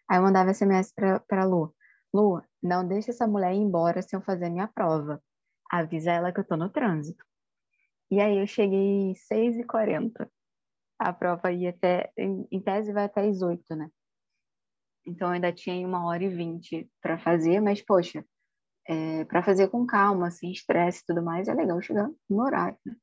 Aí 0.09 0.19
eu 0.19 0.23
mandava 0.23 0.53
SMS 0.55 0.93
para 1.27 1.45
Lu. 1.45 1.75
Lu, 2.15 2.43
não 2.63 2.87
deixa 2.87 3.11
essa 3.11 3.27
mulher 3.27 3.55
ir 3.55 3.59
embora 3.59 4.03
sem 4.03 4.19
eu 4.19 4.25
fazer 4.25 4.51
minha 4.51 4.69
prova. 4.69 5.23
Avisa 5.71 6.13
ela 6.13 6.33
que 6.33 6.41
eu 6.41 6.45
tô 6.45 6.57
no 6.57 6.69
trânsito. 6.69 7.25
E 8.11 8.21
aí 8.21 8.39
eu 8.39 8.47
cheguei 8.47 9.15
6h40. 9.33 10.29
A 10.99 11.13
prova 11.13 11.51
ia 11.51 11.71
até, 11.71 12.13
em, 12.17 12.61
tese 12.61 12.93
vai 12.93 13.05
até 13.05 13.27
as 13.27 13.43
8, 13.43 13.75
né? 13.75 13.89
Então 15.07 15.29
eu 15.29 15.35
ainda 15.35 15.53
tinha 15.53 15.87
uma 15.87 16.07
hora 16.07 16.23
e 16.23 16.29
vinte 16.29 16.89
para 17.01 17.19
fazer, 17.19 17.61
mas 17.61 17.83
poxa, 17.83 18.25
é, 18.87 19.25
para 19.25 19.43
fazer 19.43 19.69
com 19.69 19.87
calma, 19.87 20.31
sem 20.31 20.53
estresse 20.53 21.01
e 21.01 21.07
tudo 21.07 21.23
mais, 21.23 21.49
é 21.49 21.55
legal 21.55 21.81
chegar 21.81 22.09
no 22.29 22.43
horário. 22.43 22.79
Né? 22.85 22.95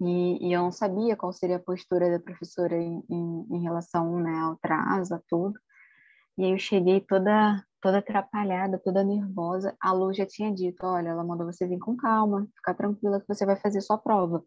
E, 0.00 0.48
e, 0.48 0.52
eu 0.52 0.62
não 0.62 0.72
sabia 0.72 1.16
qual 1.16 1.32
seria 1.32 1.56
a 1.56 1.62
postura 1.62 2.10
da 2.10 2.18
professora 2.18 2.76
em, 2.76 3.04
em, 3.08 3.46
em 3.50 3.62
relação 3.62 4.18
né, 4.20 4.32
ao 4.38 4.52
atraso, 4.52 5.14
a 5.14 5.20
tudo. 5.28 5.58
E 6.38 6.44
aí 6.44 6.52
eu 6.52 6.58
cheguei 6.58 7.00
toda 7.00 7.62
toda 7.80 7.98
atrapalhada, 7.98 8.78
toda 8.78 9.02
nervosa. 9.02 9.76
A 9.80 9.92
Lu 9.92 10.12
já 10.12 10.26
tinha 10.26 10.52
dito, 10.54 10.84
olha, 10.86 11.08
ela 11.08 11.24
mandou 11.24 11.46
você 11.46 11.66
vir 11.66 11.78
com 11.78 11.96
calma, 11.96 12.46
ficar 12.56 12.74
tranquila 12.74 13.20
que 13.20 13.28
você 13.28 13.46
vai 13.46 13.56
fazer 13.56 13.80
sua 13.80 13.98
prova. 13.98 14.44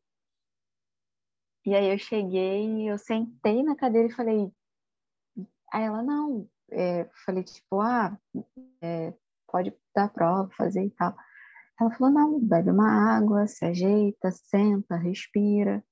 E 1.66 1.74
aí 1.76 1.92
eu 1.92 1.98
cheguei, 1.98 2.90
eu 2.90 2.98
sentei 2.98 3.64
na 3.64 3.76
cadeira 3.76 4.08
e 4.08 4.16
falei, 4.16 4.52
aí 5.72 5.84
ela, 5.84 6.04
não, 6.04 6.48
é, 6.72 7.10
falei 7.26 7.44
tipo, 7.44 7.80
ah, 7.82 8.18
é, 8.82 9.14
pode 9.48 9.74
dar 9.96 10.10
prova, 10.10 10.50
fazer 10.56 10.84
e 10.86 10.92
tal. 10.92 11.16
Ela 11.80 11.92
falou, 11.92 12.14
não, 12.14 12.40
bebe 12.40 12.70
uma 12.72 13.18
água, 13.18 13.48
se 13.48 13.66
ajeita, 13.66 14.32
senta, 14.32 14.96
respira. 14.96 15.84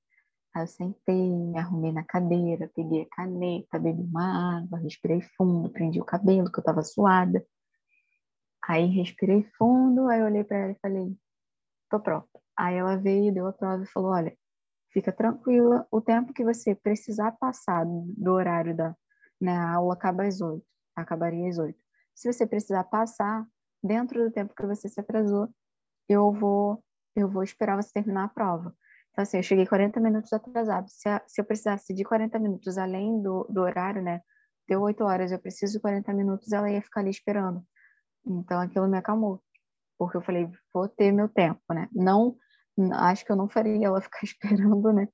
Aí 0.54 0.64
eu 0.64 0.68
sentei, 0.68 1.30
me 1.30 1.58
arrumei 1.58 1.92
na 1.92 2.04
cadeira, 2.04 2.70
peguei 2.76 3.04
a 3.04 3.16
caneta, 3.16 3.80
bebi 3.80 4.02
uma 4.02 4.60
água, 4.60 4.80
respirei 4.80 5.22
fundo, 5.38 5.70
prendi 5.72 6.00
o 6.00 6.06
cabelo, 6.06 6.52
que 6.52 6.60
eu 6.60 6.64
tava 6.64 6.84
suada. 6.84 7.46
Aí 8.64 8.86
respirei 8.88 9.44
fundo, 9.58 10.08
aí 10.08 10.22
olhei 10.22 10.44
para 10.44 10.58
ela 10.58 10.72
e 10.74 10.80
falei, 10.82 11.18
tô 11.90 12.00
pronta. 12.00 12.28
Aí 12.58 12.76
ela 12.76 12.98
veio, 12.98 13.34
deu 13.34 13.48
a 13.48 13.54
prova 13.54 13.84
e 13.84 13.88
falou, 13.88 14.12
olha, 14.12 14.38
fica 14.94 15.12
tranquila, 15.12 15.88
o 15.92 16.02
tempo 16.02 16.34
que 16.34 16.44
você 16.44 16.76
precisar 16.76 17.32
passar 17.34 17.86
do 17.88 18.32
horário 18.32 18.76
da 18.76 18.96
né, 19.40 19.56
a 19.58 19.74
aula 19.74 19.96
acaba 19.96 20.24
às 20.26 20.40
oito, 20.42 20.66
acabaria 20.96 21.50
às 21.50 21.58
oito. 21.58 21.80
Se 22.14 22.32
você 22.32 22.46
precisar 22.46 22.84
passar 22.84 23.48
dentro 23.84 24.24
do 24.24 24.32
tempo 24.32 24.54
que 24.54 24.66
você 24.66 24.88
se 24.88 25.00
atrasou, 25.00 25.50
eu 26.12 26.32
vou 26.32 26.84
eu 27.16 27.28
vou 27.30 27.44
esperar 27.44 27.76
você 27.76 27.92
terminar 27.92 28.26
a 28.26 28.30
prova. 28.30 28.74
Então, 29.12 29.24
assim, 29.24 29.38
eu 29.38 29.44
cheguei 29.44 29.66
40 29.66 30.00
minutos 30.00 30.32
atrasado. 30.32 30.88
Se, 30.90 31.10
a, 31.10 31.22
se 31.28 31.42
eu 31.42 31.46
precisasse 31.46 31.94
de 31.94 32.04
40 32.04 32.40
minutos 32.40 32.78
além 32.78 33.22
do, 33.22 33.46
do 33.50 33.62
horário, 33.62 34.02
né? 34.02 34.22
Deu 34.68 34.82
8 34.82 35.04
horas, 35.04 35.32
eu 35.32 35.40
preciso 35.40 35.74
de 35.74 35.80
40 35.82 36.14
minutos, 36.14 36.52
ela 36.54 36.72
ia 36.72 36.82
ficar 36.82 37.02
ali 37.02 37.10
esperando. 37.10 37.64
Então, 38.26 38.60
aquilo 38.62 38.88
me 38.88 38.98
acalmou. 38.98 39.44
Porque 39.98 40.18
eu 40.18 40.22
falei, 40.22 40.50
vou 40.74 40.88
ter 40.88 41.12
meu 41.12 41.28
tempo, 41.28 41.62
né? 41.74 41.90
Não, 41.94 42.38
acho 42.94 43.26
que 43.26 43.32
eu 43.32 43.36
não 43.36 43.50
faria 43.50 43.86
ela 43.86 44.00
ficar 44.02 44.24
esperando, 44.24 44.94
né? 44.94 45.08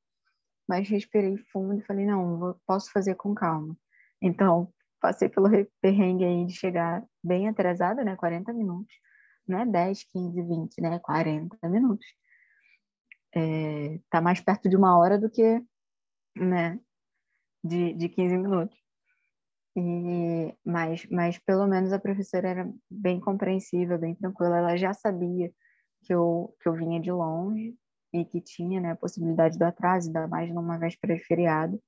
Mas 0.68 0.88
respirei 0.89 1.38
fundo 1.52 1.80
e 1.80 1.86
falei, 1.86 2.06
não, 2.06 2.38
vou, 2.38 2.62
posso 2.68 2.91
fazer 2.91 3.16
com 3.16 3.34
calma. 3.34 3.76
Então, 4.22 4.72
passei 5.02 5.30
pelo 5.30 5.50
perrengue 5.82 6.26
aí 6.26 6.45
de 6.45 6.54
chegar 6.54 7.04
bem 7.24 7.48
atrasada, 7.48 8.04
né? 8.04 8.16
40 8.16 8.54
minutos. 8.54 8.93
Não 9.48 9.60
é 9.60 9.66
10, 9.66 10.04
15, 10.06 10.41
20, 10.41 10.82
né? 10.82 11.00
40 11.00 11.58
minutos 11.70 12.06
é, 13.38 14.00
tá 14.10 14.22
mais 14.22 14.41
perto 14.41 14.70
de 14.70 14.76
uma 14.76 14.98
hora 14.98 15.18
do 15.20 15.30
que 15.30 15.62
né, 16.36 16.80
de, 17.64 17.93
de 17.93 18.10
15 18.10 18.38
minutos. 18.38 18.78
E, 19.76 20.56
mas, 20.66 21.06
mas 21.12 21.38
pelo 21.39 21.68
menos 21.68 21.93
a 21.93 22.00
professora 22.00 22.50
era 22.50 22.74
bem 22.89 23.20
compreensiva, 23.20 23.98
bem 23.98 24.16
tranquila. 24.16 24.58
Ela 24.58 24.78
já 24.78 24.93
sabia 24.93 25.52
que 26.04 26.14
eu, 26.14 26.56
que 26.62 26.68
eu 26.70 26.74
vinha 26.74 27.00
de 27.00 27.12
longe 27.12 27.76
e 28.14 28.26
que 28.26 28.41
tinha 28.41 28.82
né, 28.82 28.91
a 28.91 28.95
possibilidade 28.95 29.58
do 29.58 29.64
atraso, 29.64 30.08
ainda 30.08 30.28
mais 30.28 30.54
numa 30.54 30.80
véspera 30.80 31.16
de 31.16 31.24
feriado. 31.24 31.82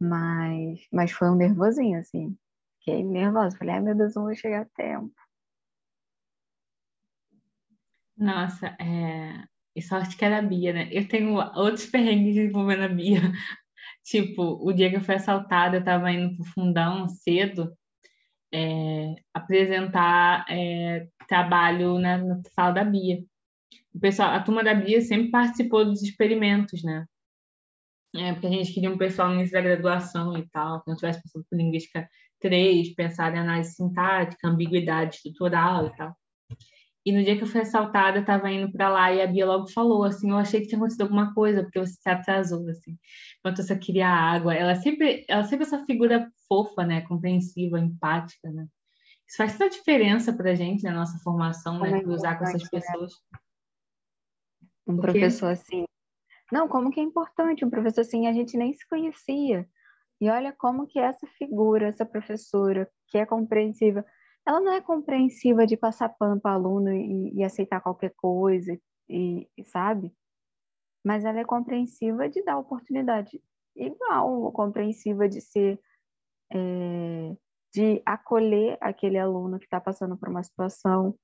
Mas, 0.00 0.86
mas 0.92 1.12
foi 1.12 1.30
um 1.30 1.36
nervosinho, 1.36 1.98
assim. 1.98 2.36
fiquei 2.78 3.02
nervosa. 3.02 3.56
Falei, 3.56 3.76
ai 3.76 3.80
meu 3.80 3.94
Deus, 3.94 4.14
não 4.14 4.24
vou 4.24 4.34
chegar 4.34 4.62
a 4.62 4.68
tempo. 4.76 5.14
Nossa, 8.16 8.76
é... 8.80 9.44
e 9.76 9.82
sorte 9.82 10.16
que 10.16 10.24
era 10.24 10.38
a 10.38 10.42
Bia, 10.42 10.72
né? 10.72 10.88
Eu 10.92 11.08
tenho 11.08 11.34
outros 11.34 11.86
perrengues 11.86 12.36
envolvendo 12.36 12.84
a 12.84 12.88
Bia. 12.88 13.20
Tipo, 14.04 14.58
o 14.62 14.72
dia 14.72 14.90
que 14.90 14.96
eu 14.96 15.00
fui 15.00 15.14
assaltada, 15.14 15.78
eu 15.78 15.84
tava 15.84 16.12
indo 16.12 16.36
pro 16.36 16.44
fundão 16.44 17.08
cedo 17.08 17.74
é, 18.54 19.14
apresentar 19.32 20.46
é, 20.48 21.08
trabalho 21.26 21.98
na, 21.98 22.18
na 22.18 22.40
sala 22.54 22.72
da 22.72 22.84
Bia. 22.84 23.24
O 23.92 23.98
pessoal, 23.98 24.30
a 24.30 24.42
turma 24.42 24.62
da 24.62 24.74
Bia 24.74 25.00
sempre 25.00 25.30
participou 25.30 25.84
dos 25.84 26.02
experimentos, 26.02 26.82
né? 26.84 27.06
É, 28.14 28.32
porque 28.32 28.46
a 28.46 28.50
gente 28.50 28.72
queria 28.72 28.90
um 28.90 28.98
pessoal 28.98 29.28
no 29.28 29.34
início 29.36 29.54
da 29.54 29.60
graduação 29.60 30.38
e 30.38 30.48
tal, 30.50 30.82
que 30.82 30.88
não 30.88 30.96
tivesse 30.96 31.20
passado 31.20 31.44
por 31.50 31.56
linguística 31.56 32.08
3, 32.40 32.94
pensar 32.94 33.34
em 33.34 33.40
análise 33.40 33.74
sintática, 33.74 34.48
ambiguidade 34.48 35.16
estrutural 35.16 35.88
e 35.88 35.96
tal. 35.96 36.16
E 37.06 37.12
no 37.12 37.22
dia 37.22 37.36
que 37.36 37.42
eu 37.42 37.46
fui 37.46 37.60
assaltada, 37.60 38.18
eu 38.18 38.24
tava 38.24 38.50
indo 38.50 38.72
para 38.72 38.88
lá 38.88 39.12
e 39.12 39.20
a 39.20 39.26
Bia 39.26 39.44
logo 39.44 39.68
falou, 39.68 40.04
assim, 40.04 40.30
eu 40.30 40.38
achei 40.38 40.60
que 40.60 40.68
tinha 40.68 40.78
acontecido 40.78 41.02
alguma 41.02 41.34
coisa, 41.34 41.62
porque 41.62 41.78
você 41.78 41.92
se 41.92 42.08
atrasou, 42.08 42.66
assim. 42.70 42.98
Enquanto 43.38 43.62
você 43.62 43.76
queria 43.76 44.08
água. 44.08 44.54
Ela 44.54 44.74
sempre, 44.76 45.24
ela 45.28 45.44
sempre 45.44 45.66
essa 45.66 45.84
figura 45.84 46.30
fofa, 46.48 46.84
né? 46.84 47.02
Compreensiva, 47.02 47.78
empática, 47.78 48.50
né? 48.50 48.66
Isso 49.28 49.36
faz 49.36 49.52
toda 49.52 49.66
a 49.66 49.70
diferença 49.70 50.32
pra 50.32 50.54
gente 50.54 50.82
na 50.82 50.92
nossa 50.92 51.18
formação, 51.18 51.78
né? 51.78 52.00
É 52.00 52.06
usar 52.06 52.38
com 52.38 52.44
essas 52.44 52.62
né? 52.62 52.68
pessoas. 52.70 53.12
Um 54.86 54.96
professor 54.96 55.50
assim. 55.50 55.84
Não, 56.50 56.68
como 56.68 56.90
que 56.90 57.00
é 57.00 57.02
importante 57.02 57.64
um 57.64 57.70
professor 57.70 58.02
assim, 58.02 58.26
a 58.26 58.32
gente 58.32 58.56
nem 58.56 58.72
se 58.72 58.86
conhecia. 58.86 59.68
E 60.20 60.30
olha 60.30 60.52
como 60.52 60.86
que 60.86 60.98
essa 60.98 61.26
figura, 61.38 61.88
essa 61.88 62.06
professora, 62.06 62.88
que 63.08 63.18
é 63.18 63.26
compreensiva, 63.26 64.04
ela 64.46 64.60
não 64.60 64.72
é 64.72 64.80
compreensiva 64.80 65.66
de 65.66 65.76
passar 65.76 66.10
pano 66.10 66.40
para 66.40 66.52
aluno 66.52 66.92
e, 66.92 67.32
e, 67.34 67.44
aceitar 67.44 67.80
qualquer 67.80 68.12
coisa, 68.16 68.78
e, 69.08 69.48
e, 69.56 69.64
sabe? 69.64 70.12
Mas 71.04 71.24
ela 71.24 71.40
é 71.40 71.44
compreensiva 71.44 72.28
de 72.28 72.42
dar 72.42 72.58
oportunidade 72.58 73.42
igual, 73.76 74.52
compreensiva 74.52 75.28
de 75.28 75.40
ser, 75.40 75.80
é, 76.52 77.36
de 77.72 78.02
acolher 78.06 78.78
aquele 78.80 79.18
aluno 79.18 79.58
que 79.58 79.64
está 79.66 79.80
passando 79.80 80.16
por 80.16 80.28
uma 80.28 80.42
situação. 80.42 81.18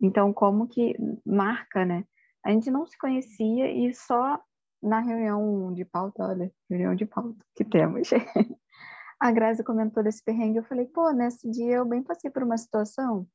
Então, 0.00 0.32
como 0.32 0.68
que 0.68 0.96
marca, 1.26 1.84
né? 1.84 2.04
A 2.44 2.50
gente 2.52 2.70
não 2.70 2.86
se 2.86 2.96
conhecia 2.98 3.70
e 3.70 3.92
só 3.94 4.40
na 4.82 5.00
reunião 5.00 5.72
de 5.74 5.84
pauta, 5.84 6.24
olha, 6.24 6.52
reunião 6.70 6.94
de 6.94 7.04
pauta 7.04 7.44
que 7.54 7.64
temos. 7.64 8.10
a 9.20 9.30
Grazi 9.32 9.64
comentou 9.64 10.02
desse 10.02 10.22
perrengue, 10.22 10.58
eu 10.58 10.64
falei, 10.64 10.86
pô, 10.86 11.10
nesse 11.10 11.50
dia 11.50 11.76
eu 11.76 11.84
bem 11.84 12.02
passei 12.02 12.30
por 12.30 12.42
uma 12.42 12.56
situação 12.56 13.26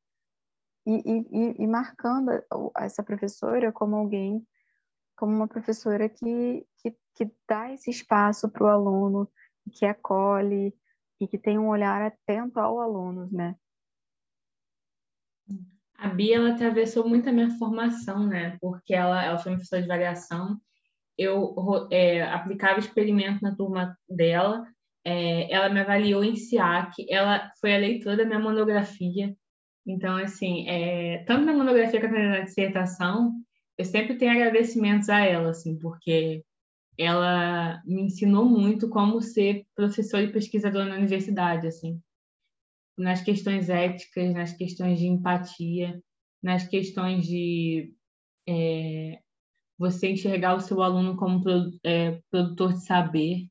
e, 0.86 1.25
e, 1.31 1.63
e 1.63 1.67
marcando 1.67 2.31
essa 2.77 3.03
professora 3.03 3.71
como 3.71 3.95
alguém, 3.95 4.45
como 5.15 5.34
uma 5.34 5.47
professora 5.47 6.09
que, 6.09 6.65
que, 6.77 6.95
que 7.15 7.31
dá 7.47 7.71
esse 7.71 7.89
espaço 7.89 8.49
para 8.49 8.63
o 8.63 8.67
aluno, 8.67 9.29
que 9.73 9.86
acolhe 9.86 10.73
e 11.19 11.27
que 11.27 11.38
tem 11.38 11.57
um 11.57 11.69
olhar 11.69 12.01
atento 12.01 12.59
ao 12.59 12.79
aluno, 12.79 13.29
né? 13.31 13.55
A 15.97 16.09
Bia, 16.09 16.36
ela 16.36 16.51
atravessou 16.51 17.07
muito 17.07 17.29
a 17.29 17.31
minha 17.31 17.57
formação, 17.57 18.27
né? 18.27 18.57
Porque 18.59 18.93
ela, 18.93 19.23
ela 19.23 19.38
foi 19.38 19.53
professora 19.53 19.81
de 19.81 19.88
variação, 19.88 20.59
eu 21.17 21.55
é, 21.91 22.23
aplicava 22.23 22.79
experimento 22.79 23.41
na 23.41 23.55
turma 23.55 23.97
dela, 24.09 24.67
é, 25.06 25.51
ela 25.54 25.70
me 25.70 25.80
avaliou 25.82 26.24
em 26.24 26.36
SIAC, 26.36 27.06
ela 27.10 27.51
foi 27.60 27.76
a 27.76 27.80
leitora 27.80 28.18
da 28.18 28.26
minha 28.26 28.39
monografia. 28.39 29.36
Então, 29.86 30.16
assim, 30.18 30.68
é, 30.68 31.24
tanto 31.26 31.45
na 31.45 31.54
monografia 31.54 31.99
quanto 31.99 32.14
na 32.14 32.39
dissertação, 32.41 33.34
eu 33.78 33.86
sempre 33.86 34.18
tenho 34.18 34.32
agradecimentos 34.32 35.10
a 35.10 35.20
ela, 35.20 35.49
assim, 35.49 35.78
porque 35.80 36.43
ela 36.97 37.82
me 37.86 38.04
ensinou 38.04 38.45
muito 38.45 38.88
como 38.89 39.22
ser 39.22 39.66
professor 39.76 40.22
e 40.22 40.32
pesquisador 40.32 40.86
na 40.86 40.95
universidade, 40.95 41.68
assim, 41.68 41.99
nas 42.97 43.22
questões 43.22 43.70
éticas, 43.70 44.34
nas 44.34 44.54
questões 44.54 44.99
de 44.99 45.08
empatia, 45.08 46.01
nas 46.41 46.68
questões 46.68 47.26
de 47.26 47.93
é, 48.47 49.20
você 49.78 50.12
enxergar 50.12 50.56
o 50.56 50.62
seu 50.62 50.82
aluno 50.82 51.18
como 51.18 51.41
é, 51.84 52.22
produtor 52.30 52.74
de 52.74 52.86
saber, 52.86 53.47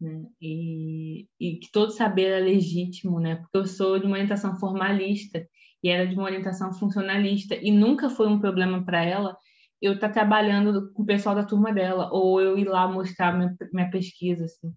né? 0.00 0.24
E, 0.40 1.28
e 1.38 1.56
que 1.56 1.70
todo 1.70 1.92
saber 1.92 2.28
é 2.30 2.40
legítimo, 2.40 3.20
né? 3.20 3.36
Porque 3.36 3.58
eu 3.58 3.66
sou 3.66 3.98
de 3.98 4.06
uma 4.06 4.14
orientação 4.14 4.56
formalista 4.58 5.46
e 5.82 5.88
ela 5.88 6.04
é 6.04 6.06
de 6.06 6.14
uma 6.14 6.24
orientação 6.24 6.72
funcionalista 6.72 7.54
e 7.54 7.70
nunca 7.70 8.08
foi 8.08 8.26
um 8.28 8.40
problema 8.40 8.84
para 8.84 9.04
ela 9.04 9.36
eu 9.80 9.94
estar 9.94 10.08
tá 10.08 10.14
trabalhando 10.14 10.92
com 10.92 11.02
o 11.02 11.06
pessoal 11.06 11.34
da 11.34 11.44
turma 11.44 11.72
dela 11.72 12.10
ou 12.12 12.40
eu 12.40 12.58
ir 12.58 12.64
lá 12.64 12.86
mostrar 12.86 13.36
minha, 13.36 13.56
minha 13.72 13.90
pesquisa, 13.90 14.44
assim. 14.44 14.72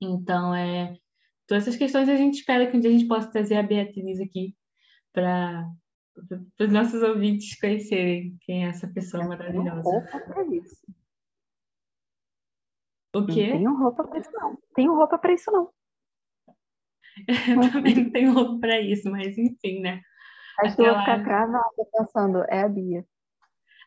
Então, 0.00 0.54
é 0.54 0.96
todas 1.46 1.64
essas 1.64 1.76
questões 1.76 2.08
a 2.08 2.16
gente 2.16 2.38
espera 2.38 2.70
que 2.70 2.76
um 2.76 2.80
dia 2.80 2.90
a 2.90 2.92
gente 2.92 3.08
possa 3.08 3.30
trazer 3.30 3.56
a 3.56 3.62
Beatriz 3.62 4.20
aqui 4.20 4.54
para 5.12 5.68
os 6.60 6.72
nossos 6.72 7.02
ouvintes 7.02 7.58
conhecerem 7.58 8.36
quem 8.42 8.64
é 8.64 8.68
essa 8.68 8.86
pessoa 8.86 9.26
maravilhosa. 9.26 9.82
O 13.14 13.26
quê? 13.26 13.48
Não 13.48 13.56
tenho 13.56 13.76
roupa 13.76 14.04
para 14.04 14.18
isso, 14.18 14.30
não. 14.32 14.58
Tenho 14.74 14.94
roupa 14.94 15.18
para 15.18 15.32
isso, 15.32 15.50
não. 15.50 15.70
Eu 17.66 17.72
também 17.72 17.94
não 17.96 18.10
tenho 18.10 18.32
roupa 18.32 18.58
para 18.60 18.80
isso, 18.80 19.10
mas 19.10 19.36
enfim, 19.36 19.80
né? 19.80 20.00
Acho 20.60 20.76
que 20.76 20.82
eu 20.82 20.92
vou 20.92 21.00
ficar 21.00 21.24
cravada 21.24 21.86
pensando, 21.92 22.44
é 22.48 22.62
a 22.62 22.68
Bia. 22.68 23.04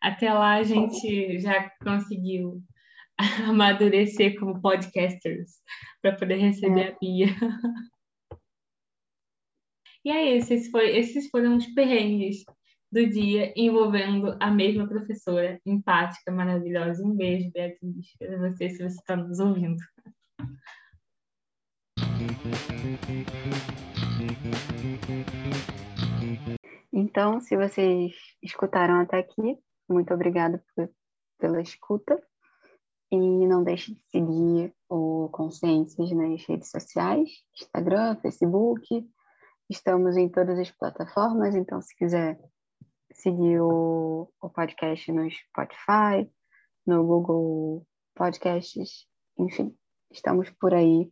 Até 0.01 0.33
lá 0.33 0.55
a 0.55 0.63
gente 0.63 1.39
já 1.39 1.69
conseguiu 1.83 2.61
amadurecer 3.47 4.39
como 4.39 4.61
podcasters 4.61 5.51
para 6.01 6.15
poder 6.15 6.35
receber 6.35 6.81
é. 6.81 6.87
a 6.89 6.97
Bia. 6.99 7.27
E 10.05 10.11
é 10.11 10.35
isso, 10.35 10.53
esses, 10.53 10.69
foi, 10.69 10.97
esses 10.97 11.29
foram 11.29 11.55
os 11.55 11.65
perrengues 11.67 12.43
do 12.93 13.09
dia 13.09 13.51
envolvendo 13.55 14.37
a 14.39 14.51
mesma 14.51 14.87
professora 14.87 15.59
empática, 15.65 16.31
maravilhosa. 16.31 17.03
Um 17.03 17.15
beijo, 17.15 17.51
Beatriz, 17.51 18.15
para 18.19 18.37
você, 18.37 18.69
se 18.69 18.77
você 18.77 18.99
está 18.99 19.15
nos 19.15 19.39
ouvindo. 19.39 19.81
Então, 26.93 27.41
se 27.41 27.57
vocês 27.57 28.13
escutaram 28.43 29.01
até 29.01 29.17
aqui, 29.17 29.57
muito 29.89 30.13
obrigada 30.13 30.63
pela 31.39 31.59
escuta. 31.61 32.21
E 33.11 33.47
não 33.47 33.63
deixe 33.63 33.93
de 33.93 34.01
seguir 34.11 34.73
o 34.87 35.29
Consciências 35.29 36.11
nas 36.11 36.45
redes 36.45 36.69
sociais, 36.69 37.29
Instagram, 37.59 38.17
Facebook. 38.17 39.03
Estamos 39.67 40.15
em 40.15 40.29
todas 40.29 40.59
as 40.59 40.69
plataformas, 40.69 41.55
então 41.55 41.81
se 41.81 41.95
quiser 41.95 42.39
seguir 43.13 43.61
o, 43.61 44.29
o 44.41 44.49
podcast 44.49 45.11
no 45.11 45.29
Spotify, 45.29 46.29
no 46.85 47.05
Google 47.05 47.85
Podcasts, 48.15 49.07
enfim, 49.37 49.75
estamos 50.11 50.49
por 50.51 50.73
aí. 50.73 51.11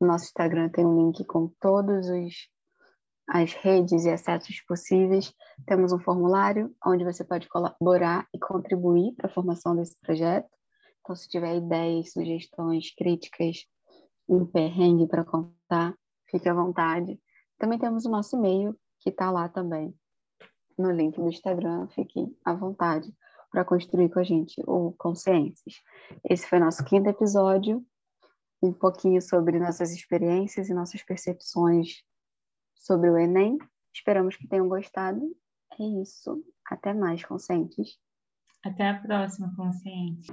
No 0.00 0.06
nosso 0.06 0.26
Instagram 0.26 0.68
tem 0.68 0.86
um 0.86 0.96
link 0.96 1.24
com 1.24 1.48
todos 1.60 2.08
os 2.08 2.48
as 3.28 3.52
redes 3.52 4.04
e 4.04 4.10
acessos 4.10 4.62
possíveis. 4.62 5.34
Temos 5.66 5.92
um 5.92 5.98
formulário 5.98 6.74
onde 6.84 7.04
você 7.04 7.22
pode 7.22 7.46
colaborar 7.48 8.26
e 8.32 8.38
contribuir 8.38 9.14
para 9.16 9.26
a 9.26 9.32
formação 9.32 9.76
desse 9.76 9.94
projeto. 10.00 10.48
Então, 11.00 11.14
se 11.14 11.28
tiver 11.28 11.56
ideias, 11.56 12.12
sugestões, 12.12 12.94
críticas, 12.94 13.66
um 14.26 14.46
perrengue 14.46 15.06
para 15.06 15.24
contar, 15.24 15.94
fique 16.30 16.48
à 16.48 16.54
vontade. 16.54 17.20
Também 17.58 17.78
temos 17.78 18.06
o 18.06 18.10
nosso 18.10 18.36
e-mail, 18.36 18.78
que 19.00 19.10
está 19.10 19.30
lá 19.30 19.48
também, 19.48 19.94
no 20.80 20.90
link 20.90 21.16
do 21.16 21.28
Instagram, 21.28 21.86
fique 21.88 22.36
à 22.44 22.54
vontade 22.54 23.12
para 23.50 23.64
construir 23.64 24.10
com 24.10 24.18
a 24.18 24.24
gente 24.24 24.62
o 24.66 24.92
Consciências. 24.92 25.82
Esse 26.28 26.46
foi 26.46 26.58
nosso 26.58 26.84
quinto 26.84 27.08
episódio, 27.08 27.84
um 28.62 28.72
pouquinho 28.72 29.20
sobre 29.22 29.58
nossas 29.58 29.92
experiências 29.92 30.68
e 30.68 30.74
nossas 30.74 31.02
percepções 31.02 32.02
sobre 32.74 33.10
o 33.10 33.16
Enem. 33.16 33.58
Esperamos 33.92 34.36
que 34.36 34.46
tenham 34.46 34.68
gostado. 34.68 35.20
É 35.78 35.82
isso. 36.02 36.42
Até 36.70 36.92
mais, 36.92 37.24
conscientes. 37.24 37.98
Até 38.64 38.88
a 38.88 39.00
próxima, 39.00 39.54
consciente. 39.56 40.28